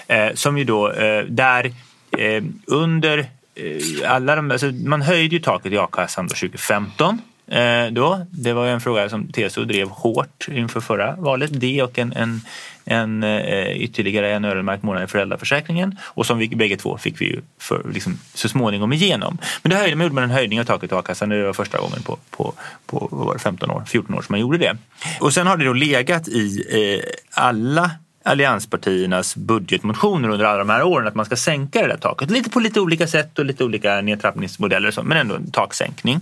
Eh, 0.06 0.34
som 0.34 0.58
ju 0.58 0.64
då, 0.64 0.92
eh, 0.92 1.24
där 1.24 1.72
eh, 2.18 2.44
under 2.66 3.18
eh, 3.54 4.10
alla 4.12 4.36
de, 4.36 4.50
alltså 4.50 4.66
man 4.66 5.02
höjde 5.02 5.36
ju 5.36 5.42
taket 5.42 5.72
i 5.72 5.78
a-kassan 5.78 6.26
då 6.26 6.34
2015. 6.34 7.20
Eh, 7.48 7.86
då. 7.92 8.26
Det 8.30 8.52
var 8.52 8.64
ju 8.66 8.72
en 8.72 8.80
fråga 8.80 9.08
som 9.08 9.28
TCO 9.28 9.64
drev 9.64 9.88
hårt 9.88 10.48
inför 10.50 10.80
förra 10.80 11.16
valet. 11.16 11.50
Det 11.52 11.82
och 11.82 11.98
en, 11.98 12.12
en, 12.12 12.40
en 12.84 13.22
eh, 13.22 13.82
ytterligare 13.82 14.32
en 14.32 14.44
öronmärkt 14.44 14.82
månad 14.82 15.04
i 15.04 15.06
föräldraförsäkringen. 15.06 15.98
Och 16.02 16.26
som 16.26 16.38
vi 16.38 16.48
bägge 16.48 16.76
två 16.76 16.98
fick 16.98 17.20
vi 17.20 17.24
ju 17.24 17.40
för, 17.58 17.82
liksom, 17.92 18.18
så 18.34 18.48
småningom 18.48 18.92
igenom. 18.92 19.38
Men 19.62 19.70
det 19.70 19.76
höjde 19.76 19.96
man, 19.96 20.04
gjorde 20.04 20.14
man 20.14 20.24
en 20.24 20.30
höjning 20.30 20.60
av 20.60 20.64
taket 20.64 20.92
i 20.92 20.94
a-kassan. 20.94 21.28
Det 21.28 21.42
var 21.42 21.52
första 21.52 21.78
gången 21.78 22.02
på, 22.02 22.18
på, 22.30 22.52
på 22.86 23.08
var 23.10 23.38
15 23.38 23.70
år, 23.70 23.84
14 23.86 24.14
år 24.14 24.22
som 24.22 24.32
man 24.32 24.40
gjorde 24.40 24.58
det. 24.58 24.76
Och 25.20 25.34
sen 25.34 25.46
har 25.46 25.56
det 25.56 25.64
då 25.64 25.72
legat 25.72 26.28
i 26.28 26.64
eh, 26.70 27.42
alla 27.42 27.90
allianspartiernas 28.26 29.36
budgetmotioner 29.36 30.28
under 30.28 30.44
alla 30.44 30.58
de 30.58 30.68
här 30.68 30.82
åren 30.82 31.08
att 31.08 31.14
man 31.14 31.26
ska 31.26 31.36
sänka 31.36 31.82
det 31.82 31.88
där 31.88 31.96
taket. 31.96 32.30
Lite 32.30 32.50
på 32.50 32.60
lite 32.60 32.80
olika 32.80 33.06
sätt 33.06 33.38
och 33.38 33.44
lite 33.44 33.64
olika 33.64 34.00
nedtrappningsmodeller 34.00 34.88
och 34.88 34.94
så, 34.94 35.02
men 35.02 35.18
ändå 35.18 35.34
en 35.34 35.50
taksänkning. 35.50 36.20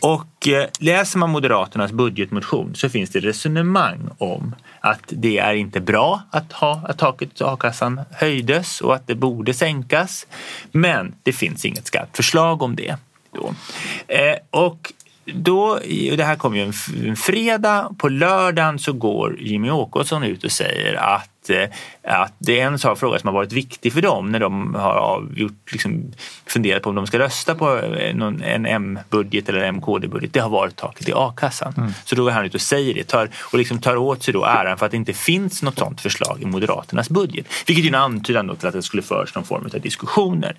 Och 0.00 0.48
eh, 0.48 0.66
läser 0.78 1.18
man 1.18 1.30
Moderaternas 1.30 1.92
budgetmotion 1.92 2.74
så 2.74 2.88
finns 2.88 3.10
det 3.10 3.20
resonemang 3.20 4.08
om 4.18 4.54
att 4.80 5.02
det 5.08 5.38
är 5.38 5.54
inte 5.54 5.80
bra 5.80 6.22
att, 6.30 6.52
ha, 6.52 6.82
att 6.88 6.98
taket 6.98 7.40
i 7.40 7.44
a-kassan 7.44 8.00
höjdes 8.10 8.80
och 8.80 8.94
att 8.94 9.06
det 9.06 9.14
borde 9.14 9.54
sänkas. 9.54 10.26
Men 10.72 11.14
det 11.22 11.32
finns 11.32 11.64
inget 11.64 11.86
skarpt 11.86 12.16
förslag 12.16 12.62
om 12.62 12.76
det. 12.76 12.96
Då. 13.34 13.54
Eh, 14.08 14.36
och 14.50 14.92
då, 15.24 15.70
och 16.10 16.16
det 16.16 16.24
här 16.24 16.36
kom 16.36 16.56
ju 16.56 16.62
en, 16.62 16.72
en 17.08 17.16
fredag, 17.16 17.94
på 17.98 18.08
lördagen 18.08 18.78
så 18.78 18.92
går 18.92 19.40
Jimmy 19.40 19.70
Åkesson 19.70 20.22
ut 20.22 20.44
och 20.44 20.52
säger 20.52 20.94
att, 20.94 21.31
eh, 21.50 21.68
att 22.02 22.32
det 22.38 22.60
är 22.60 22.66
en 22.66 22.78
sak, 22.78 22.98
fråga 22.98 23.18
som 23.18 23.26
har 23.26 23.34
varit 23.34 23.52
viktig 23.52 23.92
för 23.92 24.02
dem 24.02 24.32
när 24.32 24.40
de 24.40 24.74
har 24.74 24.94
avgjort, 24.94 25.72
liksom, 25.72 26.12
funderat 26.46 26.82
på 26.82 26.88
om 26.88 26.94
de 26.94 27.06
ska 27.06 27.18
rösta 27.18 27.54
på 27.54 27.78
eh, 27.78 28.14
någon, 28.14 28.42
en 28.42 28.66
M-budget 28.66 29.48
eller 29.48 29.60
en 29.60 29.74
MKD-budget. 29.74 30.32
Det 30.32 30.40
har 30.40 30.50
varit 30.50 30.76
taket 30.76 31.08
i 31.08 31.12
a-kassan. 31.14 31.94
Så 32.04 32.14
då 32.14 32.24
går 32.24 32.30
han 32.30 32.44
ut 32.44 32.54
och 32.54 32.60
säger 32.60 32.94
det 32.94 33.04
tar, 33.04 33.28
och 33.40 33.58
liksom 33.58 33.78
tar 33.78 33.96
åt 33.96 34.22
sig 34.22 34.34
då 34.34 34.44
äran 34.44 34.78
för 34.78 34.86
att 34.86 34.92
det 34.92 34.96
inte 34.96 35.12
finns 35.12 35.62
något 35.62 35.78
sådant 35.78 36.00
förslag 36.00 36.42
i 36.42 36.46
Moderaternas 36.46 37.10
budget. 37.10 37.46
Vilket 37.66 37.84
är 37.84 37.88
en 37.88 37.94
antydan 37.94 38.56
till 38.56 38.68
att 38.68 38.74
det 38.74 38.82
skulle 38.82 39.02
föras 39.02 39.34
någon 39.34 39.44
form 39.44 39.70
av 39.74 39.80
diskussioner. 39.80 40.56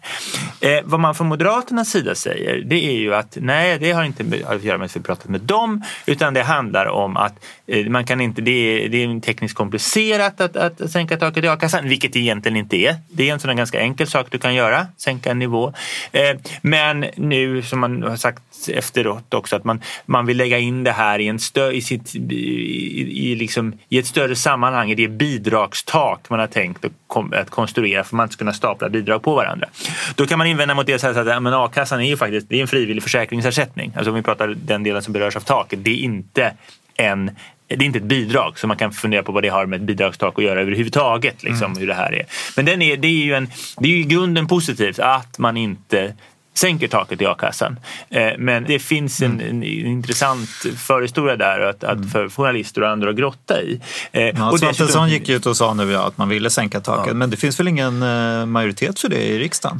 Eh, 0.59 0.79
vad 0.83 0.99
man 0.99 1.15
från 1.15 1.27
Moderaternas 1.27 1.89
sida 1.89 2.15
säger 2.15 2.61
det 2.65 2.85
är 2.85 2.97
ju 2.97 3.15
att 3.15 3.37
nej, 3.41 3.79
det 3.79 3.91
har 3.91 4.03
inte 4.03 4.23
att 4.45 4.63
göra 4.63 4.77
med 4.77 4.85
att 4.85 4.95
vi 4.95 4.99
pratat 4.99 5.29
med 5.29 5.41
dem 5.41 5.83
utan 6.05 6.33
det 6.33 6.43
handlar 6.43 6.85
om 6.85 7.17
att 7.17 7.45
eh, 7.67 7.85
man 7.85 8.05
kan 8.05 8.21
inte, 8.21 8.41
det 8.41 8.51
är, 8.51 8.89
det 8.89 9.03
är 9.03 9.19
tekniskt 9.19 9.55
komplicerat 9.55 10.41
att, 10.41 10.55
att 10.55 10.72
att 10.81 10.91
sänka 10.91 11.17
taket 11.17 11.43
i 11.43 11.47
a-kassan, 11.47 11.89
vilket 11.89 12.13
det 12.13 12.19
egentligen 12.19 12.57
inte 12.57 12.77
är. 12.77 12.95
Det 13.11 13.29
är 13.29 13.33
en 13.33 13.39
sån 13.39 13.55
ganska 13.55 13.79
enkel 13.79 14.07
sak 14.07 14.27
du 14.29 14.37
kan 14.37 14.55
göra, 14.55 14.87
sänka 14.97 15.31
en 15.31 15.39
nivå. 15.39 15.73
Eh, 16.11 16.37
men 16.61 17.05
nu 17.15 17.61
som 17.61 17.79
man 17.79 18.03
har 18.03 18.15
sagt 18.15 18.43
efteråt 18.67 19.33
också 19.33 19.55
att 19.55 19.63
man, 19.63 19.81
man 20.05 20.25
vill 20.25 20.37
lägga 20.37 20.57
in 20.59 20.83
det 20.83 20.91
här 20.91 21.19
i, 21.19 21.27
en 21.27 21.39
stö, 21.39 21.71
i, 21.71 21.81
sitt, 21.81 22.15
i, 22.15 23.31
i, 23.31 23.35
liksom, 23.35 23.73
i 23.89 23.97
ett 23.97 24.07
större 24.07 24.35
sammanhang, 24.35 24.91
i 24.91 24.95
det 24.95 25.07
bidragstak 25.07 26.29
man 26.29 26.39
har 26.39 26.47
tänkt 26.47 26.85
att, 26.85 27.49
konstruera 27.49 28.03
för 28.03 28.07
att 28.07 28.11
man 28.11 28.23
inte 28.23 28.33
ska 28.33 28.41
kunna 28.41 28.53
stapla 28.53 28.89
bidrag 28.89 29.23
på 29.23 29.35
varandra. 29.35 29.67
Då 30.15 30.25
kan 30.25 30.37
man 30.37 30.47
invända 30.47 30.75
mot 30.75 30.85
det 30.85 30.99
så 30.99 31.13
så 31.13 31.19
att 31.19 31.27
ja, 31.27 31.39
men 31.39 31.53
a-kassan 31.53 32.01
är 32.01 32.05
ju 32.05 32.17
faktiskt 32.17 32.49
det 32.49 32.57
är 32.57 32.61
en 32.61 32.67
frivillig 32.67 33.03
försäkringsersättning. 33.03 33.93
Alltså 33.95 34.09
om 34.11 34.15
vi 34.15 34.21
pratar 34.21 34.47
den 34.47 34.83
delen 34.83 35.01
som 35.01 35.13
berörs 35.13 35.35
av 35.35 35.41
taket, 35.41 35.83
det 35.83 35.91
är 35.91 35.97
inte 35.97 36.53
en 36.95 37.31
det 37.67 37.75
är 37.75 37.83
inte 37.83 37.97
ett 37.99 38.03
bidrag 38.03 38.59
så 38.59 38.67
man 38.67 38.77
kan 38.77 38.91
fundera 38.91 39.23
på 39.23 39.31
vad 39.31 39.43
det 39.43 39.49
har 39.49 39.65
med 39.65 39.77
ett 39.81 39.85
bidragstak 39.87 40.37
att 40.37 40.43
göra 40.43 40.61
överhuvudtaget. 40.61 41.43
Liksom, 41.43 41.77
hur 41.77 41.87
det 41.87 41.93
här 41.93 42.13
är. 42.13 42.25
Men 42.55 42.65
den 42.65 42.81
är, 42.81 42.97
det, 42.97 43.07
är 43.07 43.25
ju 43.25 43.33
en, 43.33 43.49
det 43.77 43.87
är 43.89 43.97
i 43.97 44.03
grunden 44.03 44.47
positivt 44.47 44.99
att 44.99 45.37
man 45.39 45.57
inte 45.57 46.13
sänker 46.55 46.87
taket 46.87 47.21
i 47.21 47.25
a-kassan. 47.25 47.79
Eh, 48.09 48.31
Men 48.37 48.63
det 48.63 48.79
finns 48.79 49.21
en, 49.21 49.41
en 49.41 49.63
intressant 49.63 50.49
förhistoria 50.77 51.35
där 51.35 51.59
att, 51.59 51.83
att 51.83 52.11
för 52.11 52.29
journalister 52.29 52.81
och 52.83 52.89
andra 52.89 53.09
att 53.09 53.15
grotta 53.15 53.61
i. 53.61 53.81
Eh, 54.11 54.23
Ja, 54.23 54.57
Svantesson 54.57 55.09
gick 55.09 55.29
ut 55.29 55.45
och 55.45 55.57
sa 55.57 55.73
nu 55.73 55.91
ja, 55.91 56.07
att 56.07 56.17
man 56.17 56.29
ville 56.29 56.49
sänka 56.49 56.79
taket, 56.79 57.07
Ja. 57.07 57.13
men 57.13 57.29
det 57.29 57.37
finns 57.37 57.59
väl 57.59 57.67
ingen 57.67 58.03
eh, 58.03 58.45
majoritet 58.45 58.99
för 58.99 59.09
det 59.09 59.23
i 59.23 59.39
riksdagen? 59.39 59.79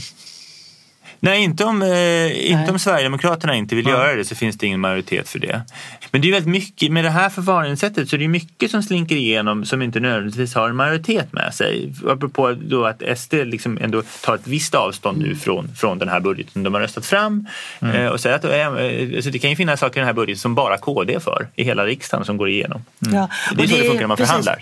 Nej, 1.25 1.43
inte 1.43 1.65
om, 1.65 1.81
eh, 1.81 2.51
inte 2.51 2.71
om 2.71 2.79
Sverigedemokraterna 2.79 3.55
inte 3.55 3.75
vill 3.75 3.87
göra 3.87 4.15
det 4.15 4.25
så 4.25 4.35
finns 4.35 4.57
det 4.57 4.67
ingen 4.67 4.79
majoritet 4.79 5.29
för 5.29 5.39
det. 5.39 5.61
Men 6.11 6.21
det 6.21 6.27
är 6.27 6.31
väldigt 6.31 6.51
mycket, 6.51 6.91
med 6.91 7.03
det 7.03 7.09
här 7.09 7.29
förfaringssättet 7.29 8.09
så 8.09 8.15
är 8.15 8.19
det 8.19 8.27
mycket 8.27 8.71
som 8.71 8.83
slinker 8.83 9.15
igenom 9.15 9.65
som 9.65 9.81
inte 9.81 9.99
nödvändigtvis 9.99 10.55
har 10.55 10.69
en 10.69 10.75
majoritet 10.75 11.33
med 11.33 11.53
sig. 11.53 11.93
Apropå 12.09 12.51
då 12.61 12.85
att 12.85 13.01
SD 13.19 13.33
liksom 13.33 13.77
ändå 13.81 14.01
tar 14.23 14.35
ett 14.35 14.47
visst 14.47 14.75
avstånd 14.75 15.17
nu 15.21 15.35
från, 15.35 15.75
från 15.75 15.97
den 15.99 16.09
här 16.09 16.19
budgeten 16.19 16.63
de 16.63 16.73
har 16.73 16.81
röstat 16.81 17.05
fram. 17.05 17.47
Eh, 17.93 18.05
och 18.07 18.19
säger 18.19 18.35
att 18.35 18.45
eh, 18.45 19.15
alltså 19.15 19.29
det 19.31 19.39
kan 19.39 19.49
ju 19.49 19.55
finnas 19.55 19.79
saker 19.79 19.97
i 19.97 19.99
den 19.99 20.05
här 20.07 20.13
budgeten 20.13 20.39
som 20.39 20.55
bara 20.55 20.77
KD 20.77 21.19
för 21.19 21.47
i 21.55 21.63
hela 21.63 21.85
riksdagen 21.85 22.25
som 22.25 22.37
går 22.37 22.49
igenom. 22.49 22.81
Ja, 22.99 23.29
Det 23.55 23.63
är 23.63 23.67
så 23.67 23.75
det 23.77 23.83
funkar 23.83 23.99
när 23.99 24.07
man 24.07 24.17
precis. 24.17 24.45
förhandlar. 24.45 24.59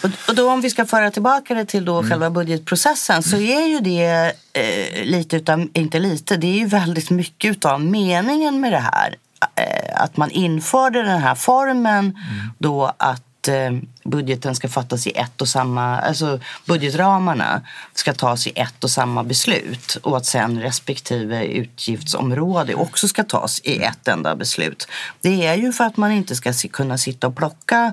Så 0.00 0.06
att- 0.06 0.28
Och, 0.28 0.34
då 0.34 0.50
om 0.50 0.60
vi 0.60 0.70
ska 0.70 0.86
föra 0.86 1.10
tillbaka 1.10 1.54
det 1.54 1.64
till 1.64 1.84
då 1.84 2.02
själva 2.02 2.30
budgetprocessen 2.30 3.22
så 3.22 3.36
är 3.36 3.66
ju 3.68 3.80
det 3.80 4.32
eh, 4.52 5.04
lite 5.04 5.36
utav, 5.36 5.68
inte 5.72 5.93
lite, 5.98 6.36
det 6.36 6.46
är 6.46 6.58
ju 6.58 6.66
väldigt 6.66 7.10
mycket 7.10 7.50
utav 7.50 7.80
meningen 7.80 8.60
med 8.60 8.72
det 8.72 8.84
här. 8.92 9.16
Eh, 9.56 10.02
att 10.02 10.16
man 10.16 10.30
införde 10.30 11.02
den 11.02 11.20
här 11.20 11.34
formen 11.34 12.18
då 12.58 12.92
att 12.96 13.48
eh, 13.48 13.72
budgeten 14.04 14.54
ska 14.54 14.68
fattas 14.68 15.06
i 15.06 15.10
ett 15.10 15.40
och 15.40 15.48
samma, 15.48 16.00
alltså 16.00 16.40
budgetramarna 16.66 17.62
ska 17.94 18.12
tas 18.12 18.46
i 18.46 18.52
ett 18.54 18.84
och 18.84 18.90
samma 18.90 19.24
beslut 19.24 19.96
och 20.02 20.16
att 20.16 20.26
sen 20.26 20.60
respektive 20.60 21.44
utgiftsområde 21.44 22.74
också 22.74 23.08
ska 23.08 23.24
tas 23.24 23.60
i 23.64 23.82
ett 23.82 24.08
enda 24.08 24.36
beslut. 24.36 24.88
Det 25.20 25.46
är 25.46 25.54
ju 25.54 25.72
för 25.72 25.84
att 25.84 25.96
man 25.96 26.12
inte 26.12 26.36
ska 26.36 26.52
kunna 26.72 26.98
sitta 26.98 27.26
och 27.26 27.36
plocka 27.36 27.92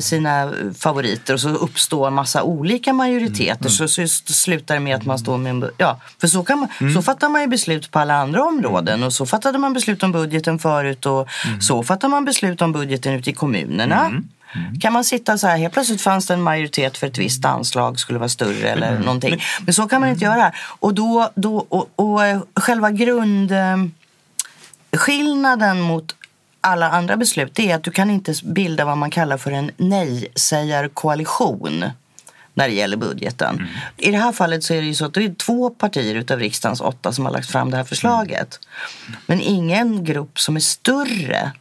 sina 0.00 0.52
favoriter 0.78 1.34
och 1.34 1.40
så 1.40 1.48
uppstår 1.48 2.06
en 2.06 2.14
massa 2.14 2.42
olika 2.42 2.92
majoriteter. 2.92 3.68
Så, 3.68 3.88
så 3.88 4.00
just 4.00 4.34
slutar 4.34 4.74
det 4.74 4.80
med 4.80 4.96
att 4.96 5.04
man 5.04 5.18
står 5.18 5.38
med 5.38 5.50
en... 5.50 5.70
Ja, 5.78 6.00
för 6.20 6.26
så, 6.26 6.44
kan 6.44 6.58
man, 6.58 6.94
så 6.94 7.02
fattar 7.02 7.28
man 7.28 7.40
ju 7.40 7.46
beslut 7.46 7.90
på 7.90 7.98
alla 7.98 8.14
andra 8.14 8.44
områden 8.44 9.02
och 9.02 9.12
så 9.12 9.26
fattade 9.26 9.58
man 9.58 9.72
beslut 9.72 10.02
om 10.02 10.12
budgeten 10.12 10.58
förut 10.58 11.06
och 11.06 11.28
så 11.60 11.82
fattar 11.82 12.08
man 12.08 12.24
beslut 12.24 12.62
om 12.62 12.72
budgeten 12.72 13.12
ute 13.12 13.30
i 13.30 13.32
kommunerna. 13.32 14.22
Kan 14.80 14.92
man 14.92 15.04
sitta 15.04 15.38
så 15.38 15.46
här, 15.46 15.58
helt 15.58 15.72
plötsligt 15.74 16.00
fanns 16.00 16.26
det 16.26 16.34
en 16.34 16.42
majoritet 16.42 16.98
för 16.98 17.06
ett 17.06 17.18
visst 17.18 17.44
anslag 17.44 18.00
skulle 18.00 18.18
vara 18.18 18.28
större 18.28 18.70
eller 18.70 18.98
någonting. 18.98 19.42
Men 19.60 19.74
så 19.74 19.88
kan 19.88 20.00
man 20.00 20.10
inte 20.10 20.24
göra. 20.24 20.52
Och, 20.80 20.94
då, 20.94 21.30
då, 21.34 21.66
och, 21.68 21.90
och 21.96 22.24
eh, 22.24 22.40
själva 22.54 22.90
grund... 22.90 23.52
eh, 23.52 23.76
mot 25.74 26.14
alla 26.66 26.90
andra 26.90 27.16
beslut 27.16 27.54
det 27.54 27.70
är 27.70 27.76
att 27.76 27.82
du 27.82 27.90
kan 27.90 28.10
inte 28.10 28.34
bilda 28.44 28.84
vad 28.84 28.98
man 28.98 29.10
kallar 29.10 29.36
för 29.36 29.50
en 29.50 29.70
nej-sägarkoalition 29.76 31.84
när 32.54 32.68
det 32.68 32.74
gäller 32.74 32.96
budgeten. 32.96 33.68
I 33.96 34.10
det 34.10 34.18
här 34.18 34.32
fallet 34.32 34.64
så 34.64 34.74
är 34.74 34.80
det 34.80 34.86
ju 34.86 34.94
så 34.94 35.04
att 35.04 35.14
det 35.14 35.24
är 35.24 35.34
två 35.34 35.70
partier 35.70 36.14
utav 36.14 36.38
riksdagens 36.38 36.80
åtta 36.80 37.12
som 37.12 37.24
har 37.24 37.32
lagt 37.32 37.50
fram 37.50 37.70
det 37.70 37.76
här 37.76 37.84
förslaget. 37.84 38.60
Men 39.26 39.40
ingen 39.40 40.04
grupp 40.04 40.40
som 40.40 40.56
är 40.56 40.60
större 40.60 41.52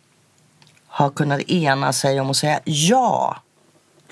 har 0.87 1.09
kunnat 1.09 1.41
ena 1.41 1.93
sig 1.93 2.19
om 2.19 2.29
att 2.29 2.37
säga 2.37 2.59
ja 2.63 3.41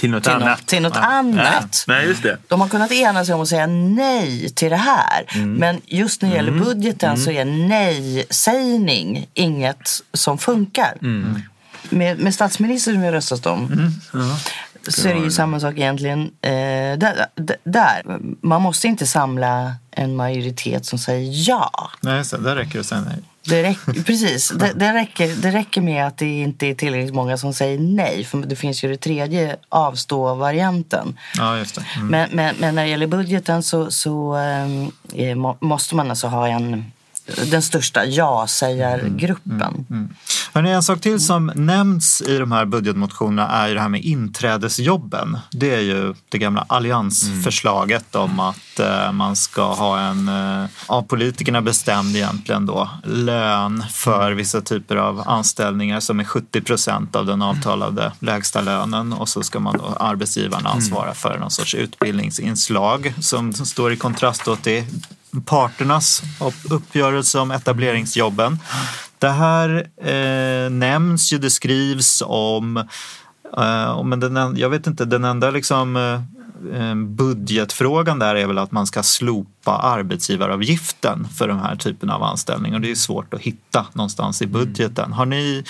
Till 0.04 0.12
något 0.12 0.24
till 0.24 0.32
annat. 0.32 0.60
något, 0.60 0.68
till 0.68 0.82
något 0.82 0.94
Ja. 0.96 1.02
annat. 1.02 1.84
Ja. 1.88 1.94
Nej, 1.94 2.08
just 2.08 2.24
det. 2.24 2.38
De 2.48 2.62
har 2.62 2.68
kunnat 2.68 2.92
ena 2.92 3.26
sig 3.26 3.36
om 3.36 3.42
att 3.42 3.48
säga 3.48 3.68
nej 3.68 4.50
till 4.50 4.70
det 4.70 4.76
här. 4.78 5.26
Mm. 5.36 5.54
Men 5.54 5.82
just 5.86 6.22
när 6.22 6.30
det 6.30 6.36
gäller 6.36 6.52
budgeten 6.52 7.18
så 7.18 7.32
är 7.32 7.46
nej-sägning 7.46 9.28
inget 9.34 9.90
som 10.14 10.38
funkar. 10.38 10.98
Mm. 11.02 11.42
Med, 11.90 12.20
med 12.20 12.34
statsminister 12.34 12.92
som 12.94 13.02
vi 13.02 13.12
röstat 13.12 13.46
om 13.46 13.92
så 14.88 15.08
är 15.08 15.14
det 15.14 15.20
ju 15.20 15.32
samma 15.32 15.60
sak 15.60 15.74
egentligen 15.74 16.22
eh, 16.42 16.52
där, 16.98 17.26
där. 17.64 18.02
Man 18.42 18.62
måste 18.62 18.88
inte 18.88 19.08
samla 19.08 19.76
en 19.92 20.16
majoritet 20.16 20.86
som 20.86 21.00
säger 21.00 21.50
ja. 21.50 21.72
Nej, 22.02 22.26
så 22.26 22.38
där 22.38 22.56
räcker 22.56 22.74
det 22.74 22.80
att 22.80 22.86
säga 22.86 23.02
nej. 23.02 23.18
Det 23.46 23.64
räcker, 23.64 24.04
precis, 24.04 24.50
det, 24.50 24.74
det, 24.76 24.94
räcker, 24.94 25.36
det 25.36 25.52
räcker 25.52 25.82
med 25.82 26.08
att 26.08 26.18
det 26.18 26.42
inte 26.42 26.68
är 26.68 26.76
tillräckligt 26.76 27.14
många 27.14 27.38
som 27.38 27.54
säger 27.54 27.80
nej. 27.80 28.24
För 28.24 28.38
det 28.38 28.56
finns 28.56 28.84
ju 28.84 28.90
det 28.90 28.98
tredje 28.98 29.56
avstå-varianten. 29.70 31.18
Ja, 31.38 31.58
just. 31.58 31.78
Mm. 31.78 32.08
Men, 32.08 32.30
men, 32.32 32.56
men 32.60 32.76
när 32.76 32.84
det 32.84 32.90
gäller 32.90 33.08
budgeten 33.08 33.64
så, 33.64 33.92
så 33.92 34.34
ehm, 34.34 34.92
eh, 35.14 35.36
må, 35.36 35.58
måste 35.60 35.96
man 35.96 36.10
alltså 36.10 36.28
ha 36.28 36.48
en, 36.48 36.92
den 37.52 37.62
största 37.62 38.06
ja-sägargruppen. 38.06 39.86
Hörrni, 40.54 40.72
en 40.72 40.84
sak 40.84 41.02
till 41.02 41.20
som 41.20 41.52
nämns 41.56 42.22
i 42.22 42.38
de 42.38 42.52
här 42.52 42.66
budgetmotionerna 42.66 43.50
är 43.50 43.68
ju 43.68 43.74
det 43.74 43.82
här 43.82 43.90
med 43.90 44.02
inträdesjobben. 44.02 45.38
Det 45.52 45.76
är 45.76 45.80
ju 45.80 46.14
det 46.30 46.38
gamla 46.38 46.66
alliansförslaget 46.70 48.16
om 48.16 48.40
att 48.40 48.80
eh, 48.80 49.12
man 49.12 49.36
ska 49.36 49.74
ha 49.74 50.00
en 50.00 50.28
eh, 50.28 50.66
av 50.88 51.02
politikerna 51.02 51.62
bestämd 51.62 52.16
egentligen 52.16 52.66
då 52.66 52.90
lön 53.04 53.84
för 53.92 54.32
vissa 54.32 54.62
typer 54.62 54.96
av 54.96 55.24
anställningar 55.30 56.00
som 56.00 56.20
är 56.20 56.24
70 56.24 56.62
procent 56.62 57.16
av 57.16 57.26
den 57.26 57.42
avtalade 57.42 58.12
lägsta 58.20 58.62
lönen. 58.62 59.14
Och 59.14 59.30
så 59.30 59.44
ska 59.44 59.60
man 59.60 59.78
då 59.78 59.98
arbetsgivaren 60.00 60.66
ansvara 60.66 61.14
för 61.14 61.38
någon 61.40 61.52
sorts 61.52 61.76
utbildningsinslag 61.76 63.14
som 63.20 63.54
står 63.54 63.94
i 63.94 63.98
kontrast 63.98 64.46
då 64.46 64.56
till 64.56 64.84
parternas 65.42 66.22
uppgörelse 66.70 67.40
om 67.40 67.52
etableringsjobben. 67.52 68.60
Det 69.20 69.30
här 69.30 69.88
eh, 69.98 70.70
nämns 70.70 71.34
ju, 71.34 71.38
det 71.38 71.50
skrivs 71.50 72.24
om, 72.26 72.78
eh, 73.58 74.04
men 74.04 74.20
den, 74.20 74.58
jag 74.58 74.70
vet 74.70 74.88
inte, 74.88 75.06
den 75.06 75.24
enda 75.24 75.52
liksom 75.52 75.96
eh, 75.96 76.22
eh, 76.82 76.96
budgetfrågan 76.96 78.20
där 78.20 78.36
är 78.36 78.48
väl 78.48 78.58
att 78.58 78.72
man 78.72 78.88
ska 78.88 79.04
slopa 79.04 79.53
arbetsgivaravgiften 79.72 81.28
för 81.38 81.48
de 81.48 81.60
här 81.60 81.76
typen 81.76 82.10
av 82.10 82.24
anställningar. 82.24 82.76
Och 82.76 82.82
det 82.82 82.92
är 82.92 82.96
svårt 82.96 83.34
att 83.34 83.42
hitta 83.42 83.86
någonstans 83.94 84.42
i 84.42 84.48
budgeten. 84.48 85.14
Har 85.14 85.26
ni, 85.26 85.64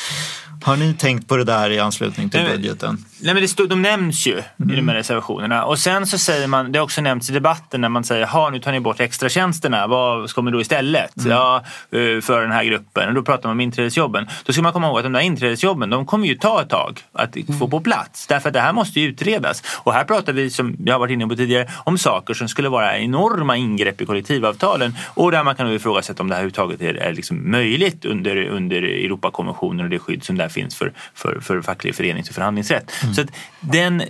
har 0.63 0.77
ni 0.77 0.93
tänkt 0.93 1.27
på 1.27 1.37
det 1.37 1.43
där 1.43 1.69
i 1.69 1.79
anslutning 1.79 2.29
till 2.29 2.45
budgeten? 2.51 3.05
Nej, 3.21 3.33
men 3.33 3.43
det 3.43 3.47
stod, 3.47 3.69
de 3.69 3.81
nämns 3.81 4.27
ju 4.27 4.37
i 4.37 4.43
de 4.57 4.87
här 4.89 4.95
reservationerna. 4.95 5.65
Och 5.65 5.79
sen 5.79 6.07
så 6.07 6.17
säger 6.17 6.47
man, 6.47 6.71
det 6.71 6.79
har 6.79 6.83
också 6.83 7.01
nämnts 7.01 7.29
i 7.29 7.33
debatten 7.33 7.81
när 7.81 7.89
man 7.89 8.03
säger, 8.03 8.25
ha 8.25 8.49
nu 8.49 8.59
tar 8.59 8.71
ni 8.71 8.79
bort 8.79 8.99
extratjänsterna, 8.99 9.87
vad 9.87 10.33
kommer 10.33 10.51
då 10.51 10.61
istället? 10.61 11.11
Ja, 11.15 11.63
eh, 11.91 12.21
för 12.21 12.41
den 12.41 12.51
här 12.51 12.63
gruppen. 12.63 13.07
Och 13.07 13.13
då 13.13 13.21
pratar 13.21 13.49
man 13.49 13.55
om 13.55 13.61
inträdesjobben. 13.61 14.27
Då 14.45 14.53
ska 14.53 14.61
man 14.61 14.73
komma 14.73 14.87
ihåg 14.87 14.97
att 14.97 15.03
de 15.03 15.13
där 15.13 15.19
inträdesjobben, 15.19 15.89
de 15.89 16.05
kommer 16.05 16.27
ju 16.27 16.35
ta 16.35 16.61
ett 16.61 16.69
tag 16.69 16.99
att 17.13 17.35
få 17.59 17.67
på 17.67 17.79
plats. 17.79 18.27
Därför 18.27 18.49
att 18.49 18.53
det 18.53 18.59
här 18.59 18.73
måste 18.73 18.99
ju 18.99 19.07
utredas. 19.07 19.63
Och 19.83 19.93
här 19.93 20.03
pratar 20.03 20.33
vi, 20.33 20.49
som 20.49 20.75
jag 20.85 20.93
har 20.93 20.99
varit 20.99 21.11
inne 21.11 21.27
på 21.27 21.35
tidigare, 21.35 21.69
om 21.83 21.97
saker 21.97 22.33
som 22.33 22.47
skulle 22.47 22.69
vara 22.69 22.97
enorma 22.97 23.57
ingrepp 23.57 23.82
i 23.87 24.05
kollektivavtalen. 24.05 24.95
Och 25.13 25.31
där 25.31 25.43
man 25.43 25.55
kan 25.55 25.73
ifrågasätta 25.73 26.23
om 26.23 26.29
det 26.29 26.35
här 26.35 26.41
överhuvudtaget 26.41 26.81
är, 26.81 26.93
är 26.93 27.13
liksom 27.13 27.51
möjligt 27.51 28.05
under, 28.05 28.45
under 28.47 28.81
Europakonventionen 28.81 29.85
och 29.85 29.89
det 29.89 29.99
skydd 29.99 30.23
som 30.23 30.37
där 30.37 30.49
finns 30.49 30.75
för, 30.75 30.93
för, 31.13 31.39
för 31.39 31.61
facklig 31.61 31.95
förenings 31.95 32.29
och 32.29 32.35
förhandlingsrätt. 32.35 32.91
Så 33.15 33.21
att 33.21 33.27
den, 33.59 34.03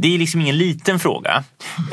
det 0.00 0.14
är 0.14 0.18
liksom 0.18 0.40
ingen 0.40 0.58
liten 0.58 0.98
fråga. 0.98 1.44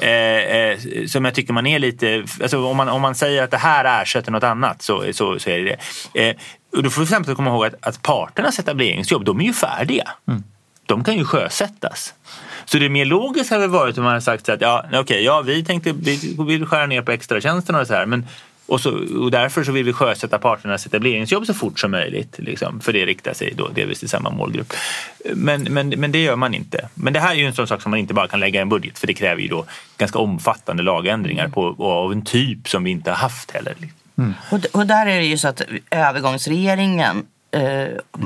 Eh, 0.02 0.10
eh, 0.10 0.78
som 1.08 1.26
jag 1.26 1.34
tycker 1.34 1.54
man 1.54 1.68
är 1.68 1.80
lite... 1.80 2.24
Alltså 2.42 2.66
om, 2.66 2.78
man, 2.78 2.90
om 2.90 3.02
man 3.02 3.16
säger 3.16 3.44
att 3.44 3.52
det 3.52 3.58
här 3.58 4.02
ersätter 4.02 4.32
något 4.32 4.44
annat 4.44 4.82
så, 4.82 5.04
så, 5.14 5.40
så 5.40 5.50
är 5.50 5.60
det 5.60 5.78
det. 6.14 6.30
Eh, 6.30 6.36
och 6.78 6.84
då 6.84 6.90
får 6.90 7.02
vi 7.02 7.08
samtidigt 7.08 7.36
komma 7.36 7.50
ihåg 7.50 7.66
att, 7.66 7.76
att 7.88 8.02
parternas 8.02 8.60
etableringsjobb, 8.60 9.26
de 9.26 9.42
är 9.42 9.46
ju 9.46 9.54
färdiga. 9.54 10.12
De 10.86 11.04
kan 11.04 11.18
ju 11.18 11.26
sjösättas. 11.26 12.14
Så 12.66 12.78
det 12.78 12.90
mer 12.90 13.06
logiska 13.06 13.56
hade 13.56 13.68
varit 13.68 13.98
om 13.98 14.04
man 14.04 14.12
hade 14.12 14.22
sagt 14.22 14.46
så 14.46 14.52
att 14.52 14.62
ja, 14.62 14.86
okej, 14.94 15.24
ja, 15.24 15.42
vi 15.42 15.64
tänkte 15.66 15.92
vi 15.92 16.36
vill 16.48 16.66
skära 16.66 16.86
ner 16.86 17.02
på 17.02 17.12
extratjänsterna 17.12 17.80
och 17.80 17.88
så 17.88 17.94
här. 17.94 18.06
Men, 18.06 18.26
och, 18.68 18.82
så, 18.82 19.20
och 19.20 19.32
därför 19.32 19.64
så 19.64 19.72
vill 19.72 19.86
vi 19.86 19.94
sjösätta 19.94 20.40
parternas 20.40 20.86
etableringsjobb 20.86 21.46
så 21.46 21.54
fort 21.54 21.80
som 21.80 21.92
möjligt. 21.92 22.36
Liksom, 22.38 22.80
för 22.82 22.94
det 22.94 23.06
riktar 23.06 23.34
sig 23.34 23.54
då 23.58 23.68
delvis 23.68 24.00
till 24.00 24.10
samma 24.10 24.30
målgrupp. 24.30 24.74
Men, 25.34 25.64
men, 25.64 25.90
men 25.90 26.12
det 26.12 26.24
gör 26.24 26.36
man 26.36 26.54
inte. 26.54 26.90
Men 26.94 27.14
det 27.14 27.20
här 27.20 27.32
är 27.32 27.36
ju 27.40 27.46
en 27.46 27.54
sån 27.54 27.68
sak 27.68 27.82
som 27.82 27.90
man 27.90 28.00
inte 28.00 28.14
bara 28.14 28.28
kan 28.28 28.40
lägga 28.40 28.60
i 28.60 28.62
en 28.62 28.70
budget 28.70 29.00
för 29.00 29.08
det 29.08 29.14
kräver 29.14 29.42
ju 29.42 29.48
då 29.48 29.66
ganska 29.98 30.20
omfattande 30.20 30.84
lagändringar 30.84 31.48
på, 31.48 31.62
och 31.62 31.92
av 31.92 32.12
en 32.12 32.22
typ 32.26 32.70
som 32.70 32.84
vi 32.84 32.92
inte 32.92 33.10
har 33.10 33.18
haft 33.18 33.52
heller. 33.52 33.76
Och, 34.52 34.60
d- 34.60 34.68
och 34.72 34.86
där 34.88 35.06
är 35.06 35.20
det 35.20 35.26
ju 35.26 35.38
så 35.38 35.48
att 35.48 35.62
övergångsregeringen 35.92 37.26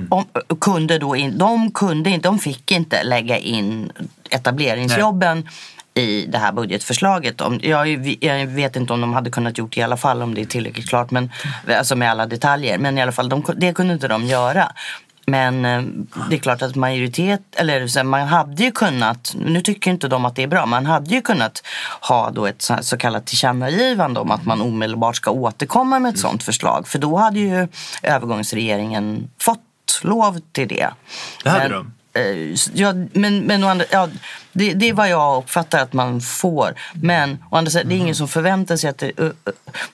om, 0.10 0.26
kunde 0.62 0.98
då 0.98 1.16
in, 1.16 1.38
de 1.38 1.72
kunde 1.72 2.10
inte, 2.10 2.28
de 2.28 2.40
fick 2.40 2.72
inte 2.72 3.04
lägga 3.04 3.38
in 3.38 3.92
etableringsjobben 4.30 5.48
i 5.94 6.26
det 6.26 6.38
här 6.38 6.52
budgetförslaget. 6.52 7.42
Om, 7.42 7.60
jag, 7.64 8.18
jag 8.24 8.48
vet 8.48 8.76
inte 8.76 8.94
om 8.94 9.02
de 9.02 9.14
hade 9.14 9.30
kunnat 9.30 9.58
gjort 9.58 9.76
det 9.76 9.80
i 9.80 9.84
alla 9.84 9.98
fall 9.98 10.22
om 10.22 10.34
det 10.34 10.42
är 10.42 10.46
tillräckligt 10.46 10.90
klart, 10.90 11.12
men, 11.12 11.32
alltså 11.68 11.96
med 11.96 12.12
alla 12.12 12.26
detaljer. 12.26 12.78
Men 12.78 12.98
i 12.98 13.02
alla 13.02 13.12
fall, 13.12 13.30
de, 13.30 13.44
det 13.58 13.74
kunde 13.74 13.94
inte 13.94 14.08
de 14.08 14.26
göra. 14.26 14.72
Men 15.30 15.66
eh, 15.66 15.82
det 16.30 16.36
är 16.36 16.40
klart 16.40 16.62
att 16.62 16.76
majoritet, 16.76 17.42
eller 17.56 18.04
man 18.04 18.28
hade 18.28 18.64
ju 18.64 18.72
kunnat, 18.72 19.34
nu 19.46 19.62
tycker 19.62 19.92
inte 19.92 20.08
de 20.08 20.26
att 20.26 20.36
det 20.36 20.44
är 20.44 20.48
bra, 20.48 20.66
man 20.66 20.86
hade 20.86 21.16
ju 21.16 21.22
kunnat 21.22 21.64
ha 22.02 22.32
då 22.32 22.46
ett 22.46 22.72
så, 22.80 22.98
kallat 22.98 23.26
tillkännagivande 23.26 24.20
om 24.20 24.32
att 24.32 24.46
man 24.46 24.62
omedelbart 24.62 25.16
ska 25.16 25.32
återkomma 25.32 26.00
med 26.00 26.10
ett 26.14 26.20
sådant 26.20 26.44
förslag. 26.44 26.88
För 26.88 27.00
då 27.00 27.18
hade 27.18 27.40
ju 27.40 27.68
övergångsregeringen 28.04 29.30
fått 29.40 29.60
lov 30.04 30.40
till 30.52 30.68
det. 30.68 30.90
Det 31.44 31.50
hade 31.50 31.64
Men- 31.64 31.72
de. 31.72 31.94
Eh, 32.14 32.56
ja, 32.74 32.94
men, 33.14 33.40
men 33.40 33.64
andra, 33.64 33.86
ja, 33.92 34.10
det, 34.54 34.74
det 34.74 34.90
är 34.90 34.94
vad 34.94 35.10
jag 35.10 35.44
uppfattar 35.44 35.80
att 35.80 35.94
man 35.94 36.22
får. 36.22 36.76
Men 36.94 37.38
å 37.52 37.56
andra 37.56 37.72
sidan, 37.72 37.90
det 37.90 37.96
är 37.96 37.98
ingen 37.98 38.16
som 38.16 38.28
förväntar 38.28 38.78
sig 38.78 38.90
att 38.90 38.98
det... 38.98 39.12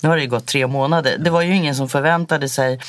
Nu 0.02 0.10
har 0.10 0.16
det 0.16 0.22
ju 0.22 0.30
gått 0.30 0.46
tre 0.46 0.68
månader. 0.68 1.18
Det 1.20 1.30
var 1.30 1.42
ju 1.42 1.56
ingen 1.56 1.76
som 1.76 1.90
förväntade 1.90 2.50
sig 2.50 2.80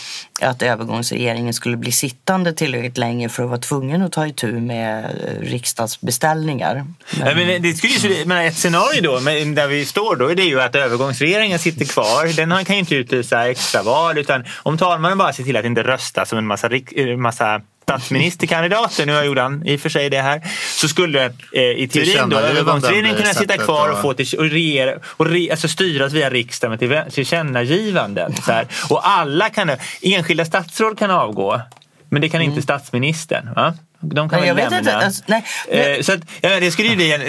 att 0.41 0.63
övergångsregeringen 0.63 1.55
skulle 1.55 1.77
bli 1.77 1.93
sittande 1.93 2.53
tillräckligt 2.53 2.99
länge 2.99 3.29
för 3.29 3.43
att 3.43 3.49
vara 3.49 3.61
tvungen 3.61 4.03
att 4.03 4.13
ta 4.13 4.27
itu 4.27 4.53
med 4.53 5.05
eh, 5.05 5.41
riksdagsbeställningar. 5.41 6.85
Men... 7.19 7.37
men 7.37 7.63
det 7.63 7.75
skulle 7.75 7.93
ju, 7.93 8.25
men 8.25 8.47
ett 8.47 8.57
scenario 8.57 9.03
då, 9.03 9.19
där 9.55 9.67
vi 9.67 9.85
står 9.85 10.17
då, 10.17 10.31
är 10.31 10.35
det 10.35 10.43
ju 10.43 10.61
att 10.61 10.75
övergångsregeringen 10.75 11.59
sitter 11.59 11.85
kvar. 11.85 12.37
Den 12.37 12.65
kan 12.65 12.77
ju 12.77 12.81
inte 12.81 12.95
utlysa 12.95 13.51
extraval 13.51 14.19
utan 14.19 14.45
om 14.63 14.79
talmannen 14.79 15.19
bara 15.19 15.33
ser 15.33 15.45
till 15.45 15.57
att 15.57 15.65
inte 15.65 15.83
rösta 15.83 16.27
som 16.27 16.39
en 16.39 16.47
massa, 16.47 16.71
eh, 16.75 17.17
massa 17.17 17.61
statsministerkandidater, 17.87 19.07
nu 19.07 19.23
gjorde 19.25 19.43
han 19.43 19.67
i 19.67 19.77
och 19.77 19.81
för 19.81 19.89
sig 19.89 20.11
det 20.11 20.21
här, 20.23 20.41
så 20.77 20.89
skulle 20.89 21.25
eh, 21.53 21.63
i 21.63 21.89
teorin 21.93 22.29
då 22.29 22.37
övergångsregeringen 22.39 23.17
kunna 23.17 23.35
sitta 23.35 23.57
kvar 23.59 23.89
och 23.89 24.01
få 24.03 24.15
till, 24.15 24.39
och 24.39 24.45
regera, 24.45 24.99
och 25.07 25.27
re, 25.27 25.51
alltså 25.51 25.69
styras 25.69 26.13
via 26.13 26.31
riksdagen 26.31 26.79
till- 26.79 27.03
tillkännagivanden. 27.11 28.35
Så 28.37 28.53
här. 28.53 28.67
Och 28.89 29.09
alla 29.09 29.49
kan, 29.51 29.71
enskilda 30.03 30.45
statsråd 30.45 30.99
kan 30.99 31.11
avgå, 31.11 31.61
men 32.09 32.23
det 32.23 32.29
kan 32.29 32.43
inte 32.43 32.63
statsministern. 32.63 33.55
Va? 33.57 33.75
De 34.01 34.29
kan 34.29 34.41
Nej, 34.41 34.41
väl 34.41 34.49
jag 34.49 34.55
vet 34.55 34.71
lämna. 34.71 34.79
inte, 34.79 35.07
alltså, 35.07 35.23
nej, 35.27 35.45
men- 35.71 35.97
Eh, 35.97 36.01
så 36.03 36.13
att, 36.13 36.21
ja, 36.41 36.61
det 36.61 36.71
skulle 36.71 36.89
ju 36.89 36.97
bli 36.97 37.13
en, 37.13 37.23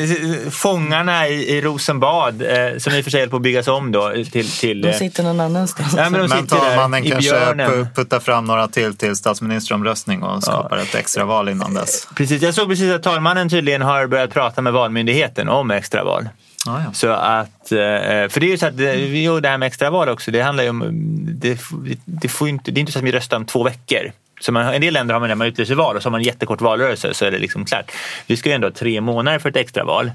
eh, 0.45 0.49
fångarna 0.49 1.27
i, 1.27 1.57
i 1.57 1.61
Rosenbad 1.61 2.41
eh, 2.41 2.77
som 2.77 2.93
i 2.93 2.99
och 2.99 3.03
för 3.03 3.11
sig 3.11 3.19
håller 3.19 3.29
på 3.31 3.35
att 3.35 3.41
byggas 3.41 3.67
om 3.67 3.91
då 3.91 4.11
till... 4.31 4.51
till 4.51 4.81
De 4.81 4.93
sitter 4.93 5.23
någon 5.23 5.39
annanstans. 5.39 5.93
ja, 5.97 6.09
men 6.09 6.21
de 6.21 6.27
Men 6.27 6.45
där 6.45 6.57
talmannen 6.57 7.03
kanske 7.03 7.87
puttar 7.95 8.19
fram 8.19 8.45
några 8.45 8.67
till 8.67 8.95
till 8.97 9.15
statsministeromröstning 9.15 10.23
och 10.23 10.43
skapar 10.43 10.77
ett 10.77 10.95
extra 10.95 11.25
val 11.25 11.49
innan 11.49 11.73
dess. 11.73 12.07
Precis, 12.15 12.41
jag 12.41 12.53
såg 12.53 12.69
precis 12.69 12.91
att 12.91 13.03
talmannen 13.03 13.49
tydligen 13.49 13.81
har 13.81 14.07
börjat 14.07 14.33
prata 14.33 14.61
med 14.61 14.73
Valmyndigheten 14.73 15.49
om 15.49 15.71
extraval. 15.71 16.29
Ja, 16.65 16.81
ja. 16.85 16.93
Så 16.93 17.07
att, 17.09 17.65
för 17.69 18.39
det 18.39 18.45
är 18.45 18.49
ju 18.51 18.57
så 18.57 18.65
att 18.65 18.73
jo, 19.13 19.39
det 19.39 19.49
här 19.49 19.57
med 19.57 19.67
extraval 19.67 20.09
också, 20.09 20.31
det 20.31 20.41
handlar 20.41 20.63
ju 20.63 20.69
om, 20.69 20.83
det, 21.27 21.59
det, 22.05 22.27
får 22.27 22.49
inte, 22.49 22.71
det 22.71 22.77
är 22.77 22.79
inte 22.79 22.91
så 22.91 22.99
att 22.99 23.05
vi 23.05 23.11
röstar 23.11 23.37
om 23.37 23.45
två 23.45 23.63
veckor. 23.63 24.11
Så 24.39 24.51
man, 24.51 24.73
en 24.73 24.81
del 24.81 24.93
länder 24.93 25.13
har 25.13 25.19
man 25.19 25.29
när 25.29 25.35
man 25.35 25.47
utlyser 25.47 25.75
val 25.75 25.95
och 25.95 26.01
så 26.01 26.07
har 26.07 26.11
man 26.11 26.19
en 26.21 26.25
jättekort 26.25 26.61
valrörelse 26.61 27.13
så 27.13 27.25
är 27.25 27.31
det 27.31 27.39
liksom 27.39 27.65
klart. 27.65 27.91
Vi 28.27 28.37
ska 28.37 28.49
ju 28.49 28.55
ändå 28.55 28.67
ha 28.67 28.73
tre 28.73 29.01
månader 29.01 29.39
för 29.39 29.49
ett 29.49 29.55
extraval. 29.55 30.11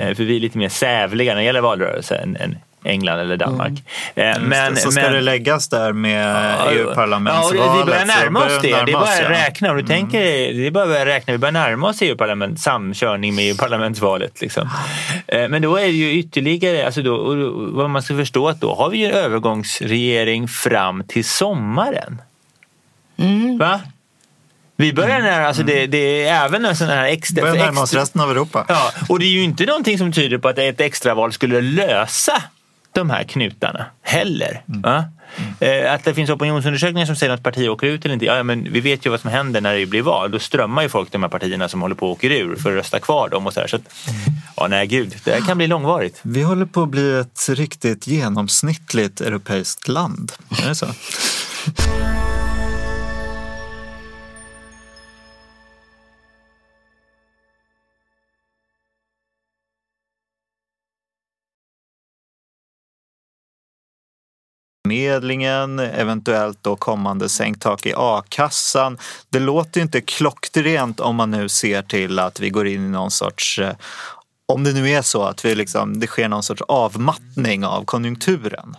Eh, 0.00 0.14
För 0.14 0.24
vi 0.24 0.36
är 0.36 0.40
lite 0.40 0.58
mer 0.58 0.68
sävliga 0.68 1.32
när 1.34 1.40
det 1.40 1.44
gäller 1.46 1.60
valrörelse 1.60 2.16
än, 2.16 2.36
än 2.36 2.58
England 2.84 3.18
eller 3.18 3.36
Danmark. 3.36 3.72
Eh, 4.14 4.40
Men, 4.40 4.76
så 4.76 4.90
ska 4.92 5.00
men- 5.02 5.12
det 5.12 5.20
läggas 5.20 5.68
där 5.68 5.92
med 5.92 6.36
Ja, 6.58 6.70
EU-parlamentsvalet. 6.72 7.60
det- 7.62 7.78
vi 7.78 7.84
börjar 7.84 8.06
närma 8.06 8.44
oss 8.46 8.58
det. 8.62 8.68
Det 8.68 8.74
är 8.74 8.92
bara 8.92 9.02
att 9.02 9.22
ja. 9.22 9.30
räkna. 9.30 9.70
Om 9.70 9.76
du 9.76 9.82
tänker, 9.82 10.20
det 10.54 10.66
är 10.66 10.70
bara 10.70 11.00
att 11.00 11.06
räkna. 11.06 11.32
Vi 11.32 11.38
börjar 11.38 11.52
närma 11.52 11.88
oss 11.88 12.02
EU-parlament, 12.02 12.60
samkörning 12.60 13.34
med 13.34 13.44
EU-parlamentsvalet. 13.44 14.40
Liksom. 14.40 14.68
Eh, 15.26 15.48
Men 15.48 15.62
då 15.62 15.76
är 15.76 15.82
det 15.82 15.88
ju 15.88 16.12
ytterligare, 16.12 16.86
alltså 16.86 17.02
då- 17.02 17.50
vad 17.72 17.90
man 17.90 18.02
ska 18.02 18.16
förstå 18.16 18.48
att 18.48 18.60
då 18.60 18.74
har 18.74 18.90
vi 18.90 18.98
ju 18.98 19.06
en 19.06 19.12
övergångsregering 19.12 20.48
fram 20.48 21.04
till 21.08 21.24
sommaren. 21.24 22.22
Va? 23.58 23.80
Vi 24.76 24.92
börjar 24.92 25.20
nära, 25.20 25.46
alltså 25.48 25.62
det, 25.62 25.86
det 25.86 26.26
är 26.26 26.44
även 26.44 26.64
en 26.64 26.76
sån 26.76 26.88
här 26.88 27.04
extra... 27.04 27.42
Börjar 27.42 27.56
närma 27.64 27.80
oss 27.82 27.94
resten 27.94 28.20
av 28.20 28.30
Europa. 28.30 28.64
Ja, 28.68 28.92
och 29.08 29.18
det 29.18 29.24
är 29.24 29.30
ju 29.30 29.42
inte 29.42 29.66
någonting 29.66 29.98
som 29.98 30.12
tyder 30.12 30.38
på 30.38 30.48
att 30.48 30.58
ett 30.58 30.80
extraval 30.80 31.32
skulle 31.32 31.60
lösa 31.60 32.42
de 32.92 33.10
här 33.10 33.24
knutarna 33.24 33.86
heller. 34.02 34.62
Va? 34.66 35.04
Eh, 35.60 35.92
Att 35.92 36.04
det 36.04 36.14
finns 36.14 36.30
opinionsundersökningar 36.30 37.06
som 37.06 37.16
säger 37.16 37.32
att 37.32 37.42
partier 37.42 37.68
åker 37.68 37.86
ut 37.86 38.04
eller 38.04 38.12
inte. 38.14 38.26
Ja, 38.26 38.42
men 38.42 38.72
vi 38.72 38.80
vet 38.80 39.06
ju 39.06 39.10
vad 39.10 39.20
som 39.20 39.30
händer 39.30 39.60
när 39.60 39.74
det 39.74 39.86
blir 39.86 40.02
val. 40.02 40.30
Då 40.30 40.38
strömmar 40.38 40.82
ju 40.82 40.88
folk 40.88 41.10
till 41.10 41.20
de 41.20 41.22
här 41.22 41.30
partierna 41.30 41.68
som 41.68 41.82
håller 41.82 41.94
på 41.94 42.06
att 42.12 42.18
åka 42.18 42.26
ur 42.26 42.56
för 42.56 42.70
att 42.70 42.76
rösta 42.76 43.00
kvar 43.00 43.28
dem. 43.28 43.46
Och 43.46 43.52
så. 43.54 43.64
Så 43.68 43.76
att, 43.76 43.82
ja, 44.56 44.66
nej 44.68 44.86
gud, 44.86 45.14
det 45.24 45.30
här 45.32 45.40
kan 45.40 45.56
bli 45.58 45.66
långvarigt. 45.66 46.18
Vi 46.22 46.42
håller 46.42 46.66
på 46.66 46.82
att 46.82 46.88
bli 46.88 47.18
ett 47.18 47.48
riktigt 47.48 48.06
genomsnittligt 48.06 49.20
europeiskt 49.20 49.88
land. 49.88 50.32
Är 50.64 50.68
det 50.68 50.74
så? 50.74 50.86
Arbetsförmedlingen, 64.86 65.78
eventuellt 65.78 66.58
då 66.62 66.76
kommande 66.76 67.28
sänkt 67.28 67.62
tak 67.62 67.86
i 67.86 67.92
a-kassan. 67.96 68.98
Det 69.28 69.38
låter 69.38 69.80
ju 69.80 69.82
inte 69.82 70.00
klockrent 70.00 71.00
om 71.00 71.16
man 71.16 71.30
nu 71.30 71.48
ser 71.48 71.82
till 71.82 72.18
att 72.18 72.40
vi 72.40 72.50
går 72.50 72.66
in 72.66 72.86
i 72.86 72.88
någon 72.88 73.10
sorts 73.10 73.58
eh, 73.58 73.74
om 74.46 74.64
det 74.64 74.72
nu 74.72 74.90
är 74.90 75.02
så 75.02 75.22
att 75.22 75.44
vi 75.44 75.54
liksom, 75.54 76.00
det 76.00 76.06
sker 76.06 76.28
någon 76.28 76.42
sorts 76.42 76.62
avmattning 76.68 77.64
av 77.64 77.84
konjunkturen. 77.84 78.76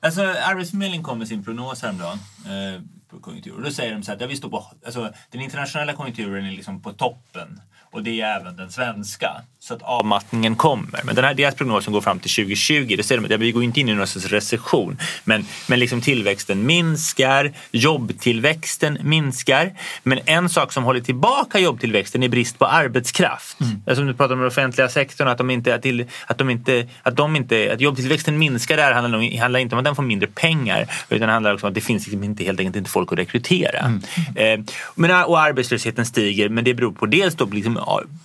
Alltså, 0.00 0.22
Arbetsförmedlingen 0.22 1.04
kom 1.04 1.18
med 1.18 1.28
sin 1.28 1.44
prognos 1.44 1.82
häromdagen 1.82 2.18
eh, 2.44 2.82
på 3.10 3.20
konjunktur. 3.20 3.54
Och 3.54 3.62
då 3.62 3.70
säger 3.70 3.92
de 3.92 4.02
så 4.02 4.10
här, 4.10 4.18
där 4.18 4.26
vi 4.26 4.36
står 4.36 4.48
på, 4.48 4.66
alltså, 4.84 5.12
den 5.30 5.40
internationella 5.40 5.92
konjunkturen 5.92 6.46
är 6.46 6.50
liksom 6.50 6.82
på 6.82 6.92
toppen 6.92 7.60
och 7.92 8.02
det 8.02 8.20
är 8.20 8.40
även 8.40 8.56
den 8.56 8.70
svenska. 8.70 9.30
Så 9.66 9.74
att 9.74 9.82
avmattningen 9.82 10.56
kommer. 10.56 11.00
Men 11.04 11.14
den 11.14 11.24
här, 11.24 11.34
deras 11.34 11.54
prognosen 11.54 11.92
går 11.92 12.00
fram 12.00 12.18
till 12.18 12.30
2020. 12.30 12.94
Det 12.96 13.08
de 13.16 13.34
att 13.34 13.40
vi 13.40 13.52
går 13.52 13.62
inte 13.62 13.80
in 13.80 13.88
i 13.88 13.94
någon 13.94 14.06
sorts 14.06 14.26
recession. 14.26 14.98
Men, 15.24 15.46
men 15.68 15.78
liksom 15.78 16.00
tillväxten 16.00 16.66
minskar, 16.66 17.52
jobbtillväxten 17.70 18.98
minskar. 19.02 19.72
Men 20.02 20.18
en 20.24 20.48
sak 20.48 20.72
som 20.72 20.84
håller 20.84 21.00
tillbaka 21.00 21.58
jobbtillväxten 21.58 22.22
är 22.22 22.28
brist 22.28 22.58
på 22.58 22.66
arbetskraft. 22.66 23.58
Alltså, 23.86 24.02
om 24.02 24.08
du 24.08 24.14
pratar 24.14 24.34
om 24.34 24.40
den 24.40 24.48
offentliga 24.48 24.88
sektorn, 24.88 25.28
att, 25.28 25.38
de 25.38 25.50
inte, 25.50 25.74
att, 25.74 25.82
till, 25.82 26.04
att, 26.26 26.38
de 26.38 26.50
inte, 26.50 26.88
att, 27.02 27.16
de 27.16 27.36
inte, 27.36 27.72
att 27.72 27.80
jobbtillväxten 27.80 28.38
minskar 28.38 28.76
där 28.76 28.92
handlar, 28.92 29.18
nog- 29.18 29.34
handlar 29.34 29.60
inte 29.60 29.74
om 29.74 29.78
att 29.78 29.84
den 29.84 29.96
får 29.96 30.02
mindre 30.02 30.28
pengar. 30.28 30.86
Utan 31.08 31.26
det 31.26 31.32
handlar 31.32 31.54
också 31.54 31.66
om 31.66 31.68
att 31.68 31.74
det 31.74 31.80
finns 31.80 32.06
liksom 32.06 32.24
inte, 32.24 32.44
helt 32.44 32.60
enkelt 32.60 32.76
inte 32.76 32.90
folk 32.90 33.12
att 33.12 33.18
rekrytera. 33.18 34.00
Eh, 34.34 34.60
men, 34.94 35.24
och 35.24 35.40
arbetslösheten 35.40 36.06
stiger 36.06 36.48
men 36.48 36.64
det 36.64 36.74
beror 36.74 36.92
på 36.92 37.06
dels 37.06 37.34
då, 37.34 37.46
liksom, 37.46 37.75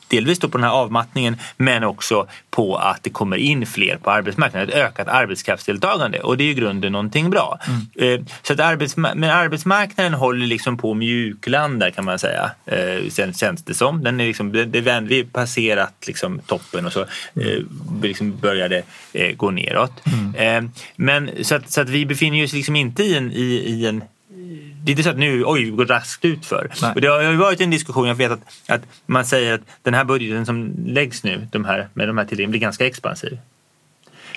delvis 0.07 0.39
då 0.39 0.49
på 0.49 0.57
den 0.57 0.63
här 0.65 0.71
avmattningen 0.73 1.35
men 1.57 1.83
också 1.83 2.27
på 2.49 2.75
att 2.75 3.03
det 3.03 3.09
kommer 3.09 3.37
in 3.37 3.65
fler 3.65 3.97
på 3.97 4.11
arbetsmarknaden. 4.11 4.69
Ett 4.69 4.75
ökat 4.75 5.07
arbetskraftsdeltagande 5.07 6.19
och 6.19 6.37
det 6.37 6.43
är 6.43 6.49
i 6.49 6.53
grunden 6.53 6.91
någonting 6.91 7.29
bra. 7.29 7.59
Eh, 7.95 8.19
så 8.41 8.53
att 8.53 8.59
arbetsma- 8.59 9.15
men 9.15 9.29
arbetsmarknaden 9.29 10.13
håller 10.13 10.47
liksom 10.47 10.77
på 10.77 10.91
att 10.91 10.97
mjuklandar 10.97 11.89
kan 11.89 12.05
man 12.05 12.19
säga. 12.19 12.51
Eh, 12.65 13.09
sen 13.09 13.33
känns 13.33 13.63
det 13.63 13.73
som. 13.73 14.03
Den 14.03 14.19
är 14.21 14.25
liksom, 14.25 14.51
det, 14.51 14.81
vänd- 14.81 15.07
vi 15.07 15.17
har 15.17 15.25
passerat 15.25 15.93
liksom 16.07 16.39
toppen 16.39 16.85
och 16.85 16.93
så 16.93 17.01
eh, 17.01 17.59
liksom 18.03 18.37
började 18.37 18.83
gå 19.35 19.51
neråt. 19.51 20.01
Eh, 20.37 20.61
men 20.95 21.29
så 21.41 21.55
att, 21.55 21.71
så 21.71 21.81
att 21.81 21.89
vi 21.89 22.05
befinner 22.05 22.43
oss 22.43 22.53
liksom 22.53 22.75
inte 22.75 23.03
i 23.03 23.17
en, 23.17 23.31
i, 23.31 23.43
i 23.67 23.85
en 23.87 24.03
det 24.83 24.89
är 24.89 24.91
inte 24.91 25.03
så 25.03 25.09
att 25.09 25.17
nu, 25.17 25.43
oj, 25.45 25.69
går 25.69 25.85
raskt 25.85 26.25
ut 26.25 26.45
för. 26.45 26.71
Nej. 26.81 26.91
Och 26.95 27.01
det 27.01 27.07
har 27.07 27.21
ju 27.21 27.35
varit 27.35 27.61
en 27.61 27.69
diskussion, 27.69 28.07
jag 28.07 28.15
vet 28.15 28.31
att, 28.31 28.39
att 28.67 28.81
man 29.05 29.25
säger 29.25 29.53
att 29.53 29.61
den 29.83 29.93
här 29.93 30.03
budgeten 30.03 30.45
som 30.45 30.73
läggs 30.85 31.23
nu, 31.23 31.47
de 31.51 31.65
här, 31.65 31.87
med 31.93 32.07
de 32.07 32.17
här 32.17 32.25
tilläggen, 32.25 32.51
blir 32.51 32.61
ganska 32.61 32.85
expansiv. 32.87 33.37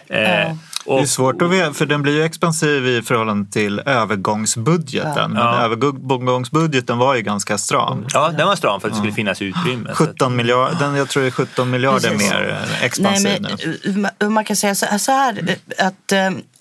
Eh, 0.09 0.57
och, 0.87 0.97
det 0.99 1.03
är 1.03 1.07
svårt 1.07 1.43
att 1.43 1.51
veta, 1.51 1.73
för 1.75 1.87
den 1.87 2.03
blir 2.03 2.13
ju 2.13 2.23
expansiv 2.23 2.87
i 2.87 3.03
förhållande 3.03 3.53
till 3.53 3.79
övergångsbudgeten. 3.87 5.31
Men 5.33 5.43
Ja. 5.43 5.61
övergångsbudgeten 5.61 6.99
var 6.99 7.15
ju 7.15 7.23
ganska 7.23 7.59
stram. 7.59 8.07
Ja, 8.13 8.29
den 8.39 8.47
var 8.47 8.57
stram 8.57 8.81
för 8.81 8.89
att 8.89 8.95
det 8.95 8.99
skulle 8.99 9.13
finnas 9.13 9.43
utrymme. 9.43 9.91
så 9.95 10.03
att- 10.05 10.09
17 10.11 10.37
miljarder, 10.37 10.77
den, 10.81 10.95
jag 10.95 11.09
tror 11.09 11.23
det 11.23 11.29
är 11.29 11.31
17 11.31 11.71
miljarder 11.71 12.11
Precis. 12.11 12.31
mer 12.31 12.49
eh, 12.79 12.85
expansiv 12.85 13.43
Nej, 13.43 13.57
nu. 13.85 13.93
men, 13.93 14.11
eh, 14.21 14.29
man 14.29 14.45
kan 14.45 14.57
säga 14.57 14.75
så 14.75 14.87
så 14.99 15.13
här 15.13 15.57
att 15.79 16.13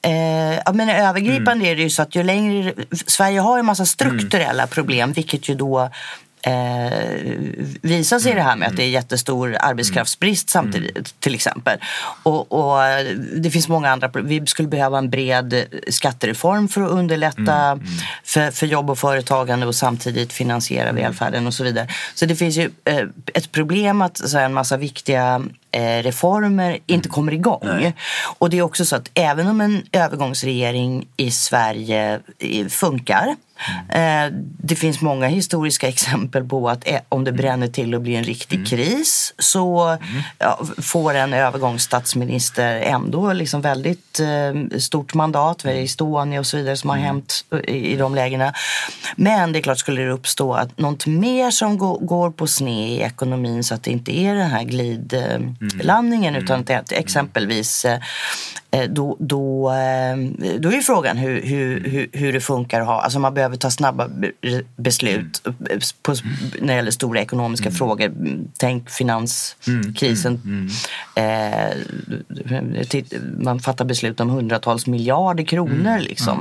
eh, 0.04 0.62
ja, 0.66 0.74
men 0.74 0.90
övergripande 0.90 1.66
är 1.66 1.76
det 1.76 1.82
ju 1.82 1.90
så 1.90 2.02
att 2.02 2.16
ju 2.16 2.24
längre... 2.24 2.74
Sverige 3.08 3.40
har 3.40 3.58
ju 3.58 3.60
en 3.60 3.66
massa 3.66 3.86
strukturella 3.86 4.68
problem 4.68 5.12
vilket 5.12 5.50
ju 5.50 5.56
då 5.56 5.90
eh, 6.44 6.92
visar 7.82 8.20
sig 8.20 8.32
i 8.32 8.36
det 8.36 8.42
här 8.42 8.56
med 8.56 8.68
att 8.68 8.78
det 8.78 8.84
är 8.84 8.90
jättestor 8.90 9.58
arbetskraftsbrist 9.60 10.50
samtidigt 10.50 11.20
till 11.20 11.36
exempel. 11.36 11.80
Och, 12.24 12.52
och 12.52 12.80
det 13.38 13.50
finns 13.50 13.68
många 13.68 13.92
andra 13.92 14.10
Vi 14.14 14.46
skulle 14.46 14.68
behöva 14.68 14.98
en 14.98 15.10
bred 15.10 15.66
skattereform 15.88 16.68
för 16.68 16.82
att 16.82 16.92
underlätta 16.92 17.80
För, 18.24 18.52
för 18.52 18.68
jobb 18.68 18.90
och 18.90 19.00
företagande 19.00 19.66
och 19.66 19.76
samtidigt 19.76 20.34
finansiera 20.34 20.92
välfärden 20.92 21.48
och 21.48 21.54
så 21.54 21.64
vidare. 21.64 21.88
Så 22.16 22.26
det 22.26 22.36
finns 22.36 22.58
ju 22.58 22.72
eh, 22.86 23.08
ett 23.34 23.52
problem 23.52 24.02
att 24.02 24.18
så 24.18 24.38
här, 24.38 24.46
en 24.46 24.54
massa 24.54 24.78
viktiga 24.78 25.42
eh, 25.72 26.04
reformer 26.04 26.78
inte 26.86 27.10
kommer 27.10 27.34
igång. 27.34 27.94
Och 28.40 28.50
det 28.50 28.58
är 28.58 28.62
också 28.62 28.86
så 28.86 28.96
att 28.96 29.12
även 29.14 29.48
om 29.48 29.62
en 29.62 29.84
övergångsregering 29.92 31.08
i 31.18 31.32
Sverige 31.32 32.20
eh, 32.40 32.68
funkar 32.68 33.36
det 34.58 34.76
finns 34.76 35.02
många 35.02 35.28
historiska 35.28 35.88
exempel 35.88 36.44
på 36.44 36.70
att 36.70 36.88
eh, 36.88 37.00
om 37.10 37.24
det 37.24 37.32
bränner 37.32 37.68
till 37.68 37.96
och 37.96 38.02
blir 38.02 38.18
en 38.18 38.24
riktig 38.24 38.68
kris 38.68 39.34
så 39.38 39.98
ja, 40.40 40.60
får 40.82 41.14
en 41.14 41.34
övergångsstatsminister 41.34 42.76
ändå 42.76 43.34
liksom 43.34 43.62
väldigt 43.62 44.20
eh, 44.20 44.78
stort 44.80 45.14
mandat, 45.14 45.66
mm. 45.66 45.84
Estonia 45.84 46.40
och 46.40 46.48
så 46.48 46.58
vidare 46.58 46.78
som 46.78 46.90
har 46.90 46.98
hänt 46.98 47.46
i, 47.68 47.96
de 47.96 48.16
lägena. 48.16 48.54
Men 49.16 49.52
det 49.52 49.60
är 49.60 49.64
klart, 49.64 49.80
skulle 49.80 50.02
det 50.02 50.12
uppstå 50.12 50.54
att 50.54 50.78
något 50.78 51.06
mer 51.06 51.52
som 51.52 51.78
går, 51.78 52.32
på 52.32 52.48
sned 52.48 52.90
i 52.90 53.00
ekonomin 53.00 53.64
så 53.64 53.76
att 53.76 53.84
det 53.84 53.92
inte 53.92 54.20
är 54.20 54.36
den 54.36 54.50
här 54.50 54.64
glidlandningen 54.64 56.36
utan 56.36 56.60
att 56.60 56.92
exempelvis 56.92 57.86
eh, 57.86 57.94
eh, 57.94 58.00
då, 58.90 59.18
då, 59.20 59.70
eh, 59.72 60.18
då 60.60 60.70
är 60.70 60.74
ju 60.74 60.82
frågan 60.82 61.18
hur, 61.18 61.42
hur, 61.42 62.10
hur, 62.14 62.34
det 62.34 62.40
funkar 62.40 62.82
att 62.82 62.88
ha, 62.88 63.02
alltså 63.02 63.20
man 63.20 63.34
behöver 63.34 63.56
ta 63.58 63.72
snabba 63.72 64.08
be- 64.08 64.32
beslut 64.76 65.42
på, 66.02 66.16
när 66.60 66.68
det 66.68 66.74
gäller 66.76 66.92
stora 66.92 67.22
ekonomiska 67.22 67.72
frågor. 67.72 68.12
Tänk 68.58 68.90
finanskrisen. 68.90 70.70
Eh, 71.16 71.78
titt- 72.90 73.14
man 73.40 73.60
fattar 73.60 73.86
beslut 73.86 74.20
om 74.20 74.30
hundratals 74.30 74.88
miljarder 74.88 75.44
kronor. 75.44 76.00
Liksom. 76.00 76.38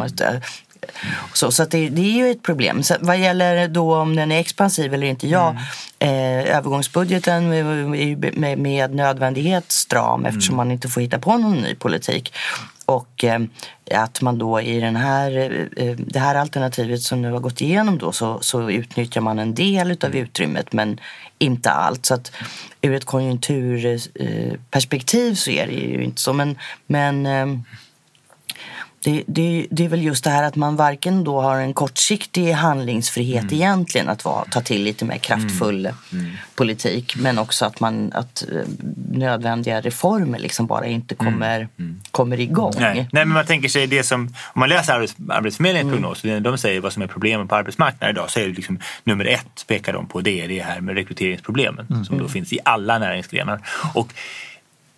Så, 1.32 1.50
så 1.50 1.64
det, 1.64 1.88
det 1.88 2.00
är 2.00 2.26
ju 2.26 2.30
ett 2.30 2.42
problem. 2.42 2.82
Så 2.82 2.94
vad 3.00 3.18
gäller 3.18 3.68
då 3.68 3.96
om 3.96 4.16
den 4.16 4.32
är 4.32 4.40
expansiv 4.40 4.94
eller 4.94 5.06
inte, 5.06 5.28
ja. 5.28 5.56
Eh, 5.98 6.56
övergångsbudgeten 6.56 7.52
är 7.52 7.94
ju 7.94 8.16
med, 8.16 8.58
med 8.58 8.94
nödvändighet 8.94 9.72
stram 9.72 10.26
eftersom 10.26 10.56
man 10.56 10.70
inte 10.70 10.88
får 10.88 11.00
hitta 11.00 11.18
på 11.18 11.38
någon 11.38 11.56
ny 11.56 11.74
politik. 11.74 12.34
Och 12.84 13.24
eh, 13.24 13.40
att 13.94 14.20
man 14.20 14.38
då 14.38 14.60
i 14.60 14.80
den 14.80 14.96
här, 14.96 15.68
eh, 15.76 15.96
det 15.96 16.18
här 16.18 16.34
alternativet 16.34 17.02
som 17.02 17.22
nu 17.22 17.32
har 17.32 17.40
gått 17.40 17.60
igenom 17.60 17.98
då 17.98 18.12
så, 18.12 18.38
så 18.40 18.70
utnyttjar 18.70 19.20
man 19.20 19.38
en 19.38 19.54
del 19.54 19.96
av 20.04 20.16
utrymmet 20.16 20.72
men 20.72 21.00
inte 21.38 21.70
allt. 21.70 22.06
Så 22.06 22.14
att 22.14 22.32
ur 22.80 22.94
ett 22.94 23.04
konjunkturperspektiv 23.04 25.34
så 25.34 25.50
är 25.50 25.66
det 25.66 25.72
ju 25.72 26.04
inte 26.04 26.20
så. 26.20 26.32
Men, 26.32 26.58
men 26.86 27.26
eh, 27.26 27.46
det, 29.04 29.24
det, 29.26 29.66
det 29.70 29.84
är 29.84 29.88
väl 29.88 30.02
just 30.02 30.24
det 30.24 30.30
här 30.30 30.42
att 30.42 30.56
man 30.56 30.76
varken 30.76 31.24
då 31.24 31.40
har 31.40 31.56
en 31.56 31.74
kortsiktig 31.74 32.52
handlingsfrihet 32.52 33.52
egentligen 33.52 34.08
att 34.08 34.24
vara, 34.24 34.44
ta 34.44 34.60
till 34.60 34.82
lite 34.82 35.04
mer 35.04 35.18
kraftfull 35.18 35.88
politik 36.54 37.16
men 37.16 37.38
också 37.38 37.64
att, 37.64 37.80
man, 37.80 38.12
att 38.12 38.44
eh, 38.52 38.68
nödvändiga 39.12 39.80
reformer 39.80 40.38
liksom 40.38 40.66
bara 40.66 40.86
inte 40.86 41.14
kommer, 41.14 41.68
kommer 42.10 42.40
igång. 42.40 42.72
Nej. 42.78 42.94
Nej, 42.94 43.24
men 43.24 43.28
man 43.28 43.46
tänker 43.46 43.68
sig 43.68 43.86
det 43.86 44.02
som, 44.02 44.20
om 44.52 44.60
man 44.60 44.68
läser 44.68 44.92
Arbets, 44.92 45.16
Arbetsförmedlingens 45.28 45.92
prognos, 45.92 46.22
det 46.22 46.40
de 46.40 46.58
säger 46.58 46.80
vad 46.80 46.92
som 46.92 47.02
är 47.02 47.06
problemen 47.06 47.48
på 47.48 47.54
arbetsmarknaden 47.54 48.16
idag, 48.16 48.30
så 48.30 48.40
är 48.40 48.48
det 48.48 48.54
liksom 48.54 48.78
nummer 49.04 49.24
ett 49.24 49.64
pekar 49.66 49.92
de 49.92 50.06
på 50.06 50.20
det 50.20 50.40
är 50.40 50.48
det 50.48 50.62
här 50.62 50.80
med 50.80 50.94
rekryteringsproblemen 50.94 52.04
som 52.04 52.18
då 52.18 52.28
finns 52.28 52.52
i 52.52 52.58
alla 52.64 52.98
näringsgrenar. 52.98 53.60
Och 53.94 54.14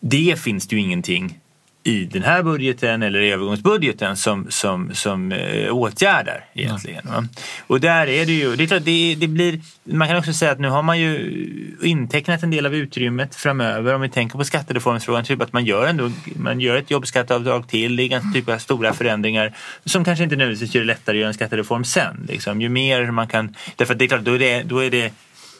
det 0.00 0.40
finns 0.40 0.68
det 0.68 0.76
ju 0.76 0.82
ingenting 0.82 1.38
i 1.86 2.04
den 2.04 2.22
här 2.22 2.42
budgeten 2.42 3.02
eller 3.02 3.20
i 3.20 3.30
övergångsbudgeten 3.30 4.16
som, 4.16 4.46
som, 4.50 4.94
som 4.94 5.32
eh, 5.32 5.74
åtgärdar 5.76 6.44
egentligen. 6.54 7.02
Ja. 7.04 7.24
Och 7.66 7.80
där 7.80 8.06
är 8.06 8.26
det 8.26 8.32
ju, 8.32 8.56
det 8.56 8.62
är 8.62 8.66
klart, 8.66 8.84
det, 8.84 9.14
det 9.14 9.28
blir, 9.28 9.60
man 9.84 10.08
kan 10.08 10.16
också 10.16 10.32
säga 10.32 10.52
att 10.52 10.60
nu 10.60 10.68
har 10.68 10.82
man 10.82 11.00
ju 11.00 11.78
intecknat 11.82 12.42
en 12.42 12.50
del 12.50 12.66
av 12.66 12.74
utrymmet 12.74 13.34
framöver 13.34 13.94
om 13.94 14.00
vi 14.00 14.08
tänker 14.08 14.38
på 14.38 14.44
skattereformsfrågan, 14.44 15.24
typ 15.24 15.42
att 15.42 15.52
man 15.52 15.64
gör, 15.64 15.86
ändå, 15.86 16.10
man 16.36 16.60
gör 16.60 16.76
ett 16.76 16.90
jobbskatteavdrag 16.90 17.68
till, 17.68 17.96
det 17.96 18.02
är 18.02 18.08
ganska 18.08 18.30
typ 18.34 18.48
av 18.48 18.58
stora 18.58 18.92
förändringar 18.92 19.52
som 19.84 20.04
kanske 20.04 20.24
inte 20.24 20.36
nödvändigtvis 20.36 20.74
gör 20.74 20.82
det 20.82 20.86
lättare 20.86 21.16
att 21.16 21.20
göra 21.20 21.28
en 21.28 21.34
skattereform 21.34 21.84
sen. 21.84 22.26
Liksom. 22.28 22.60
Ju 22.60 22.68
mer 22.68 23.10
man 23.10 23.28
kan, 23.28 23.54
därför 23.76 23.92
att 23.92 23.98
det 23.98 24.04
är 24.04 24.08
klart, 24.08 24.24
då 24.24 24.32
är 24.34 24.38
det, 24.38 24.62
då 24.62 24.78
är 24.78 24.90
det 24.90 25.12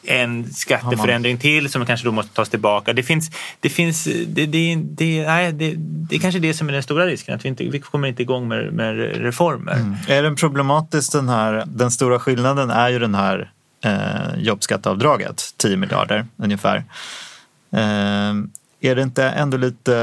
en 0.06 0.52
skatteförändring 0.52 1.38
till 1.38 1.70
som 1.70 1.86
kanske 1.86 2.06
då 2.06 2.12
måste 2.12 2.34
tas 2.34 2.48
tillbaka. 2.48 2.92
Det 2.92 3.02
finns, 3.02 3.30
det 3.60 3.68
finns, 3.68 4.04
det, 4.04 4.46
det, 4.46 4.74
det, 4.74 5.26
nej, 5.26 5.52
det, 5.52 5.74
det 5.76 6.16
är 6.16 6.20
kanske 6.20 6.40
det 6.40 6.54
som 6.54 6.68
är 6.68 6.72
den 6.72 6.82
stora 6.82 7.06
risken, 7.06 7.34
att 7.34 7.44
vi, 7.44 7.48
inte, 7.48 7.64
vi 7.64 7.80
kommer 7.80 8.08
inte 8.08 8.22
igång 8.22 8.48
med, 8.48 8.72
med 8.72 8.96
reformer. 9.22 9.96
Är 10.08 10.22
den 10.22 10.36
problematisk 10.36 11.12
den 11.12 11.28
här, 11.28 11.64
den 11.66 11.90
stora 11.90 12.18
skillnaden 12.18 12.70
är 12.70 12.88
ju 12.88 12.98
den 12.98 13.14
här 13.14 13.50
eh, 13.84 14.38
jobbskatteavdraget, 14.38 15.54
10 15.56 15.76
miljarder 15.76 16.26
ungefär. 16.36 16.84
Eh, 17.72 18.34
är 18.84 18.94
det 18.96 19.02
inte 19.02 19.24
ändå 19.24 19.56
lite, 19.56 19.96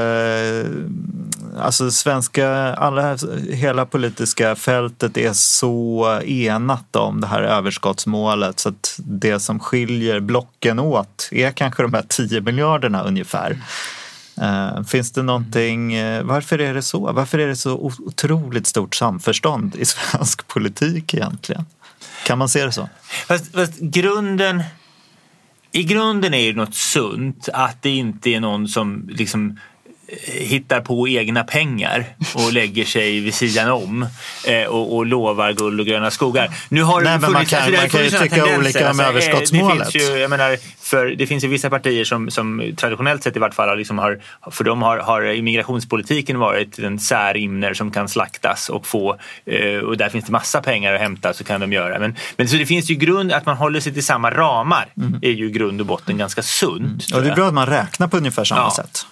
eh, 0.66 1.64
alltså 1.64 1.90
svenska, 1.90 2.48
alla, 2.74 3.16
hela 3.50 3.86
politiska 3.86 4.56
fältet 4.56 5.16
är 5.16 5.32
så 5.32 6.06
enat 6.24 6.96
om 6.96 7.20
det 7.20 7.26
här 7.26 7.42
överskottsmålet 7.42 8.60
så 8.60 8.68
att 8.68 8.94
det 8.98 9.40
som 9.40 9.60
skiljer 9.60 10.20
blocken 10.20 10.78
åt 10.78 11.28
är 11.32 11.50
kanske 11.50 11.82
de 11.82 11.94
här 11.94 12.04
10 12.08 12.40
miljarderna 12.40 13.02
ungefär. 13.02 13.58
Eh, 14.40 14.82
Finns 14.82 15.12
det 15.12 15.22
någonting, 15.22 15.94
eh, 15.94 16.22
varför 16.22 16.58
är 16.60 16.74
det 16.74 16.82
så? 16.82 17.12
Varför 17.12 17.38
är 17.38 17.48
det 17.48 17.56
så 17.56 17.72
otroligt 18.06 18.66
stort 18.66 18.94
samförstånd 18.94 19.76
i 19.76 19.84
svensk 19.84 20.48
politik 20.48 21.14
egentligen? 21.14 21.66
Kan 22.26 22.38
man 22.38 22.48
se 22.48 22.64
det 22.64 22.72
så? 22.72 22.88
Fast, 23.26 23.52
fast 23.52 23.78
grunden, 23.78 24.62
i 25.72 25.82
grunden 25.82 26.34
är 26.34 26.52
det 26.52 26.56
något 26.56 26.74
sunt 26.74 27.48
att 27.52 27.82
det 27.82 27.90
inte 27.90 28.30
är 28.30 28.40
någon 28.40 28.68
som 28.68 29.08
liksom 29.08 29.58
hittar 30.26 30.80
på 30.80 31.08
egna 31.08 31.44
pengar 31.44 32.04
och 32.34 32.52
lägger 32.52 32.84
sig 32.84 33.20
vid 33.20 33.34
sidan 33.34 33.70
om 33.70 34.06
eh, 34.46 34.64
och, 34.64 34.96
och 34.96 35.06
lovar 35.06 35.52
guld 35.52 35.80
och 35.80 35.86
gröna 35.86 36.10
skogar. 36.10 36.50
Nu 36.68 36.82
har 36.82 37.00
det 37.02 37.10
Nej, 37.10 37.18
men 37.18 37.32
man 37.32 37.42
funnits- 37.42 37.50
kan- 37.50 37.58
alltså, 37.62 37.80
man 37.80 37.88
kan 37.88 38.04
ju 38.04 38.10
funnits 38.10 38.34
tycka 38.34 38.58
olika 38.58 38.90
om 38.90 39.00
eh, 39.00 39.08
överskottsmålet. 39.08 39.92
Det 39.92 39.98
finns 39.98 40.10
ju, 40.10 40.28
menar, 40.28 40.56
för 40.84 41.06
det 41.06 41.26
finns 41.26 41.44
ju 41.44 41.48
vissa 41.48 41.70
partier 41.70 42.04
som, 42.04 42.30
som 42.30 42.72
traditionellt 42.76 43.22
sett 43.22 43.36
i 43.36 43.38
vart 43.38 43.54
fall 43.54 43.68
har, 43.68 43.76
liksom 43.76 43.98
har 43.98 44.20
för 44.50 44.64
dem 44.64 44.82
har, 44.82 44.98
har 44.98 45.22
immigrationspolitiken 45.32 46.38
varit 46.38 46.78
en 46.78 46.98
särimner 46.98 47.74
som 47.74 47.90
kan 47.90 48.08
slaktas 48.08 48.68
och 48.68 48.86
få 48.86 49.16
eh, 49.46 49.78
och 49.78 49.96
där 49.96 50.08
finns 50.08 50.24
det 50.24 50.32
massa 50.32 50.62
pengar 50.62 50.94
att 50.94 51.00
hämta 51.00 51.32
så 51.32 51.44
kan 51.44 51.60
de 51.60 51.72
göra. 51.72 51.98
Men, 51.98 52.16
men 52.36 52.48
så 52.48 52.56
det 52.56 52.66
finns 52.66 52.90
ju 52.90 52.94
grund 52.94 53.32
att 53.32 53.46
man 53.46 53.56
håller 53.56 53.80
sig 53.80 53.92
till 53.94 54.04
samma 54.04 54.30
ramar 54.30 54.86
är 55.22 55.30
ju 55.30 55.50
grund 55.50 55.80
och 55.80 55.86
botten 55.86 56.18
ganska 56.18 56.42
sunt. 56.42 57.06
tror 57.08 57.18
Och 57.18 57.24
det 57.24 57.30
är 57.30 57.34
bra 57.36 57.48
att 57.48 57.54
man 57.54 57.66
räknar 57.66 58.08
på 58.08 58.16
ungefär 58.16 58.44
samma 58.44 58.60
Ja. 58.60 58.70
sätt. 58.76 59.06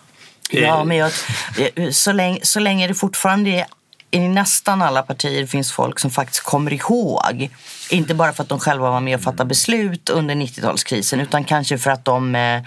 Ja, 0.51 0.85
men 0.85 0.97
jag, 0.97 1.13
eh, 1.59 1.91
så, 1.91 2.13
länge, 2.13 2.39
så 2.43 2.61
länge 2.61 2.87
det 2.87 2.95
fortfarande 2.95 3.51
är 3.51 3.67
i 4.11 4.29
nästan 4.29 4.83
alla 4.83 5.03
partier 5.03 5.47
finns 5.47 5.73
folk 5.73 5.99
som 5.99 6.11
faktiskt 6.11 6.43
kommer 6.43 6.73
ihåg. 6.73 7.51
Inte 7.91 8.15
bara 8.15 8.33
för 8.33 8.43
att 8.43 8.49
de 8.49 8.61
själva 8.61 8.91
var 8.91 9.01
med 9.01 9.15
och 9.15 9.23
fattade 9.23 9.49
beslut 9.49 10.11
under 10.11 10.35
90-talskrisen 10.35 11.23
utan 11.23 11.45
kanske 11.45 11.79
för 11.79 11.91
att 11.91 12.05
de 12.05 12.35
eh, 12.35 12.57
eh, 12.57 12.63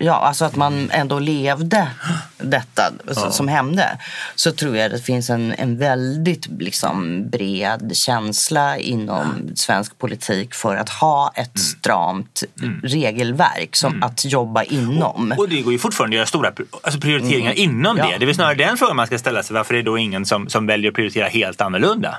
Ja, 0.00 0.14
alltså 0.14 0.44
att 0.44 0.56
man 0.56 0.90
ändå 0.90 1.18
levde 1.18 1.88
detta 2.38 2.82
s- 3.10 3.36
som 3.36 3.48
hände. 3.48 3.98
Så 4.34 4.52
tror 4.52 4.76
jag 4.76 4.90
det 4.90 4.98
finns 5.00 5.30
en, 5.30 5.52
en 5.58 5.78
väldigt 5.78 6.46
liksom, 6.58 7.28
bred 7.30 7.90
känsla 7.94 8.78
inom 8.78 9.50
svensk 9.54 9.98
politik 9.98 10.54
för 10.54 10.76
att 10.76 10.88
ha 10.88 11.32
ett 11.34 11.58
stramt 11.58 12.42
regelverk 12.82 13.76
som 13.76 14.02
att 14.02 14.24
jobba 14.24 14.62
inom. 14.62 15.34
Och 15.38 15.48
det 15.48 15.60
går 15.60 15.72
ju 15.72 15.78
fortfarande 15.78 16.14
att 16.14 16.16
göra 16.18 16.26
stora 16.26 16.52
alltså 16.82 17.00
prioriteringar 17.00 17.52
inom 17.52 17.96
Ja. 17.98 18.04
det. 18.06 18.18
Det 18.18 18.24
är 18.24 18.26
väl 18.26 18.34
snarare 18.34 18.54
den 18.54 18.76
frågan 18.76 18.96
man 18.96 19.06
ska 19.06 19.18
ställa 19.18 19.42
sig. 19.42 19.54
Varför 19.54 19.74
är 19.74 19.78
det 19.78 19.84
då 19.84 19.98
ingen 19.98 20.26
som, 20.26 20.48
som 20.48 20.66
väljer 20.66 20.90
att 20.90 20.94
prioritera 20.94 21.28
helt 21.28 21.60
annorlunda? 21.60 22.18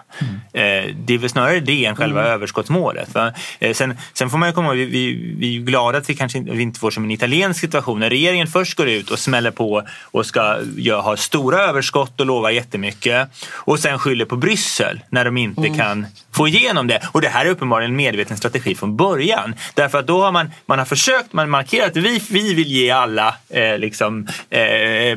Eh, 0.54 0.62
det 1.06 1.14
är 1.14 1.18
väl 1.18 1.30
snarare 1.30 1.60
det 1.60 1.86
än 1.86 1.96
själva 1.96 2.24
överskottsmålet. 2.24 3.14
Va? 3.14 3.34
Eh, 3.60 3.74
sen, 3.74 3.98
sen 4.14 4.30
får 4.30 4.38
man 4.38 4.50
ju 4.50 4.54
komma 4.54 4.68
ihåg, 4.68 4.78
vi, 4.78 4.86
vi, 4.86 5.36
vi 5.38 5.56
är 5.58 5.62
glada 5.62 5.98
att 5.98 6.10
vi 6.10 6.16
kanske 6.16 6.38
inte, 6.38 6.52
vi 6.52 6.62
inte 6.64 6.80
får 6.80 6.92
som 7.00 7.06
en 7.06 7.12
italiensk 7.12 7.60
situation. 7.60 8.00
När 8.00 8.10
regeringen 8.10 8.48
först 8.48 8.78
går 8.78 8.90
ut 8.90 9.12
och 9.12 9.20
smäller 9.20 9.52
på 9.52 9.84
och 10.02 10.26
ska 10.26 10.58
gö- 10.78 11.02
ha 11.02 11.18
stora 11.18 11.60
överskott 11.60 12.20
och 12.20 12.26
lova 12.26 12.52
jättemycket 12.52 13.30
och 13.52 13.80
sen 13.80 14.00
skyller 14.00 14.26
på 14.26 14.36
Bryssel 14.36 15.00
när 15.10 15.26
de 15.26 15.38
inte 15.38 15.70
kan 15.70 16.06
få 16.32 16.48
igenom 16.48 16.88
det. 16.88 17.02
Och 17.12 17.22
det 17.22 17.30
här 17.30 17.46
är 17.46 17.50
uppenbarligen 17.50 17.92
en 17.92 17.96
medveten 17.98 18.38
strategi 18.38 18.76
från 18.76 18.98
början. 18.98 19.56
Därför 19.74 20.00
att 20.00 20.08
då 20.08 20.24
har 20.24 20.32
man, 20.32 20.52
man 20.66 20.80
har 20.80 20.86
försökt, 20.86 21.34
man 21.34 21.50
markerat 21.50 21.90
att 21.90 21.98
vi, 21.98 22.22
vi 22.30 22.54
vill 22.54 22.68
ge 22.68 22.92
alla 22.92 23.36
eh, 23.50 23.78
liksom, 23.78 24.28
eh, 24.50 24.62
eh, 24.62 25.16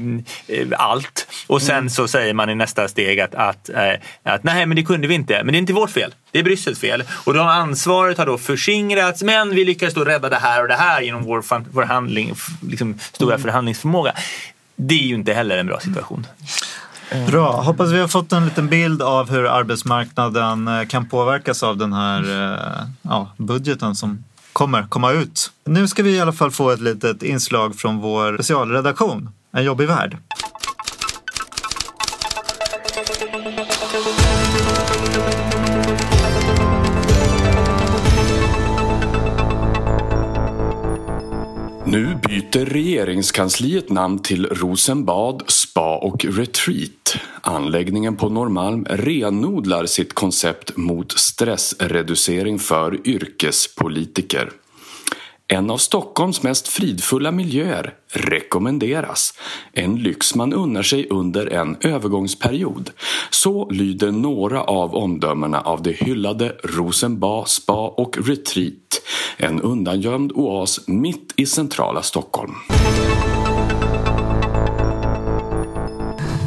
allt. 0.79 1.27
Och 1.47 1.63
sen 1.63 1.91
så 1.91 2.09
säger 2.09 2.35
man 2.35 2.51
i 2.51 2.55
nästa 2.55 2.89
steg 2.89 3.21
att, 3.21 3.35
att, 3.35 3.69
eh, 3.69 3.93
att 4.23 4.45
nej 4.45 4.67
men 4.67 4.77
det 4.77 4.83
kunde 4.83 5.09
vi 5.09 5.15
inte. 5.15 5.45
Men 5.45 5.53
det 5.53 5.57
är 5.57 5.61
inte 5.61 5.73
vårt 5.73 5.91
fel. 5.91 6.15
Det 6.33 6.39
är 6.39 6.43
Bryssels 6.43 6.79
fel. 6.79 7.05
Och 7.25 7.35
då 7.35 7.41
ansvaret 7.41 8.19
har 8.19 8.27
då 8.27 8.39
förskingrats 8.39 9.23
men 9.23 9.51
vi 9.51 9.65
lyckades 9.65 9.95
då 9.95 10.05
rädda 10.05 10.29
det 10.29 10.37
här 10.37 10.63
och 10.63 10.69
det 10.69 10.75
här 10.75 11.03
genom 11.03 11.25
vår, 11.25 11.45
vår 11.73 11.83
handling, 11.83 12.35
liksom, 12.61 12.99
stora 13.13 13.39
förhandlingsförmåga. 13.39 14.13
Det 14.77 14.95
är 14.95 15.07
ju 15.07 15.15
inte 15.15 15.33
heller 15.33 15.59
en 15.59 15.67
bra 15.67 15.81
situation. 15.81 16.27
Bra, 17.29 17.63
hoppas 17.63 17.91
vi 17.91 18.01
har 18.01 18.09
fått 18.09 18.33
en 18.33 18.45
liten 18.45 18.69
bild 18.69 19.03
av 19.03 19.31
hur 19.31 19.47
arbetsmarknaden 19.47 20.69
eh, 20.69 20.87
kan 20.87 21.09
påverkas 21.09 21.63
av 21.63 21.77
den 21.77 21.93
här 21.93 22.53
eh, 22.53 22.87
ja, 23.03 23.33
budgeten 23.37 23.95
som 23.95 24.25
kommer 24.53 24.83
komma 24.83 25.13
ut. 25.13 25.51
Nu 25.65 25.89
ska 25.89 26.03
vi 26.03 26.17
i 26.17 26.21
alla 26.21 26.33
fall 26.33 26.51
få 26.51 26.71
ett 26.71 26.81
litet 26.81 27.23
inslag 27.23 27.77
från 27.77 27.99
vår 27.99 28.35
specialredaktion, 28.35 29.31
En 29.53 29.65
jobbig 29.65 29.89
värld. 29.89 30.17
Nu 41.93 42.19
byter 42.29 42.65
regeringskansliet 42.65 43.91
namn 43.91 44.19
till 44.19 44.47
Rosenbad 44.47 45.43
Spa 45.47 45.97
och 45.97 46.25
Retreat. 46.25 47.17
Anläggningen 47.41 48.17
på 48.17 48.29
Norrmalm 48.29 48.87
renodlar 48.91 49.87
sitt 49.87 50.13
koncept 50.13 50.77
mot 50.77 51.13
stressreducering 51.13 52.59
för 52.59 53.09
yrkespolitiker. 53.09 54.51
En 55.49 55.71
av 55.71 55.77
Stockholms 55.77 56.43
mest 56.43 56.69
fridfulla 56.69 57.33
miljöer 57.33 57.95
rekommenderas. 58.13 59.35
En 59.73 59.97
lyx 59.97 60.35
man 60.35 60.53
unnar 60.53 60.83
sig 60.83 61.07
under 61.11 61.47
en 61.47 61.77
övergångsperiod. 61.81 62.91
Så 63.31 63.71
lyder 63.71 64.11
några 64.11 64.63
av 64.63 64.95
omdömena 64.95 65.61
av 65.61 65.83
det 65.83 65.93
hyllade 65.93 66.57
Rosenbad 66.65 67.49
Spa 67.49 67.89
och 67.89 68.19
Retreat. 68.27 68.92
En 69.37 69.61
undangömd 69.61 70.33
oas 70.33 70.81
mitt 70.87 71.33
i 71.37 71.47
centrala 71.47 72.03
Stockholm. 72.03 72.55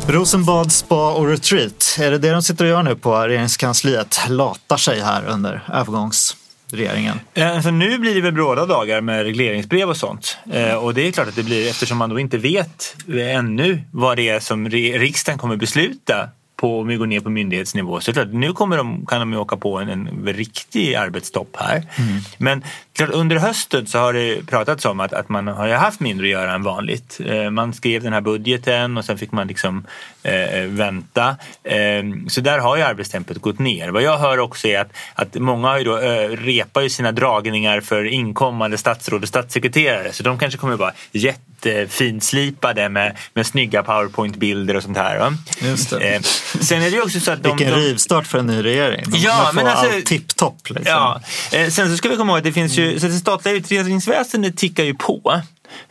Rosenbad 0.07 0.71
Spa 0.71 1.13
och 1.13 1.27
Retreat, 1.27 1.97
är 1.99 2.11
det 2.11 2.17
det 2.17 2.31
de 2.31 2.41
sitter 2.41 2.65
och 2.65 2.69
gör 2.71 2.83
nu 2.83 2.95
på 2.95 3.15
regeringskansliet? 3.15 4.19
Latar 4.29 4.77
sig 4.77 5.01
här 5.01 5.25
under 5.25 5.61
övergångsregeringen. 5.73 7.19
Eh, 7.33 7.61
Så 7.61 7.71
nu 7.71 7.97
blir 7.97 8.15
det 8.15 8.21
väl 8.21 8.31
bråda 8.33 8.65
dagar 8.65 9.01
med 9.01 9.23
regleringsbrev 9.23 9.89
och 9.89 9.97
sånt. 9.97 10.37
Eh, 10.51 10.73
Och 10.75 10.93
det 10.93 11.07
är 11.07 11.11
klart 11.11 11.27
att 11.27 11.35
det 11.35 11.43
blir 11.43 11.69
eftersom 11.69 11.97
man 11.97 12.09
då 12.09 12.19
inte 12.19 12.37
vet 12.37 12.95
ännu 13.17 13.81
vad 13.91 14.17
det 14.17 14.29
är 14.29 14.39
som 14.39 14.69
riksdagen 14.69 15.39
kommer 15.39 15.55
besluta 15.55 16.29
på, 16.65 16.79
om 16.79 16.87
vi 16.87 16.95
går 16.95 17.07
ner 17.07 17.19
på 17.19 17.29
myndighetsnivå. 17.29 17.99
Så 17.99 18.13
klart, 18.13 18.27
nu 18.33 18.53
kommer 18.53 18.77
de, 18.77 19.05
kan 19.05 19.19
de 19.19 19.31
ju 19.33 19.37
åka 19.37 19.57
på 19.57 19.77
en, 19.77 19.89
en 19.89 20.25
riktig 20.25 20.95
arbetstopp 20.95 21.55
här. 21.59 21.83
Men 22.37 22.63
klart, 22.95 23.09
under 23.09 23.35
hösten 23.35 23.87
så 23.87 23.97
har 23.99 24.13
det 24.13 24.47
pratats 24.47 24.85
om 24.85 24.99
att, 24.99 25.13
att 25.13 25.29
man 25.29 25.47
har 25.47 25.69
haft 25.69 25.99
mindre 25.99 26.25
att 26.25 26.31
göra 26.31 26.53
än 26.53 26.63
vanligt. 26.63 27.19
Eh, 27.25 27.49
Man 27.49 27.73
skrev 27.73 28.03
den 28.03 28.13
här 28.13 28.21
budgeten 28.21 28.97
och 28.97 29.05
sen 29.05 29.17
fick 29.17 29.31
man 29.31 29.47
liksom 29.47 29.85
eh, 30.25 30.63
vänta. 30.65 31.35
Eh, 31.63 32.03
så 32.27 32.41
där 32.41 32.59
har 32.59 32.77
ju 32.77 32.83
arbetstempot 32.83 33.37
gått 33.37 33.59
ner. 33.59 33.89
Vad 33.89 34.03
jag 34.03 34.17
hör 34.17 34.39
också 34.39 34.67
är 34.67 34.79
att, 34.79 34.91
att 35.13 35.35
många 35.35 35.67
har 35.67 35.77
ju 35.77 35.83
då, 35.83 35.97
eh, 35.97 36.29
repar 36.29 36.81
ju 36.81 36.89
sina 36.89 37.11
dragningar 37.11 37.81
för 37.81 38.05
inkommande 38.05 38.77
statsråd 38.77 39.21
och 39.21 39.27
statssekreterare. 39.27 40.13
Så 40.13 40.23
de 40.23 40.39
kanske 40.39 40.59
kommer 40.59 40.75
vara 40.75 40.91
jättefinslipade 41.11 42.89
med, 42.89 43.17
med 43.33 43.47
snygga 43.47 43.83
powerpoint-bilder 43.83 44.75
och 44.75 44.83
sånt 44.83 44.97
här. 44.97 45.19
Va? 45.19 45.33
Just 45.59 45.89
det. 45.89 46.15
Eh, 46.15 46.21
sen 46.61 46.81
är 46.81 46.91
det 46.91 47.01
också 47.01 47.19
så 47.19 47.31
att 47.31 47.43
de... 47.43 47.57
Vilken 47.57 47.73
de 47.73 47.79
rivstart 47.79 48.27
för 48.27 48.39
en 48.39 48.47
ny 48.47 48.63
regering. 48.63 49.03
De 49.07 49.17
Ja, 49.17 49.51
men 49.53 49.67
alltså- 49.67 49.95
allt 49.95 50.05
tipptopp. 50.05 50.69
Liksom. 50.69 50.85
Ja, 50.85 51.21
eh, 51.51 51.69
sen 51.69 51.89
så 51.89 51.97
ska 51.97 52.09
vi 52.09 52.15
komma 52.15 52.31
ihåg 52.31 52.37
att 52.37 52.43
det 52.43 52.51
finns 52.51 52.77
ju, 52.77 52.99
så 52.99 53.07
det 53.07 53.13
statliga 53.13 53.55
utredningsväsendet 53.55 54.57
tickar 54.57 54.83
ju 54.83 54.93
på. 54.93 55.41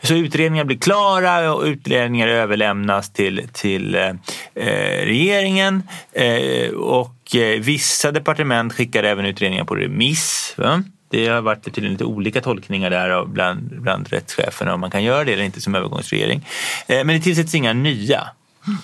Så 0.01 0.13
utredningar 0.13 0.63
blir 0.65 0.77
klara 0.77 1.53
och 1.53 1.63
utredningar 1.63 2.27
överlämnas 2.27 3.13
till, 3.13 3.47
till 3.53 3.95
eh, 3.95 4.09
eh, 4.55 5.05
regeringen 5.05 5.83
eh, 6.13 6.69
och 6.69 7.35
eh, 7.35 7.59
vissa 7.59 8.11
departement 8.11 8.73
skickar 8.73 9.03
även 9.03 9.25
utredningar 9.25 9.63
på 9.63 9.75
remiss. 9.75 10.53
Va? 10.57 10.83
Det 11.09 11.27
har 11.27 11.41
varit 11.41 11.63
tydligen 11.63 11.91
lite 11.91 12.05
olika 12.05 12.41
tolkningar 12.41 12.89
där 12.89 13.25
bland, 13.25 13.81
bland 13.81 14.07
rättscheferna 14.07 14.73
om 14.73 14.79
man 14.79 14.91
kan 14.91 15.03
göra 15.03 15.23
det 15.23 15.33
eller 15.33 15.43
inte 15.43 15.61
som 15.61 15.75
övergångsregering. 15.75 16.47
Eh, 16.87 17.03
men 17.03 17.07
det 17.07 17.19
tillsätts 17.19 17.55
inga 17.55 17.73
nya. 17.73 18.29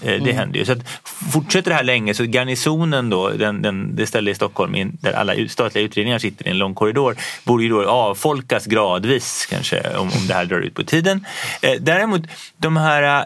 Eh, 0.01 0.23
Det 0.23 0.32
händer 0.34 0.59
ju. 0.59 0.65
Så 0.65 0.71
att 0.71 0.79
fortsätter 1.34 1.69
det 1.71 1.75
här 1.75 1.84
länge 1.84 2.13
så 2.13 2.23
garnisonen 2.23 3.09
då, 3.09 3.29
den, 3.29 3.61
den, 3.61 3.95
det 3.95 4.07
ställe 4.07 4.32
i 4.32 4.36
Stockholm 4.36 4.75
in- 4.75 4.97
där 5.01 5.13
alla 5.13 5.34
statliga 5.49 5.86
utredningar 5.86 6.19
sitter 6.19 6.47
i 6.47 6.49
en 6.51 6.57
lång 6.57 6.73
korridor, 6.75 7.15
borde 7.43 7.63
ju 7.63 7.69
då 7.69 7.86
avfolkas 7.89 8.65
gradvis 8.65 9.47
kanske 9.49 9.82
om, 9.97 10.07
om 10.17 10.27
det 10.27 10.34
här 10.34 10.45
drar 10.45 10.59
ut 10.59 10.73
på 10.75 10.84
tiden. 10.84 11.25
Eh, 11.61 11.73
Däremot 11.79 12.21
de 12.57 12.77
här 12.77 13.19
eh, 13.19 13.25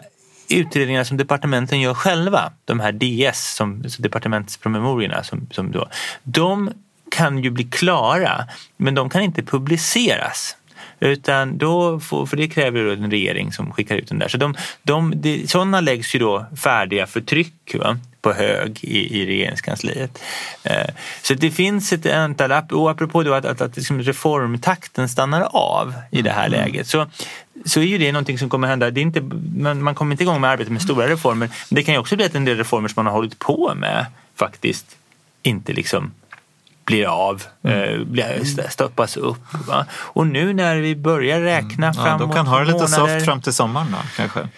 utredningarna 0.58 1.04
som 1.04 1.16
departementen 1.16 1.80
gör 1.80 1.94
själva, 1.94 2.52
de 2.64 2.80
här 2.80 2.92
DS, 2.92 3.54
som, 3.54 3.84
departementspromemoriorna, 3.98 5.24
som, 5.24 5.46
som 5.50 5.72
då, 5.72 5.88
de 6.22 6.70
kan 7.10 7.42
ju 7.44 7.50
bli 7.50 7.64
klara 7.64 8.44
men 8.76 8.94
de 8.94 9.10
kan 9.10 9.22
inte 9.22 9.42
publiceras. 9.42 10.56
Utan 11.00 11.58
då 11.58 12.00
får, 12.00 12.26
för 12.26 12.36
det 12.36 12.48
kräver 12.48 12.84
då 12.84 12.90
en 12.90 13.10
regering 13.10 13.52
som 13.52 13.72
skickar 13.72 13.96
ut 13.96 14.08
den 14.08 14.18
där. 14.18 14.28
Så 14.28 14.38
de, 14.38 14.54
de, 14.82 15.12
de, 15.16 15.46
sådana 15.46 15.80
läggs 15.80 16.14
ju 16.14 16.18
då 16.18 16.46
färdiga 16.56 17.06
för 17.06 17.20
tryck 17.20 17.74
va? 17.74 17.98
på 18.26 18.32
hög 18.32 18.78
i, 18.82 19.20
i 19.20 19.26
regeringskansliet. 19.26 20.18
Eh, 20.62 20.86
så 21.22 21.34
det 21.34 21.50
finns 21.50 21.92
ett 21.92 22.06
antal, 22.06 22.52
och 22.72 22.90
apropå 22.90 23.22
då 23.22 23.34
att, 23.34 23.44
att, 23.44 23.60
att 23.60 23.76
liksom 23.76 24.02
reformtakten 24.02 25.08
stannar 25.08 25.48
av 25.52 25.94
i 26.10 26.22
det 26.22 26.30
här 26.30 26.48
läget 26.48 26.86
så, 26.86 27.06
så 27.64 27.80
är 27.80 27.84
ju 27.84 27.98
det 27.98 28.12
någonting 28.12 28.38
som 28.38 28.48
kommer 28.48 28.68
hända. 28.68 28.90
Det 28.90 29.00
är 29.00 29.02
inte, 29.02 29.20
man, 29.56 29.82
man 29.82 29.94
kommer 29.94 30.12
inte 30.12 30.24
igång 30.24 30.40
med 30.40 30.50
arbetet 30.50 30.72
med 30.72 30.82
stora 30.82 31.08
reformer 31.08 31.50
men 31.68 31.76
det 31.76 31.82
kan 31.82 31.94
ju 31.94 32.00
också 32.00 32.16
bli 32.16 32.24
att 32.24 32.34
en 32.34 32.44
del 32.44 32.56
reformer 32.56 32.88
som 32.88 32.94
man 32.96 33.06
har 33.06 33.12
hållit 33.12 33.38
på 33.38 33.72
med 33.76 34.06
faktiskt 34.34 34.96
inte 35.42 35.72
liksom 35.72 36.12
blir 36.86 37.06
av, 37.06 37.42
eh, 37.64 37.98
blir, 38.06 38.24
st- 38.42 38.70
stoppas 38.70 39.16
upp. 39.16 39.42
Va? 39.68 39.86
Och 39.92 40.26
nu 40.26 40.54
när 40.54 40.76
vi 40.76 40.96
börjar 40.96 41.40
räkna 41.40 41.86
Ja, 41.86 41.92
framåt 41.92 42.18
de 42.20 42.32
kan 42.32 42.46
ha 42.46 42.58
det 42.58 42.64
lite 42.64 42.78
månader, 42.78 43.14
soft 43.14 43.24
fram 43.24 43.40
till 43.42 43.52
sommaren 43.52 43.86
då, 43.90 43.98
kanske. 44.16 44.48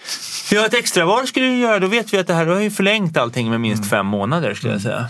Ja, 0.54 0.66
ett 0.66 0.74
extraval 0.74 1.26
skulle 1.26 1.46
vi 1.48 1.58
göra. 1.60 1.78
Då 1.78 1.86
vet 1.86 2.12
vi 2.14 2.18
att 2.18 2.26
det 2.26 2.34
här 2.34 2.46
har 2.46 2.60
ju 2.60 2.70
förlängt 2.70 3.16
allting 3.16 3.50
med 3.50 3.60
minst 3.60 3.80
Mm. 3.82 3.88
fem 3.90 4.06
månader 4.06 4.54
skulle 4.54 4.72
jag 4.72 4.82
säga. 4.82 5.08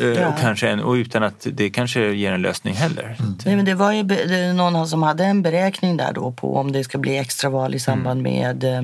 Eh, 0.00 0.06
Ja. 0.06 0.28
Och, 0.28 0.40
kanske 0.40 0.68
en, 0.68 0.80
och 0.80 0.92
utan 0.92 1.22
att 1.22 1.46
det 1.52 1.70
kanske 1.70 2.00
ger 2.12 2.32
en 2.32 2.42
lösning 2.42 2.74
heller. 2.74 3.16
Nej, 3.44 3.56
men 3.56 3.64
det 3.64 3.74
var 3.74 3.92
ju 3.92 4.02
det 4.02 4.52
någon 4.52 4.88
som 4.88 5.02
hade 5.02 5.24
en 5.24 5.42
beräkning 5.42 5.96
där 5.96 6.12
då 6.12 6.32
på 6.32 6.56
om 6.56 6.72
det 6.72 6.84
ska 6.84 6.98
bli 6.98 7.18
extraval 7.18 7.74
i 7.74 7.78
samband 7.78 8.22
med 8.22 8.64
eh, 8.64 8.82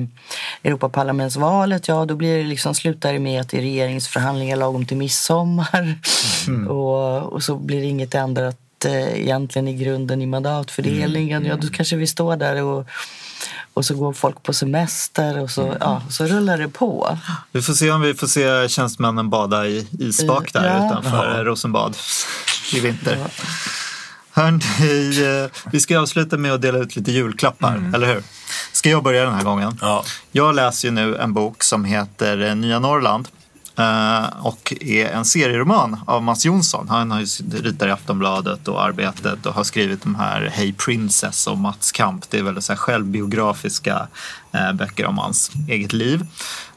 Europaparlamentsvalet. 0.63 1.87
Ja, 1.87 2.05
då 2.05 2.15
blir 2.15 2.37
det 2.37 2.43
liksom, 2.43 2.73
slutar 2.73 3.13
det 3.13 3.19
med 3.19 3.41
att 3.41 3.49
det 3.49 3.57
är 3.57 3.61
regeringsförhandlingar 3.61 4.55
lagom 4.57 4.85
till 4.85 4.97
midsommar. 4.97 5.95
Och, 6.69 7.33
och 7.33 7.43
så 7.43 7.55
blir 7.55 7.72
det 7.81 7.85
inget 7.87 8.15
ändrat 8.15 8.57
eh, 8.85 9.21
egentligen 9.21 9.67
i 9.67 9.73
grunden 9.73 10.21
i 10.21 10.25
mandatfördelningen. 10.25 11.45
Ja, 11.45 11.55
då 11.55 11.67
kanske 11.67 11.95
vi 11.95 12.07
står 12.07 12.35
där 12.37 12.63
och, 12.63 12.87
och 13.73 13.85
så 13.85 13.95
går 13.95 14.13
folk 14.13 14.43
på 14.43 14.53
semester 14.53 15.39
och 15.39 15.51
så, 15.51 15.75
ja, 15.79 16.01
så 16.09 16.25
rullar 16.25 16.57
det 16.57 16.67
på. 16.69 17.17
Vi 17.51 17.61
får 17.61 17.73
se 17.73 17.91
om 17.91 18.01
vi 18.01 18.13
får 18.13 18.27
se 18.27 18.69
tjänstemännen 18.69 19.29
bada 19.29 19.67
i 19.67 19.87
isbak 19.99 20.53
där 20.53 20.65
Ja. 20.67 20.87
utanför 20.87 21.43
Rosenbad 21.45 21.97
i 22.73 22.79
vinter. 22.79 23.17
Hörrni, 24.31 25.21
eh, 25.43 25.51
vi 25.71 25.79
ska 25.79 25.99
avsluta 25.99 26.37
med 26.37 26.53
att 26.53 26.61
dela 26.61 26.77
ut 26.77 26.95
lite 26.95 27.11
julklappar, 27.11 27.91
eller 27.95 28.07
hur? 28.13 28.23
Ska 28.71 28.89
jag 28.89 29.03
börja 29.03 29.23
den 29.25 29.33
här 29.33 29.43
gången? 29.43 29.77
Ja. 29.81 30.03
Jag 30.31 30.55
läser 30.55 30.87
ju 30.87 30.91
nu 30.91 31.15
en 31.17 31.33
bok 31.33 31.63
som 31.63 31.85
heter 31.85 32.41
eh, 32.49 32.55
Nya 32.55 32.79
Norrland 32.79 33.27
Eh, 33.75 34.45
och 34.45 34.73
är 34.81 35.05
en 35.05 35.25
serieroman 35.25 35.99
av 36.05 36.23
Mats 36.23 36.45
Jonsson. 36.45 36.89
Han 36.89 37.11
har 37.11 37.19
ju 37.19 37.25
ritat 37.51 37.87
i 37.87 37.91
Aftonbladet 37.91 38.67
och 38.67 38.83
Arbetet 38.83 39.45
och 39.45 39.53
har 39.53 39.63
skrivit 39.63 40.03
de 40.03 40.15
här 40.15 40.41
Hey 40.53 40.73
Princess 40.73 41.47
och 41.47 41.57
Mats 41.57 41.91
Kamp. 41.91 42.29
Det 42.29 42.39
är 42.39 42.43
väldigt 42.43 42.63
så 42.63 42.73
här 42.73 42.77
självbiografiska 42.77 44.07
eh, 44.51 44.73
böcker 44.73 45.05
om 45.05 45.17
hans 45.17 45.51
eget 45.67 45.93
liv. 45.93 46.25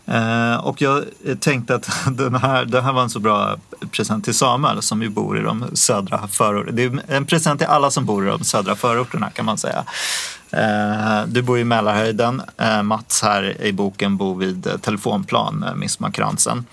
Eh, 0.07 0.57
och 0.57 0.83
jag 0.83 1.05
tänkte 1.41 1.75
att 1.75 1.91
den 2.17 2.35
här, 2.35 2.65
den 2.65 2.85
här 2.85 2.93
var 2.93 3.03
en 3.03 3.11
så 3.11 3.21
bra 3.21 3.57
present 3.91 4.25
till 4.25 4.35
Samuel 4.35 4.83
som 4.83 5.03
ju 5.03 5.09
bor 5.09 5.39
i 5.39 5.43
de 5.43 5.65
södra 5.73 6.29
förorterna. 6.29 6.77
Det 6.77 6.85
är 6.85 7.17
en 7.17 7.27
present 7.27 7.61
till 7.61 7.69
alla 7.69 7.91
som 7.91 8.05
bor 8.07 8.27
i 8.27 8.31
de 8.31 8.45
södra 8.45 8.77
förorterna 8.77 9.31
kan 9.31 9.45
man 9.45 9.59
säga. 9.59 9.85
Eh, 10.51 11.27
Du 11.27 11.43
bor 11.43 11.59
i 11.59 11.65
Mälarhöjden. 11.65 12.43
Eh, 12.57 12.83
Mats 12.83 13.23
här 13.23 13.63
i 13.63 13.73
boken 13.73 14.17
bor 14.17 14.37
vid 14.37 14.67
eh, 14.67 14.77
telefonplan, 14.77 15.63
eh, 15.69 15.75
Midsommarkransen. 15.75 16.65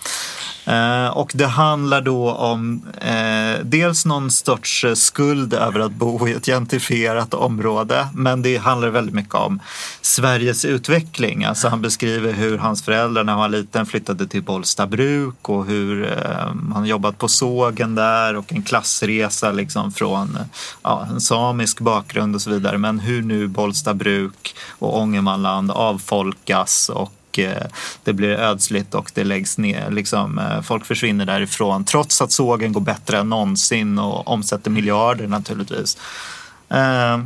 Eh, 0.66 1.08
Och 1.08 1.32
det 1.36 1.48
handlar 1.48 2.02
då 2.02 2.32
om 2.32 2.82
eh, 3.02 3.60
dels 3.64 4.06
någon 4.06 4.32
sorts 4.32 4.84
eh, 4.84 4.94
skuld 4.94 5.54
över 5.54 5.80
att 5.80 5.92
bo 5.92 6.28
i 6.28 6.32
ett 6.32 6.46
gentrifierat 6.46 7.34
område. 7.34 8.08
Men 8.14 8.42
det 8.42 8.58
handlar 8.58 8.90
väldigt 8.90 9.16
mycket 9.16 9.36
om 9.36 9.60
Sveriges 10.02 10.66
utveckling. 10.66 11.44
Alltså 11.44 11.68
han 11.68 11.82
beskriver 11.82 12.34
hur 12.34 12.58
hans 12.58 12.84
föräldrar 12.84 13.24
när 13.24 13.34
han 13.34 13.40
var 13.42 13.50
liten 13.50 13.86
flyttade 13.86 14.28
till 14.28 14.44
Bollstabruk 14.44 15.50
och 15.50 15.66
hur 15.66 16.04
eh, 16.12 16.74
han 16.74 16.86
jobbat 16.86 17.18
på 17.18 17.28
sågen 17.28 17.96
där 17.96 18.36
och 18.36 18.54
en 18.54 18.64
klassresa 18.64 19.52
liksom 19.52 19.92
från 19.92 20.36
eh, 20.36 20.46
ja, 20.84 21.08
en 21.10 21.22
samisk 21.22 21.80
bakgrund 21.80 22.36
och 22.36 22.42
så 22.42 22.50
vidare. 22.50 22.78
Men 22.78 23.00
hur 23.00 23.22
nu 23.22 23.48
Bollstabruk 23.64 24.56
och 24.80 24.98
Ångermanland 24.98 25.72
avfolkas 25.72 26.90
och 26.90 27.40
eh, 27.40 27.68
det 28.04 28.14
blir 28.14 28.30
ödsligt 28.30 28.96
och 28.96 29.12
det 29.14 29.24
läggs 29.24 29.58
ner. 29.58 29.92
Liksom, 29.92 30.40
eh, 30.40 30.62
folk 30.62 30.86
försvinner 30.86 31.26
därifrån 31.26 31.86
trots 31.86 32.22
att 32.22 32.32
sågen 32.32 32.74
går 32.74 32.82
bättre 32.82 33.18
än 33.18 33.30
någonsin 33.30 34.00
och 34.00 34.28
omsätter 34.28 34.72
miljarder 34.72 35.28
naturligtvis. 35.28 35.98
Eh, 36.70 37.20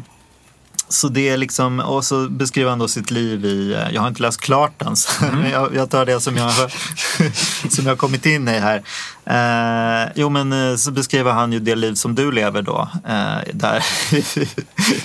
så 0.89 1.07
det 1.07 1.29
är 1.29 1.37
liksom, 1.37 1.79
och 1.79 2.05
så 2.05 2.29
beskriver 2.29 2.69
han 2.69 2.79
då 2.79 2.87
sitt 2.87 3.11
liv 3.11 3.45
i, 3.45 3.73
eh, 3.73 3.93
jag 3.93 4.01
har 4.01 4.07
inte 4.07 4.21
läst 4.21 4.41
klart 4.41 4.71
den, 4.77 4.95
så 4.95 5.25
men 5.33 5.51
jag, 5.51 5.75
jag 5.75 5.89
tar 5.89 6.05
det 6.05 6.19
som 6.19 6.37
jag, 6.37 6.51
som 7.69 7.85
jag 7.85 7.91
har 7.91 7.95
kommit 7.95 8.25
in 8.25 8.47
i 8.47 8.59
här. 8.59 8.83
Eh, 9.25 10.11
jo 10.15 10.29
men 10.29 10.53
eh, 10.53 10.75
så 10.75 10.91
beskriver 10.91 11.31
han 11.31 11.53
ju 11.53 11.59
det 11.59 11.75
liv 11.75 11.93
som 11.93 12.15
du 12.15 12.31
lever 12.31 12.61
då. 12.61 12.89
Eh, 13.07 13.53
där 13.53 13.83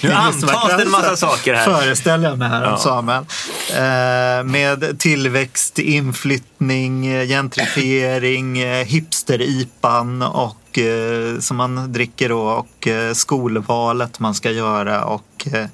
Nu 0.02 0.12
antas 0.12 0.76
det 0.76 0.82
en 0.82 0.90
massa 0.90 1.16
saker 1.16 1.54
här. 1.54 1.64
Föreställer 1.64 2.28
jag 2.28 2.38
mig 2.38 2.48
här 2.48 2.64
om 2.64 2.70
Ja. 2.70 2.78
Samuel. 2.78 3.24
Eh, 3.70 4.44
med 4.44 4.98
tillväxt, 4.98 5.78
inflyttning, 5.78 7.06
eh, 7.06 7.26
gentrifiering, 7.26 8.64
hipster-IPan 8.84 10.22
och 10.28 10.61
eh, 10.78 11.38
som 11.38 11.56
man 11.56 11.92
dricker 11.92 12.28
då 12.28 12.40
och 12.40 12.86
eh, 12.86 13.12
skolvalet 13.12 14.20
man 14.20 14.34
ska 14.34 14.50
göra 14.50 15.04
och 15.04 15.48
eh, 15.52 15.66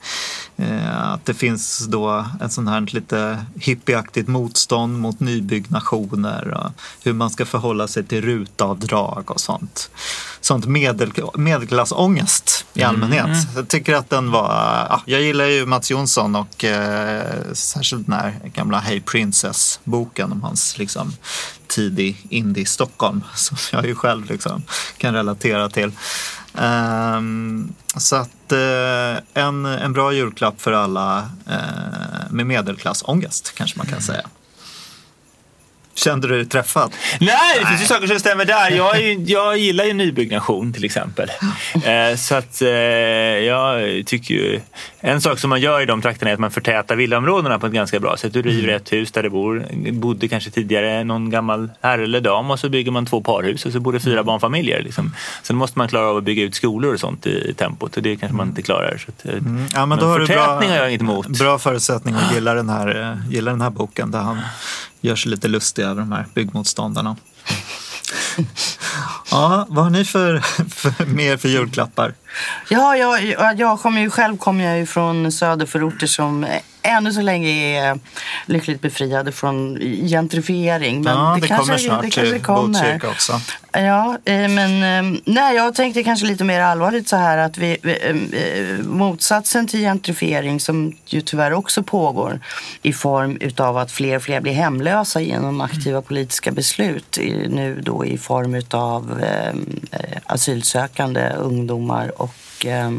eh, 0.56 1.12
att 1.12 1.26
det 1.26 1.34
finns 1.34 1.86
då 1.86 2.26
ett 2.44 2.52
sånt 2.52 2.68
här 2.68 2.94
lite 2.94 3.44
hippieaktigt 3.60 4.28
motstånd 4.28 4.98
mot 4.98 5.20
nybyggnationer 5.20 6.54
och 6.54 6.70
hur 7.04 7.12
man 7.12 7.30
ska 7.30 7.46
förhålla 7.46 7.88
sig 7.88 8.04
till 8.04 8.22
rutavdrag 8.22 9.30
och 9.30 9.40
sånt. 9.40 9.90
Sånt 10.40 10.66
medel, 10.66 11.12
medelklassångest 11.34 12.66
i 12.74 12.82
allmänhet. 12.82 13.28
Jag 13.56 13.68
tycker 13.68 13.94
att 13.94 14.10
den 14.10 14.30
var, 14.30 14.48
ja, 14.90 15.02
jag 15.06 15.20
gillar 15.20 15.44
ju 15.44 15.66
Mats 15.66 15.90
Jonsson 15.90 16.36
och 16.36 16.64
eh, 16.64 17.52
särskilt 17.52 18.06
den 18.06 18.14
här 18.14 18.34
gamla 18.54 18.78
Hey 18.78 19.00
Princess-boken 19.00 20.32
om 20.32 20.42
hans 20.42 20.78
liksom, 20.78 21.12
tidig 21.66 22.26
indie-Stockholm 22.30 23.24
som 23.34 23.56
jag 23.72 23.86
ju 23.86 23.94
själv 23.94 24.30
liksom, 24.30 24.62
kan 24.98 25.14
relatera 25.14 25.68
till. 25.68 25.92
Ehm, 26.54 27.72
så 27.96 28.16
att 28.16 28.52
eh, 28.52 29.42
en, 29.44 29.66
en 29.66 29.92
bra 29.92 30.12
julklapp 30.12 30.60
för 30.60 30.72
alla 30.72 31.18
eh, 31.46 32.30
med 32.30 32.46
medelklassångest 32.46 33.52
kanske 33.54 33.78
man 33.78 33.86
kan 33.86 34.00
säga. 34.00 34.28
Kände 35.98 36.28
du 36.28 36.34
dig 36.36 36.46
träffad? 36.46 36.92
Nej, 37.20 37.58
det 37.60 37.66
finns 37.66 37.82
ju 37.82 37.86
saker 37.86 38.06
som 38.06 38.18
stämmer 38.18 38.44
där. 38.44 38.70
Jag, 38.70 39.02
ju- 39.02 39.24
jag 39.26 39.58
gillar 39.58 39.84
ju 39.84 39.92
nybyggnation 39.92 40.72
till 40.72 40.84
exempel. 40.84 41.30
Eh, 41.84 42.16
så 42.16 42.34
att 42.34 42.62
eh, 42.62 42.68
jag 42.68 44.06
tycker 44.06 44.34
ju... 44.34 44.60
En 45.00 45.20
sak 45.20 45.38
som 45.38 45.50
man 45.50 45.60
gör 45.60 45.80
i 45.80 45.86
de 45.86 46.02
trakterna 46.02 46.30
är 46.30 46.34
att 46.34 46.40
man 46.40 46.50
förtätar 46.50 46.96
villaområdena 46.96 47.58
på 47.58 47.66
ett 47.66 47.72
ganska 47.72 48.00
bra 48.00 48.16
sätt. 48.16 48.32
Du 48.32 48.42
river 48.42 48.68
ett 48.68 48.92
hus 48.92 49.12
där 49.12 49.22
det 49.22 49.30
bor, 49.30 49.66
bodde 49.92 50.28
kanske 50.28 50.50
tidigare 50.50 51.04
någon 51.04 51.30
gammal 51.30 51.70
herre 51.82 52.02
eller 52.04 52.20
dam 52.20 52.50
och 52.50 52.60
så 52.60 52.68
bygger 52.68 52.90
man 52.90 53.06
två 53.06 53.20
parhus 53.20 53.66
och 53.66 53.72
så 53.72 53.80
bor 53.80 53.92
det 53.92 54.00
fyra 54.00 54.22
barnfamiljer. 54.24 54.82
Liksom. 54.82 55.14
Sen 55.42 55.56
måste 55.56 55.78
man 55.78 55.88
klara 55.88 56.06
av 56.06 56.16
att 56.16 56.24
bygga 56.24 56.42
ut 56.42 56.54
skolor 56.54 56.94
och 56.94 57.00
sånt 57.00 57.26
i, 57.26 57.48
i 57.50 57.54
tempot 57.54 57.96
och 57.96 58.02
det 58.02 58.16
kanske 58.16 58.36
man 58.36 58.48
inte 58.48 58.62
klarar. 58.62 58.98
Så 59.06 59.10
att, 59.10 59.34
eh, 59.34 59.42
Ja, 59.74 59.86
men 59.86 59.98
då 59.98 60.06
har 60.06 60.18
du 60.18 60.26
bra, 60.26 60.46
har 60.46 60.62
jag 60.76 60.88
inget 60.88 61.00
emot. 61.00 61.26
bra 61.28 61.58
förutsättning 61.58 62.14
att 62.14 62.34
gilla 62.34 62.54
den, 62.54 62.68
här, 62.68 63.00
eh, 63.02 63.30
gilla 63.32 63.50
den 63.50 63.60
här 63.60 63.70
boken 63.70 64.10
där 64.10 64.18
han 64.18 64.38
gör 65.00 65.16
sig 65.16 65.30
lite 65.30 65.48
lustig 65.48 65.82
över 65.82 66.00
de 66.00 66.12
här 66.12 66.26
byggmotståndarna. 66.34 67.16
Ja, 69.30 69.66
vad 69.68 69.84
har 69.84 69.90
ni 69.90 70.04
för, 70.04 70.38
för 70.68 71.06
mer 71.06 71.36
för 71.36 71.48
julklappar? 71.48 72.14
Ja, 72.68 72.96
jag, 72.96 73.58
jag, 73.58 73.80
kommer 73.80 74.00
ju 74.00 74.10
själv 74.10 74.36
kommer 74.36 74.64
jag 74.64 74.78
ju 74.78 74.86
från 74.86 75.32
söderförorter 75.32 76.06
som 76.06 76.46
ännu 76.82 77.12
så 77.12 77.20
länge 77.20 77.48
är 77.48 77.98
lyckligt 78.46 78.80
befriade 78.80 79.32
från 79.32 79.78
gentrifiering. 80.08 81.02
Men 81.02 81.16
ja, 81.16 81.38
det, 81.40 81.48
kanske, 81.48 81.66
kommer 81.66 81.78
snart 81.78 82.02
det 82.02 82.10
kanske 82.10 82.32
till 82.32 82.42
kommer. 82.42 82.68
Botkyrka 82.68 83.08
också. 83.08 83.40
Ja, 83.72 84.18
eh, 84.24 84.48
men 84.48 84.82
eh, 84.82 85.20
nej, 85.24 85.56
jag 85.56 85.74
tänkte 85.74 86.02
kanske 86.02 86.26
lite 86.26 86.44
mer 86.44 86.60
allvarligt 86.60 87.08
så 87.08 87.16
här 87.16 87.38
att 87.38 87.58
vi, 87.58 87.76
eh, 87.82 88.86
motsatsen 88.86 89.66
till 89.66 89.80
gentrifiering 89.80 90.60
som 90.60 90.96
ju 91.06 91.20
tyvärr 91.20 91.52
också 91.52 91.82
pågår 91.82 92.40
i 92.82 92.92
form 92.92 93.38
utav 93.40 93.76
att 93.76 93.92
fler 93.92 94.16
och 94.16 94.22
fler 94.22 94.40
blir 94.40 94.52
hemlösa 94.52 95.20
genom 95.20 95.60
aktiva 95.60 96.02
politiska 96.02 96.50
beslut 96.50 97.18
nu 97.48 97.80
då 97.82 98.06
i 98.06 98.18
form 98.18 98.54
utav 98.54 99.24
asylsökande 100.26 101.30
ungdomar 101.30 102.17
och 102.58 102.66
eh, 102.66 102.90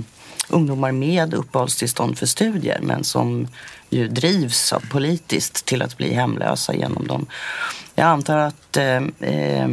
ungdomar 0.49 0.91
med 0.91 1.34
uppehållstillstånd 1.34 2.18
för 2.18 2.26
studier 2.26 2.80
men 2.82 3.03
som 3.03 3.47
ju 3.89 4.07
drivs 4.07 4.74
av 4.74 4.80
politiskt 4.80 5.66
till 5.66 5.82
att 5.82 5.97
bli 5.97 6.14
hemlösa 6.14 6.76
genom 6.76 7.07
dem. 7.07 7.26
Jag 7.95 8.07
antar 8.07 8.38
att 8.38 8.78
eh, 8.78 9.03
eh, 9.20 9.68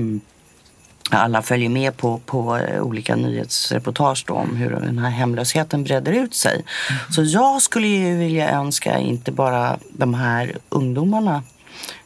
alla 1.11 1.43
följer 1.43 1.69
med 1.69 1.97
på, 1.97 2.19
på 2.27 2.57
eh, 2.57 2.83
olika 2.83 3.17
nyhetsreportage 3.17 4.25
då 4.27 4.35
om 4.35 4.57
hur 4.57 4.71
den 4.71 4.99
här 4.99 5.11
hemlösheten 5.11 5.85
breder 5.85 6.13
ut 6.13 6.35
sig. 6.35 6.65
Så 7.11 7.23
jag 7.23 7.63
skulle 7.63 7.87
ju 7.87 8.17
vilja 8.19 8.51
önska 8.51 8.99
inte 8.99 9.33
bara 9.33 9.79
de 9.91 10.15
här 10.15 10.57
ungdomarna 10.69 11.43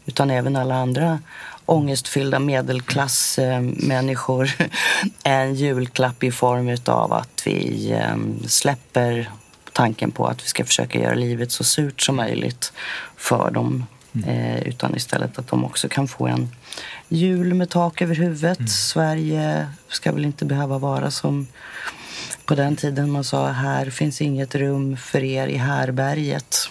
utan 0.06 0.30
även 0.30 0.56
alla 0.56 0.74
andra 0.74 1.18
ångestfyllda 1.70 2.38
medelklassmänniskor 2.38 4.50
en 5.22 5.54
julklapp 5.54 6.24
i 6.24 6.30
form 6.30 6.76
av 6.86 7.12
att 7.12 7.42
vi 7.46 7.90
eh, 7.92 8.16
släpper 8.46 9.30
tanken 9.72 10.10
på 10.10 10.26
att 10.26 10.44
vi 10.44 10.48
ska 10.48 10.64
försöka 10.64 10.98
göra 10.98 11.14
livet 11.14 11.52
så 11.52 11.64
surt 11.64 12.00
som 12.00 12.16
möjligt 12.16 12.72
för 13.16 13.50
dem. 13.50 13.86
Eh, 14.26 14.62
utan 14.62 14.96
istället 14.96 15.38
att 15.38 15.48
de 15.48 15.64
också 15.64 15.88
kan 15.88 16.08
få 16.08 16.26
en 16.26 16.48
jul 17.08 17.54
med 17.54 17.70
tak 17.70 18.02
över 18.02 18.14
huvudet. 18.14 18.70
Sverige 18.70 19.66
ska 19.88 20.12
väl 20.12 20.24
inte 20.24 20.44
behöva 20.44 20.78
vara 20.78 21.10
som 21.10 21.46
på 22.44 22.54
den 22.54 22.76
tiden 22.76 23.10
man 23.10 23.24
sa 23.24 23.48
här 23.48 23.90
finns 23.90 24.20
inget 24.20 24.54
rum 24.54 24.96
för 24.96 25.24
er 25.24 25.46
i 25.46 25.56
härberget. 25.56 26.70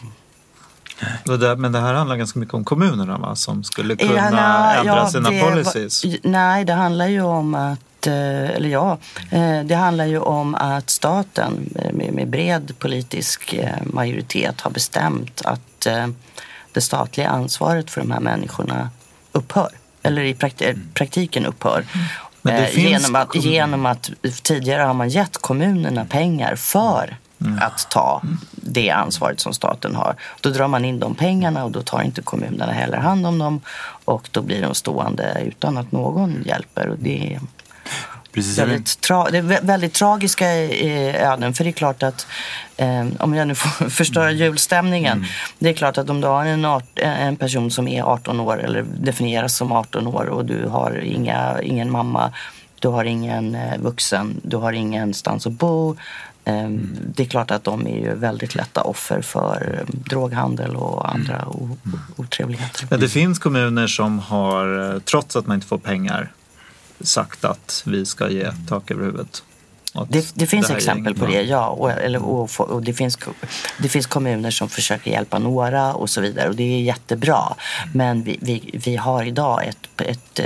Det 1.26 1.38
där, 1.38 1.56
men 1.56 1.72
det 1.72 1.80
här 1.80 1.94
handlar 1.94 2.16
ganska 2.16 2.40
mycket 2.40 2.54
om 2.54 2.64
kommunerna 2.66 3.18
va? 3.18 3.36
som 3.36 3.64
skulle 3.64 3.96
kunna 3.96 4.14
Ja, 4.16 4.30
nej, 4.30 4.78
ändra 4.78 4.96
ja, 4.96 5.08
sina 5.10 5.30
det 5.30 5.42
policies. 5.42 6.04
Nej, 6.24 6.66
det 6.66 6.74
handlar 6.74 7.08
ju 7.08 7.22
om 7.22 7.56
att 7.56 8.08
eh, 8.08 8.14
eller 8.50 8.70
ja, 8.70 8.98
eh, 9.32 9.60
det 9.66 9.76
handlar 9.76 10.06
ju 10.06 10.20
om 10.20 10.56
att 10.56 10.90
staten 10.90 11.70
eh, 11.76 11.94
med, 12.14 12.28
bred 12.30 12.74
politisk 12.80 13.56
majoritet 13.84 14.62
har 14.62 14.72
bestämt 14.72 15.42
att 15.46 15.88
det 16.72 16.82
statliga 16.82 17.30
ansvaret 17.30 17.90
för 17.92 18.02
de 18.02 18.12
här 18.12 18.20
människorna 18.20 18.90
upphör. 19.32 19.70
Eller 20.04 20.22
i 20.22 20.34
prakt- 20.34 20.94
praktiken 20.94 21.46
upphör. 21.46 21.86
Finns 22.44 22.78
genom, 22.78 23.16
att, 23.16 23.36
genom 23.36 23.86
att 23.86 24.10
tidigare 24.44 24.82
har 24.84 24.94
man 24.94 25.10
gett 25.10 25.38
kommunerna 25.38 26.06
pengar 26.06 26.56
för 26.56 27.18
Mm. 27.42 27.60
att 27.62 27.88
ta 27.92 28.22
det 28.74 28.90
ansvaret 28.90 29.40
som 29.40 29.54
staten 29.54 29.96
har. 29.96 30.16
Då 30.42 30.50
drar 30.50 30.68
man 30.68 30.86
in 30.86 31.00
de 31.00 31.16
pengarna 31.16 31.64
och 31.64 31.72
då 31.72 31.82
tar 31.82 32.02
inte 32.02 32.22
kommunerna 32.22 32.72
heller 32.72 32.98
hand 32.98 33.26
om 33.26 33.40
dem 33.40 33.62
och 34.06 34.30
då 34.32 34.42
blir 34.42 34.62
de 34.62 34.76
stående 34.76 35.44
utan 35.46 35.78
att 35.78 35.92
någon 35.92 36.44
hjälper. 36.46 36.88
Och 36.88 36.98
det 37.00 37.34
är 37.34 37.40
Precis. 38.32 38.60
väldigt, 38.60 38.86
tra- 38.88 39.32
det 39.32 39.42
väldigt 39.42 39.94
tragiska 39.94 40.54
eh, 40.54 41.32
öden. 41.32 41.54
För 41.54 41.64
det 41.64 41.70
är 41.70 41.72
klart 41.72 42.04
att, 42.04 42.28
eh, 42.78 43.08
om 43.20 43.34
jag 43.34 43.48
nu 43.48 43.56
får 43.56 43.90
förstöra 43.90 44.32
julstämningen. 44.32 45.26
Det 45.60 45.70
är 45.70 45.74
klart 45.74 45.98
att 45.98 46.10
om 46.10 46.22
du 46.22 46.28
har 46.28 46.46
en, 46.46 46.66
art, 46.66 47.00
en 47.00 47.36
person 47.36 47.72
som 47.72 47.88
är 47.88 48.04
18 48.04 48.40
år 48.40 48.64
eller 48.64 48.86
definieras 49.00 49.56
som 49.56 49.72
18 49.72 50.08
år 50.08 50.26
och 50.26 50.46
du 50.46 50.68
har 50.68 51.02
inga, 51.04 51.62
ingen 51.62 51.92
mamma, 51.92 52.34
du 52.80 52.88
har 52.88 53.06
ingen 53.06 53.56
eh, 53.56 53.78
vuxen, 53.80 54.42
du 54.44 54.58
har 54.58 54.74
ingenstans 54.74 55.48
att 55.48 55.54
bo. 55.54 55.96
Eh, 56.50 56.70
Det 57.16 57.24
är 57.24 57.28
klart 57.28 57.52
att 57.52 57.64
de 57.64 57.88
är 57.88 58.00
ju 58.00 58.14
väldigt 58.16 58.56
lätta 58.56 58.82
offer 58.82 59.22
för 59.22 59.80
eh, 59.80 59.96
droghandel 60.10 60.76
och 60.76 61.10
andra 61.14 61.48
o- 61.48 61.78
otrevligheter. 62.16 62.88
Ja, 62.92 62.98
det 62.98 63.10
finns 63.10 63.40
kommuner 63.40 63.88
som 63.88 64.20
har, 64.20 64.94
eh, 64.96 65.00
trots 65.00 65.36
att 65.36 65.48
man 65.48 65.56
inte 65.56 65.68
får 65.68 65.78
pengar, 65.78 66.32
sagt 67.02 67.46
att 67.46 67.84
vi 67.86 68.06
ska 68.06 68.30
ge 68.30 68.52
tak 68.68 68.92
över 68.92 69.04
huvudet. 69.06 69.44
Det, 70.10 70.32
det 70.36 70.48
finns 70.48 70.70
här 70.70 70.76
exempel 70.76 71.16
på 71.16 71.26
det, 71.26 71.42
ja. 71.42 71.68
Och, 71.68 71.92
eller, 71.92 72.24
och, 72.26 72.60
och 72.60 72.84
det, 72.84 72.94
finns, 72.94 73.18
det 73.78 73.90
finns 73.90 74.06
kommuner 74.08 74.52
som 74.52 74.70
försöker 74.70 75.12
hjälpa 75.12 75.40
några 75.40 75.94
och 75.94 76.10
så 76.10 76.22
vidare. 76.22 76.50
Och 76.50 76.56
det 76.56 76.64
är 76.64 76.82
jättebra. 76.82 77.40
Men 77.94 78.24
vi, 78.24 78.38
vi, 78.42 78.80
vi 78.86 78.96
har 78.96 79.24
idag 79.24 79.68
ett, 79.68 80.02
ett 80.02 80.40
eh, 80.40 80.46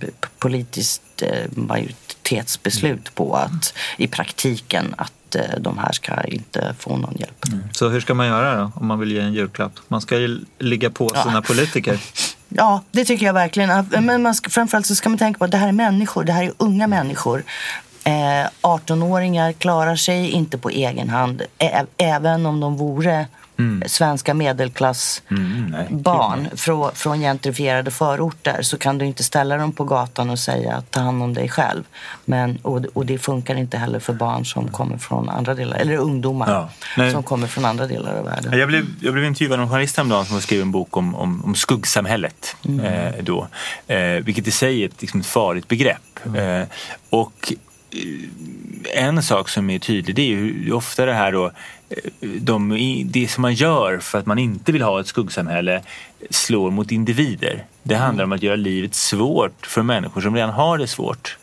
p- 0.00 0.06
politiskt 0.38 1.22
eh, 1.22 1.28
majoritetsbeslut 1.50 3.14
på 3.14 3.34
att 3.36 3.74
i 3.96 4.06
praktiken 4.08 4.94
att 4.98 5.12
eh, 5.36 5.60
de 5.60 5.78
här 5.78 5.92
ska 5.92 6.22
inte 6.24 6.74
få 6.78 6.96
någon 6.96 7.14
hjälp. 7.18 7.44
Så 7.72 7.88
hur 7.88 8.00
ska 8.00 8.14
man 8.14 8.26
göra 8.26 8.56
då 8.56 8.72
om 8.74 8.86
man 8.86 8.98
vill 8.98 9.12
ge 9.12 9.20
en 9.20 9.32
julklapp? 9.34 9.72
Man 9.88 10.00
ska 10.00 10.18
ju 10.18 10.40
ligga 10.58 10.90
på 10.90 11.10
Ja. 11.14 11.22
sina 11.22 11.42
politiker. 11.42 11.98
Ja, 12.48 12.82
det 12.92 13.04
tycker 13.04 13.26
jag 13.26 13.32
verkligen. 13.34 13.86
Men 14.04 14.22
man 14.22 14.34
ska, 14.34 14.50
framförallt 14.50 14.86
så 14.86 14.94
ska 14.94 15.08
man 15.08 15.18
tänka 15.18 15.38
på 15.38 15.44
att 15.44 15.50
det 15.50 15.56
här 15.56 15.68
är 15.68 15.72
människor. 15.72 16.24
Det 16.24 16.32
här 16.32 16.42
är 16.44 16.52
unga 16.56 16.86
människor. 16.86 17.42
Eh, 18.04 18.48
18-åringar 18.62 19.52
klarar 19.52 19.96
sig 19.96 20.30
inte 20.30 20.58
på 20.58 20.70
egen 20.70 21.08
hand. 21.08 21.42
Även 21.98 22.46
om 22.46 22.60
de 22.60 22.76
vore 22.76 23.26
svenska 23.86 24.34
medelklassbarn 24.34 26.38
Mm, 26.38 26.56
från, 26.56 26.94
från 26.94 27.20
gentrifierade 27.20 27.90
förorter 27.90 28.62
så 28.62 28.78
kan 28.78 28.98
du 28.98 29.06
inte 29.06 29.22
ställa 29.22 29.56
dem 29.56 29.72
på 29.72 29.84
gatan 29.84 30.30
och 30.30 30.38
säga 30.38 30.82
ta 30.90 31.00
hand 31.00 31.22
om 31.22 31.34
dig 31.34 31.48
själv. 31.48 31.82
Men, 32.24 32.58
och, 32.62 32.84
och 32.92 33.06
det 33.06 33.18
funkar 33.18 33.56
inte 33.56 33.78
heller 33.78 34.00
för 34.00 34.12
barn 34.12 34.44
som 34.44 34.68
kommer 34.68 34.98
från 34.98 35.28
andra 35.28 35.54
delar, 35.54 35.76
eller 35.76 35.96
ungdomar 35.96 36.50
Ja. 36.50 36.68
Nej. 36.96 37.12
som 37.12 37.22
kommer 37.22 37.46
från 37.46 37.64
andra 37.64 37.86
delar 37.86 38.14
av 38.18 38.24
världen. 38.24 38.58
Jag 38.58 38.68
blev, 38.68 38.84
jag 39.00 39.12
blev 39.12 39.24
intervjuad 39.24 39.58
av 39.58 39.62
en 39.62 39.68
journalist 39.68 39.96
häromdagen 39.96 40.24
som 40.26 40.34
har 40.34 40.40
skrivit 40.40 40.62
en 40.62 40.72
bok 40.72 40.96
om, 40.96 41.14
om, 41.14 41.44
om 41.44 41.54
skuggsamhället. 41.54 42.56
Eh, 42.82 43.22
då, 43.22 43.48
eh, 43.86 43.98
vilket 44.24 44.46
i 44.46 44.50
sig 44.50 44.82
är 44.82 44.86
ett, 44.88 45.00
liksom 45.00 45.20
ett 45.20 45.26
farligt 45.26 45.68
begrepp. 45.68 46.18
Eh, 46.36 46.62
och 47.10 47.52
eh, 47.92 47.98
en 48.94 49.22
sak 49.22 49.48
som 49.48 49.70
är 49.70 49.78
tydlig 49.78 50.16
det 50.16 50.22
är 50.22 50.26
ju 50.26 50.72
ofta 50.72 51.06
det 51.06 51.14
här 51.14 51.32
då, 51.32 51.44
eh, 51.90 51.98
de, 52.20 52.78
det 53.06 53.28
som 53.28 53.42
man 53.42 53.54
gör 53.54 53.98
för 53.98 54.18
att 54.18 54.26
man 54.26 54.38
inte 54.38 54.72
vill 54.72 54.82
ha 54.82 55.00
ett 55.00 55.06
skuggsamhälle 55.06 55.82
slår 56.30 56.70
mot 56.70 56.92
individer. 56.92 57.64
Det 57.82 57.94
handlar 57.94 58.24
om 58.24 58.32
att 58.32 58.42
göra 58.42 58.56
livet 58.56 58.94
svårt 58.94 59.66
för 59.66 59.82
människor 59.82 60.20
som 60.20 60.34
redan 60.34 60.50
har 60.50 60.78
det 60.78 60.86
svårt. 60.86 61.38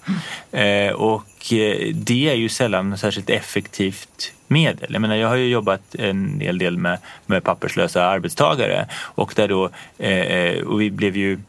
Eh, 0.52 0.92
och 0.92 1.54
eh, 1.54 1.94
det 1.94 2.30
är 2.30 2.36
ju 2.36 2.50
sällan 2.50 2.98
särskilt 2.98 3.30
effektivt 3.30 4.34
medel. 4.48 4.94
Jag, 4.94 5.02
menar, 5.02 5.16
jag 5.16 5.28
har 5.28 5.36
ju 5.36 5.48
jobbat 5.48 5.96
en 5.96 6.40
hel 6.40 6.58
del 6.58 6.78
med, 6.78 6.98
med 7.26 7.44
papperslösa 7.44 8.06
arbetstagare 8.06 8.88
och, 8.94 9.34
där 9.36 9.48
då, 9.48 9.70
eh, 9.98 10.64
och 10.64 10.82
vi 10.82 10.92
blev 10.92 11.18
ju 11.18 11.40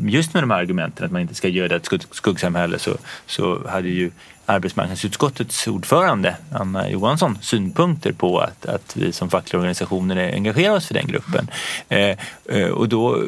just 0.00 0.34
med 0.34 0.42
de 0.42 0.50
här 0.50 0.58
argumenten 0.58 1.06
att 1.06 1.12
man 1.12 1.22
inte 1.22 1.34
ska 1.34 1.48
göra 1.48 1.76
ett 1.76 1.86
skugg- 1.86 2.06
skuggsamhälle 2.10 2.78
så, 2.78 2.96
så 3.26 3.68
hade 3.68 3.88
ju 3.88 4.10
arbetsmarknadsutskottets 4.48 5.66
ordförande 5.66 6.36
Anna 6.52 6.90
Johansson 6.90 7.38
synpunkter 7.40 8.12
på 8.12 8.38
att, 8.38 8.66
att 8.66 8.96
vi 8.96 9.12
som 9.12 9.30
fackliga 9.30 9.58
organisationer 9.58 10.32
engagerar 10.34 10.74
oss 10.74 10.86
för 10.86 10.94
den 10.94 11.06
gruppen. 11.06 11.50
Eh, 11.88 12.16
eh 12.48 12.68
och 12.68 12.88
då 12.88 13.16
eh, 13.16 13.22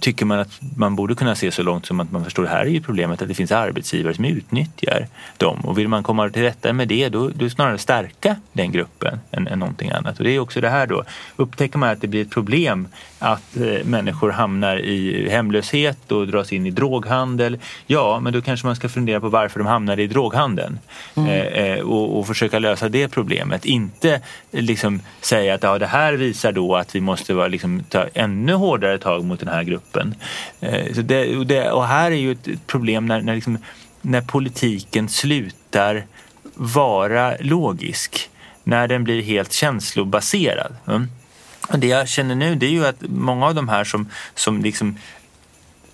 tycker 0.00 0.26
man 0.26 0.38
att 0.38 0.60
man 0.76 0.96
borde 0.96 1.14
kunna 1.14 1.34
se 1.34 1.50
så 1.50 1.62
långt 1.62 1.86
som 1.86 2.00
att 2.00 2.12
man 2.12 2.24
förstår, 2.24 2.44
här 2.44 2.60
är 2.60 2.70
ju 2.70 2.80
problemet 2.80 3.22
att 3.22 3.28
det 3.28 3.34
finns 3.34 3.52
arbetsgivare 3.52 4.14
som 4.14 4.24
utnyttjar 4.24 5.06
dem 5.36 5.60
och 5.60 5.78
vill 5.78 5.88
man 5.88 6.02
komma 6.02 6.28
till 6.28 6.42
rätta 6.42 6.72
med 6.72 6.88
det 6.88 7.08
då, 7.08 7.28
då 7.28 7.50
snarare 7.50 7.78
stärka 7.78 8.36
den 8.52 8.72
gruppen 8.72 9.20
än, 9.30 9.48
än 9.48 9.58
någonting 9.58 9.90
annat. 9.90 10.18
Och 10.18 10.24
det 10.24 10.30
är 10.30 10.38
också 10.38 10.60
det 10.60 10.68
här 10.68 10.86
då, 10.86 11.04
upptäcker 11.36 11.78
man 11.78 11.88
att 11.88 12.00
det 12.00 12.08
blir 12.08 12.22
ett 12.22 12.30
problem 12.30 12.88
att 13.18 13.56
eh, 13.56 13.84
människor 13.84 14.30
hamnar 14.30 14.76
i 14.76 15.28
hemlöshet 15.30 16.12
och 16.12 16.26
dras 16.26 16.52
in 16.52 16.66
i 16.66 16.70
droghandel, 16.70 17.58
ja 17.86 18.20
men 18.20 18.32
då 18.32 18.40
kanske 18.40 18.66
man 18.66 18.76
ska 18.76 18.88
fundera 18.88 19.20
på 19.20 19.28
varför 19.28 19.58
de 19.58 19.66
hamnar 19.66 20.00
i 20.00 20.06
droghandel 20.06 20.31
droghandeln 20.32 20.78
eh, 21.16 21.28
eh, 21.28 21.80
och, 21.80 22.18
och 22.18 22.26
försöka 22.26 22.58
lösa 22.58 22.88
det 22.88 23.08
problemet. 23.08 23.64
Inte 23.64 24.20
liksom 24.50 25.00
säga 25.20 25.54
att 25.54 25.62
ja, 25.62 25.78
det 25.78 25.86
här 25.86 26.12
visar 26.12 26.52
då 26.52 26.76
att 26.76 26.94
vi 26.94 27.00
måste 27.00 27.34
vara, 27.34 27.48
liksom, 27.48 27.84
ta 27.88 28.06
ännu 28.14 28.52
hårdare 28.52 28.98
tag 28.98 29.24
mot 29.24 29.40
den 29.40 29.48
här 29.48 29.62
gruppen. 29.62 30.14
Eh, 30.60 30.94
så 30.94 31.02
det, 31.02 31.36
och, 31.36 31.46
det, 31.46 31.70
och 31.70 31.86
här 31.86 32.10
är 32.10 32.16
ju 32.16 32.32
ett 32.32 32.66
problem 32.66 33.06
när, 33.06 33.22
när, 33.22 33.34
liksom, 33.34 33.58
när 34.02 34.20
politiken 34.20 35.08
slutar 35.08 36.04
vara 36.54 37.34
logisk. 37.40 38.28
När 38.64 38.88
den 38.88 39.04
blir 39.04 39.22
helt 39.22 39.52
känslobaserad. 39.52 40.74
Mm. 40.86 41.08
Och 41.68 41.78
det 41.78 41.86
jag 41.86 42.08
känner 42.08 42.34
nu 42.34 42.54
det 42.54 42.66
är 42.66 42.70
ju 42.70 42.86
att 42.86 43.02
många 43.08 43.46
av 43.46 43.54
de 43.54 43.68
här 43.68 43.84
som, 43.84 44.08
som 44.34 44.62
liksom 44.62 44.98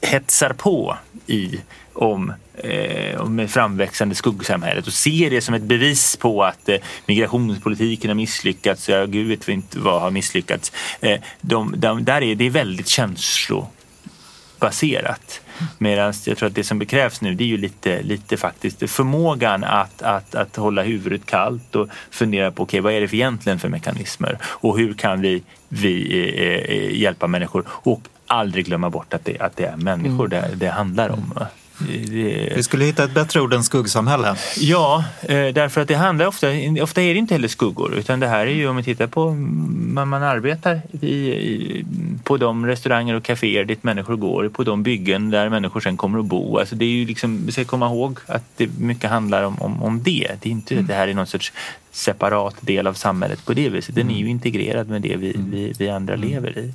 hetsar 0.01 0.53
på 0.53 0.97
i 1.26 1.61
om, 1.93 2.32
eh, 2.65 3.25
det 3.25 3.49
framväxande 3.49 4.15
skuggsamhället 4.15 4.87
och 4.87 4.93
ser 4.93 5.31
det 5.31 5.41
som 5.41 5.55
ett 5.55 5.63
bevis 5.63 6.17
på 6.17 6.45
att 6.45 6.69
eh, 6.69 6.77
migrationspolitiken 7.07 8.11
har 8.11 8.15
misslyckats. 8.15 8.89
Ja, 8.89 9.07
gud 9.07 9.29
vet 9.29 9.49
inte 9.49 9.79
vad 9.79 10.01
har 10.01 10.11
misslyckats. 10.11 10.73
Eh, 11.01 11.21
de, 11.41 11.75
de, 11.77 12.05
där 12.05 12.23
är 12.23 12.35
det 12.35 12.51
väldigt 12.51 12.89
känslobaserat. 12.89 15.41
Medan 15.79 16.15
jag 16.25 16.39
tror 16.39 16.47
att 16.47 16.55
det 16.55 16.65
som 16.65 16.87
krävs 16.87 17.21
nu 17.21 17.35
det 17.35 17.45
är 17.45 17.49
ju 17.49 17.57
lite, 17.57 18.03
lite 18.03 18.37
faktiskt 18.37 18.91
förmågan 18.91 19.65
att, 19.65 20.03
att, 20.03 20.35
att 20.35 20.57
hålla 20.57 20.83
huvudet 20.83 21.27
kallt 21.27 21.77
och 21.77 21.89
fundera 22.11 22.51
på 22.51 22.63
okay, 22.63 22.81
vad 22.81 22.93
är 22.93 23.01
det 23.01 23.09
för 23.09 23.17
egentligen 23.17 23.59
för 23.59 23.69
mekanismer 23.69 24.39
och 24.43 24.79
hur 24.79 24.95
kan 24.95 25.21
vi, 25.21 25.43
vi 25.69 26.19
eh, 26.37 26.77
eh, 26.77 27.01
hjälpa 27.01 27.27
människor 27.27 27.65
och 27.69 28.03
aldrig 28.27 28.67
glömma 28.67 28.91
bort 28.91 29.15
att 29.15 29.25
det, 29.25 29.41
att 29.41 29.57
det 29.57 29.65
är 29.65 29.77
människor 29.77 30.29
det, 30.29 30.51
det 30.55 30.69
handlar 30.69 31.09
om. 31.09 31.35
Det, 31.79 32.53
Vi 32.57 32.62
skulle 32.62 32.85
hitta 32.85 33.05
ett 33.05 33.14
bättre 33.14 33.41
ord 33.41 33.55
än 33.55 33.64
skuggsamhälle. 33.64 34.37
Ja, 34.57 35.05
eh, 35.22 35.47
därför 35.55 35.81
att 35.81 35.89
det 35.89 35.95
handlar 35.95 36.26
ofta, 36.26 36.47
ofta 36.83 37.03
är 37.03 37.14
det 37.14 37.18
inte 37.18 37.35
heller 37.35 37.49
skuggor 37.49 37.95
utan 37.95 38.20
det 38.20 38.26
här 38.26 38.47
är 38.47 38.55
ju 38.55 38.68
om 38.68 38.76
vi 38.76 38.83
tittar 38.83 39.07
på 39.07 39.35
man, 39.35 40.09
man 40.09 40.22
arbetar 40.22 40.81
i, 41.01 41.14
i, 41.33 41.85
på 42.24 42.37
de 42.37 42.66
restauranger 42.66 43.14
och 43.14 43.22
kaféer 43.22 43.64
dit 43.64 43.83
människor 43.83 44.16
går, 44.16 44.49
på 44.49 44.64
de 44.64 44.83
byggen 44.83 45.31
där 45.31 45.49
människor 45.49 45.81
sen 45.81 45.97
kommer 45.97 46.18
att 46.18 46.24
bo. 46.24 46.59
Alltså 46.59 46.76
det 46.76 46.85
är 46.85 46.89
ju 46.89 47.07
liksom, 47.07 47.47
vi 47.47 47.53
ska 47.53 47.64
komma 47.64 47.87
ihåg 47.87 48.18
att 48.26 48.45
det 48.57 48.79
mycket 48.79 49.11
handlar 49.11 49.43
om, 49.43 49.62
om, 49.62 49.83
om 49.83 50.03
det. 50.03 50.37
Det 50.41 50.49
är 50.49 50.53
inte 50.53 50.79
att 50.79 50.87
det 50.87 50.95
här 50.95 51.09
är 51.09 51.14
någon 51.14 51.26
sorts 51.26 51.53
separat 51.93 52.57
del 52.61 52.87
av 52.87 52.95
samhället 52.95 53.45
på 53.45 53.55
det 53.55 53.68
viset. 53.68 53.95
Den 53.95 54.11
är 54.11 54.18
ju 54.18 54.29
integrerad 54.29 54.89
med 54.89 55.03
det 55.03 55.16
vi, 55.16 55.37
vi, 55.37 55.72
vi 55.79 55.89
andra 55.89 56.16
lever 56.16 56.59
i. 56.59 56.72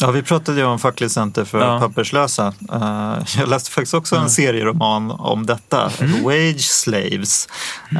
Ja, 0.00 0.10
vi 0.10 0.22
pratade 0.22 0.58
ju 0.60 0.66
om 0.66 0.78
Fackligt 0.78 1.12
center 1.12 1.44
för 1.44 1.60
Ja. 1.60 1.80
papperslösa. 1.80 2.52
Eh, 2.72 3.14
Jag 3.38 3.48
läste 3.48 3.70
faktiskt 3.70 3.94
också 3.94 4.16
en 4.16 4.30
serieroman 4.30 5.10
om 5.10 5.46
detta, 5.46 5.90
Wage 6.24 6.60
Slaves, 6.60 7.48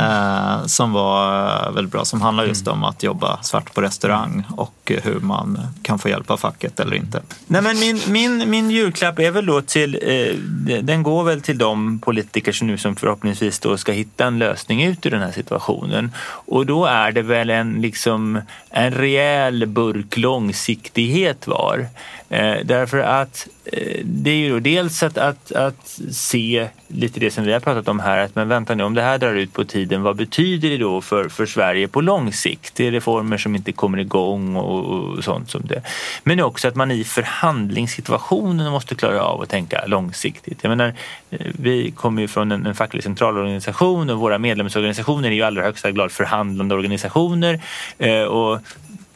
eh, 0.01 0.67
som 0.67 0.93
var 0.93 1.47
eh, 1.67 1.73
väldigt 1.73 1.93
bra, 1.93 2.05
som 2.05 2.23
handlar 2.23 2.45
just 2.45 2.69
om 2.69 2.85
att 2.85 3.03
jobba 3.03 3.43
svart 3.43 3.75
på 3.75 3.83
restaurang 3.83 4.45
och 4.57 4.93
hur 5.03 5.21
man 5.21 5.59
kan 5.83 5.99
få 5.99 6.09
hjälp 6.09 6.31
av 6.31 6.37
facket 6.37 6.81
eller 6.81 6.97
inte. 6.97 7.23
Nej, 7.47 7.63
men 7.63 7.79
min, 7.79 8.01
min, 8.07 8.51
min 8.51 8.71
julklapp 8.71 9.19
är 9.19 9.31
väl 9.31 9.47
då 9.47 9.63
till, 9.63 9.99
eh, 10.03 10.35
den 10.83 11.03
går 11.03 11.25
väl 11.25 11.41
till 11.41 11.59
de 11.59 11.99
politiker 11.99 12.53
som 12.53 12.67
nu 12.67 12.79
som 12.79 12.97
förhoppningsvis 12.97 13.59
då 13.59 13.77
ska 13.77 13.93
hitta 13.93 14.25
en 14.27 14.39
lösning 14.39 14.83
ut 14.85 15.07
ur 15.07 15.11
den 15.11 15.21
här 15.23 15.33
situationen. 15.33 16.13
Och 16.27 16.67
då 16.67 16.87
är 16.87 17.13
det 17.13 17.23
väl 17.23 17.51
en, 17.51 17.73
liksom, 17.73 18.41
en 18.71 18.91
rejäl 18.95 19.67
burk 19.67 20.17
långsiktighet 20.17 21.47
var. 21.47 21.84
Eh, 22.29 22.57
därför 22.65 22.99
att 22.99 23.49
eh, 23.65 24.01
det 24.05 24.31
är 24.31 24.37
ju 24.37 24.51
då 24.51 24.59
dels 24.59 25.03
att, 25.03 25.19
att, 25.19 25.53
att 25.53 26.01
se 26.11 26.69
lite 26.89 27.21
det 27.21 27.31
som 27.31 27.45
vi 27.45 27.53
har 27.53 27.61
pratat 27.61 27.89
om 27.89 28.01
här, 28.01 28.19
att 28.19 28.35
men 28.35 28.49
vänta 28.49 28.75
nu 28.75 28.85
om 28.85 28.95
det 28.95 29.03
här 29.03 29.19
drar 29.19 29.35
ut 29.35 29.53
på 29.53 29.65
tiden, 29.65 30.03
vad 30.03 30.17
betyder 30.17 30.71
det 30.71 30.77
då 30.77 31.01
för, 31.01 31.29
för 31.29 31.47
Sverige 31.47 31.89
på 31.89 32.01
lång 32.01 32.33
sikt? 32.33 32.75
Det 32.75 32.87
är 32.87 32.91
reformer 32.91 33.39
som 33.39 33.55
inte 33.55 33.73
kommer 33.73 33.99
igång 33.99 34.57
och, 34.57 34.85
och 34.85 35.25
sånt 35.25 35.51
som 35.51 35.63
det. 35.67 35.83
Men 36.23 36.41
också 36.41 36.69
att 36.69 36.75
man 36.75 36.91
i 36.91 37.05
förhandlingssituationen 37.05 38.73
måste 38.73 38.95
klara 38.95 39.23
av 39.23 39.43
att 39.43 39.49
tänka 39.49 39.87
långsiktigt. 39.87 40.59
Jag 40.63 40.69
menar, 40.71 40.95
eh, 41.31 41.47
vi 41.59 41.91
kommer 41.91 42.23
ju 42.23 42.29
från 42.29 42.53
en, 42.53 42.67
en 42.67 42.75
facklig 42.75 43.03
centralorganisation 43.03 44.11
och 44.11 44.19
våra 44.19 44.39
medlemsorganisationer 44.39 45.29
är 45.29 45.33
ju 45.33 45.39
i 45.39 45.43
allra 45.43 45.63
högsta 45.63 45.91
grad 45.91 46.13
förhandlande 46.13 46.75
organisationer. 46.75 47.61
Eh, 47.99 48.23
och 48.23 48.61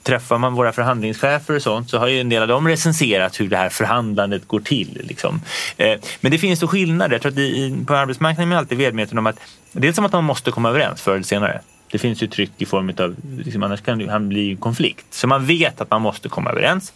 träffar 0.08 0.38
man 0.38 0.54
våra 0.54 0.72
förhandlingschefer 0.72 1.56
och 1.56 1.62
sånt 1.62 1.90
så 1.90 1.98
har 1.98 2.08
ju 2.08 2.20
en 2.20 2.28
del 2.28 2.42
av 2.42 2.48
dem 2.48 2.68
recenserat 2.68 3.40
hur 3.40 3.48
det 3.48 3.56
här 3.56 3.68
förhandlandet 3.68 4.48
går 4.48 4.60
till. 4.60 5.00
Liksom. 5.04 5.40
Eh, 5.76 5.98
men 6.20 6.32
det 6.32 6.38
finns 6.38 6.60
då 6.60 6.66
skillnader. 6.66 7.14
Jag 7.14 7.22
tror 7.22 7.32
att 7.32 7.38
i, 7.38 7.84
på 7.86 7.94
arbetsmarknaden 7.94 8.48
är 8.48 8.54
man 8.54 8.58
alltid 8.58 8.78
medveten 8.78 9.18
om 9.18 9.26
att 9.26 9.36
dels 9.72 9.96
som 9.96 10.04
att 10.04 10.12
man 10.12 10.24
måste 10.24 10.50
komma 10.50 10.68
överens 10.68 11.02
förr 11.02 11.12
eller 11.12 11.22
senare. 11.22 11.60
Det 11.90 11.98
finns 11.98 12.22
ju 12.22 12.26
tryck 12.26 12.52
i 12.56 12.66
form 12.66 12.92
av, 12.98 13.16
liksom, 13.38 13.62
annars 13.62 13.82
kan 13.82 13.98
det 13.98 14.20
bli 14.20 14.56
konflikt. 14.56 15.06
Så 15.10 15.26
man 15.26 15.46
vet 15.46 15.80
att 15.80 15.90
man 15.90 16.02
måste 16.02 16.28
komma 16.28 16.50
överens. 16.50 16.92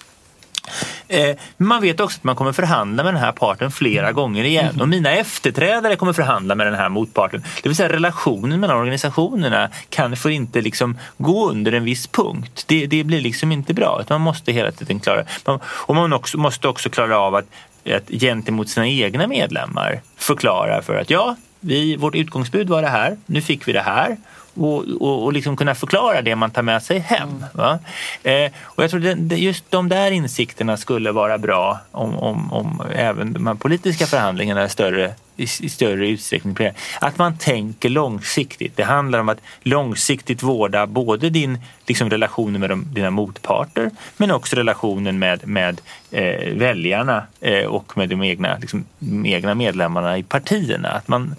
Eh, 1.08 1.36
man 1.56 1.82
vet 1.82 2.00
också 2.00 2.18
att 2.18 2.24
man 2.24 2.36
kommer 2.36 2.52
förhandla 2.52 3.04
med 3.04 3.14
den 3.14 3.22
här 3.22 3.32
parten 3.32 3.70
flera 3.70 4.12
gånger 4.12 4.44
igen. 4.44 4.80
Och 4.80 4.88
mina 4.88 5.10
efterträdare 5.10 5.96
kommer 5.96 6.12
förhandla 6.12 6.54
med 6.54 6.66
den 6.66 6.74
här 6.74 6.88
motparten. 6.88 7.44
Det 7.62 7.68
vill 7.68 7.76
säga 7.76 7.88
relationen 7.88 8.60
mellan 8.60 8.76
organisationerna 8.76 9.68
kan, 9.88 10.16
får 10.16 10.30
inte 10.30 10.60
liksom 10.60 10.98
gå 11.18 11.50
under 11.50 11.72
en 11.72 11.84
viss 11.84 12.06
punkt. 12.06 12.64
Det, 12.66 12.86
det 12.86 13.04
blir 13.04 13.20
liksom 13.20 13.52
inte 13.52 13.74
bra. 13.74 14.04
Man 14.08 14.20
måste 14.20 14.52
hela 14.52 14.72
tiden 14.72 15.00
klara 15.00 15.24
man, 15.44 15.60
Och 15.66 15.94
man 15.94 16.12
också, 16.12 16.38
måste 16.38 16.68
också 16.68 16.90
klara 16.90 17.18
av 17.18 17.34
att, 17.34 17.46
att 17.86 18.08
gentemot 18.08 18.68
sina 18.68 18.88
egna 18.88 19.26
medlemmar 19.26 20.00
förklara 20.16 20.82
för 20.82 20.94
att 20.94 21.10
ja, 21.10 21.36
vi, 21.60 21.96
vårt 21.96 22.14
utgångsbud 22.14 22.68
var 22.68 22.82
det 22.82 22.88
här. 22.88 23.16
Nu 23.26 23.40
fick 23.40 23.68
vi 23.68 23.72
det 23.72 23.80
här 23.80 24.16
och, 24.54 24.84
och, 25.00 25.24
och 25.24 25.32
liksom 25.32 25.56
kunna 25.56 25.74
förklara 25.74 26.22
det 26.22 26.36
man 26.36 26.50
tar 26.50 26.62
med 26.62 26.82
sig 26.82 26.98
hem. 26.98 27.44
Va? 27.52 27.78
Eh, 28.22 28.52
och 28.62 28.82
jag 28.82 28.90
tror 28.90 29.00
det, 29.00 29.36
just 29.36 29.70
de 29.70 29.88
där 29.88 30.10
insikterna 30.10 30.76
skulle 30.76 31.12
vara 31.12 31.38
bra 31.38 31.80
om, 31.90 32.18
om, 32.18 32.52
om 32.52 32.82
även 32.94 33.32
de 33.32 33.46
här 33.46 33.54
politiska 33.54 34.06
förhandlingarna 34.06 34.60
är 34.60 34.68
större, 34.68 35.14
i, 35.36 35.42
i 35.42 35.68
större 35.68 36.08
utsträckning. 36.08 36.56
Att 37.00 37.18
man 37.18 37.36
tänker 37.38 37.88
långsiktigt. 37.88 38.76
Det 38.76 38.84
handlar 38.84 39.18
om 39.18 39.28
att 39.28 39.40
långsiktigt 39.62 40.42
vårda 40.42 40.86
både 40.86 41.30
din 41.30 41.58
liksom, 41.86 42.10
relation 42.10 42.60
med 42.60 42.70
de, 42.70 42.84
dina 42.94 43.10
motparter 43.10 43.90
men 44.16 44.30
också 44.30 44.56
relationen 44.56 45.18
med, 45.18 45.48
med 45.48 45.80
eh, 46.10 46.54
väljarna 46.54 47.26
eh, 47.40 47.64
och 47.64 47.96
med 47.96 48.08
de 48.08 48.22
egna, 48.22 48.58
liksom, 48.58 48.84
de 48.98 49.26
egna 49.26 49.54
medlemmarna 49.54 50.18
i 50.18 50.22
partierna. 50.22 50.88
Att 50.88 51.08
man 51.08 51.34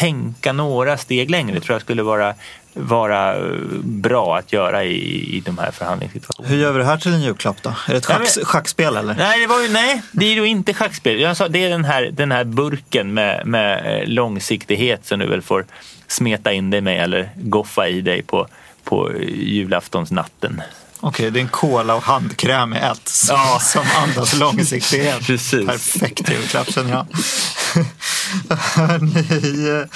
tänka 0.00 0.52
några 0.52 0.96
steg 0.96 1.30
längre 1.30 1.60
tror 1.60 1.74
jag 1.74 1.82
skulle 1.82 2.02
vara 2.02 2.34
vara 2.74 3.36
eh, 3.36 3.42
bra 3.82 4.36
att 4.38 4.52
göra 4.52 4.84
i, 4.84 5.36
i 5.36 5.40
de 5.40 5.58
här 5.58 5.70
förhandlingssituationerna. 5.70 6.54
Hur 6.54 6.62
gör 6.62 6.72
vi 6.72 6.78
det 6.78 6.84
här 6.84 6.96
till 6.96 7.12
en 7.14 7.22
julklapp 7.22 7.62
då? 7.62 7.70
Är 7.88 7.92
det 7.92 7.96
ett 7.96 8.08
Nej, 8.08 8.18
schacks, 8.18 8.36
men- 8.36 8.44
schackspel 8.44 8.96
eller? 8.96 9.14
Nej, 9.14 9.40
det, 9.40 9.46
var 9.46 9.60
ju, 9.62 9.68
nej, 9.68 10.02
det 10.12 10.24
är 10.26 10.34
ju 10.34 10.44
inte 10.46 10.74
schackspel. 10.74 11.20
Jag 11.20 11.36
sa, 11.36 11.48
det 11.48 11.64
är 11.64 11.68
den 11.70 11.84
här, 11.84 12.10
den 12.12 12.32
här 12.32 12.44
burken 12.44 13.14
med, 13.14 13.46
med 13.46 14.00
eh, 14.02 14.08
långsiktighet 14.08 15.06
som 15.06 15.18
du 15.18 15.26
väl 15.26 15.42
får 15.42 15.64
smeta 16.06 16.52
in 16.52 16.70
dig 16.70 16.80
med 16.80 17.02
eller 17.02 17.30
goffa 17.36 17.88
i 17.88 18.00
dig 18.00 18.22
på, 18.22 18.46
på 18.84 19.10
eh, 19.10 19.16
julaftonsnatten. 19.28 20.62
Okej, 21.02 21.30
det 21.30 21.38
är 21.38 21.42
en 21.42 21.48
cola 21.48 21.94
och 21.94 22.02
handkräm 22.02 22.72
i 22.72 22.76
ett 22.76 23.08
som, 23.08 23.36
Ja. 23.36 23.58
som 23.60 23.82
andas 24.02 24.34
långsiktighet. 24.38 25.26
Precis. 25.26 25.66
Perfekt 25.66 26.30
julklapp 26.30 26.72
känner 26.72 26.90
jag. 26.90 27.06
Hörni, 28.58 29.86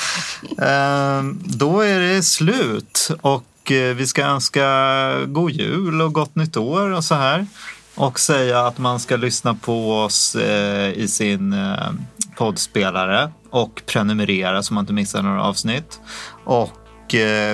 eh, 0.59 1.23
då 1.57 1.81
är 1.81 2.01
det 2.01 2.23
slut 2.23 3.11
och 3.21 3.73
eh, 3.73 3.95
vi 3.95 4.07
ska 4.07 4.23
önska 4.23 4.67
god 5.27 5.51
jul 5.51 6.03
och 6.03 6.13
gott 6.13 6.35
nytt 6.35 6.57
år 6.57 6.91
och 6.91 7.05
så 7.05 7.15
här. 7.15 7.47
Och 7.95 8.21
säga 8.21 8.61
att 8.67 8.79
man 8.79 9.01
ska 9.01 9.17
lyssna 9.17 9.55
på 9.55 9.99
oss 10.01 10.35
eh, 10.35 10.91
i 10.93 11.09
sin 11.09 11.55
poddspelare 12.37 13.33
och 13.51 13.83
prenumerera 13.87 14.63
så 14.63 14.75
man 14.75 14.83
inte 14.83 14.93
missar 14.93 15.23
några 15.23 15.43
avsnitt. 15.43 16.01
Och 16.45 16.71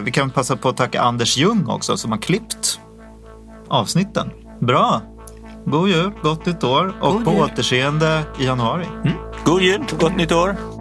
vi 0.02 0.10
kan 0.12 0.30
passa 0.30 0.56
på 0.56 0.68
att 0.68 0.76
tacka 0.76 1.02
Anders 1.02 1.36
Ljung 1.36 1.66
också 1.66 1.96
som 1.96 2.12
har 2.12 2.18
klippt 2.18 2.80
avsnitten. 3.70 4.30
Bra! 4.60 5.02
God 5.66 5.88
jul, 5.88 6.12
gott 6.22 6.46
nytt 6.46 6.64
år 6.64 6.94
och 7.00 7.12
God 7.12 7.24
på 7.24 7.30
jul. 7.30 7.40
återseende 7.40 8.22
i 8.38 8.44
januari. 8.44 8.86
God 9.44 9.62
jul, 9.62 9.84
gott 10.00 10.16
nytt 10.16 10.32
år! 10.32 10.79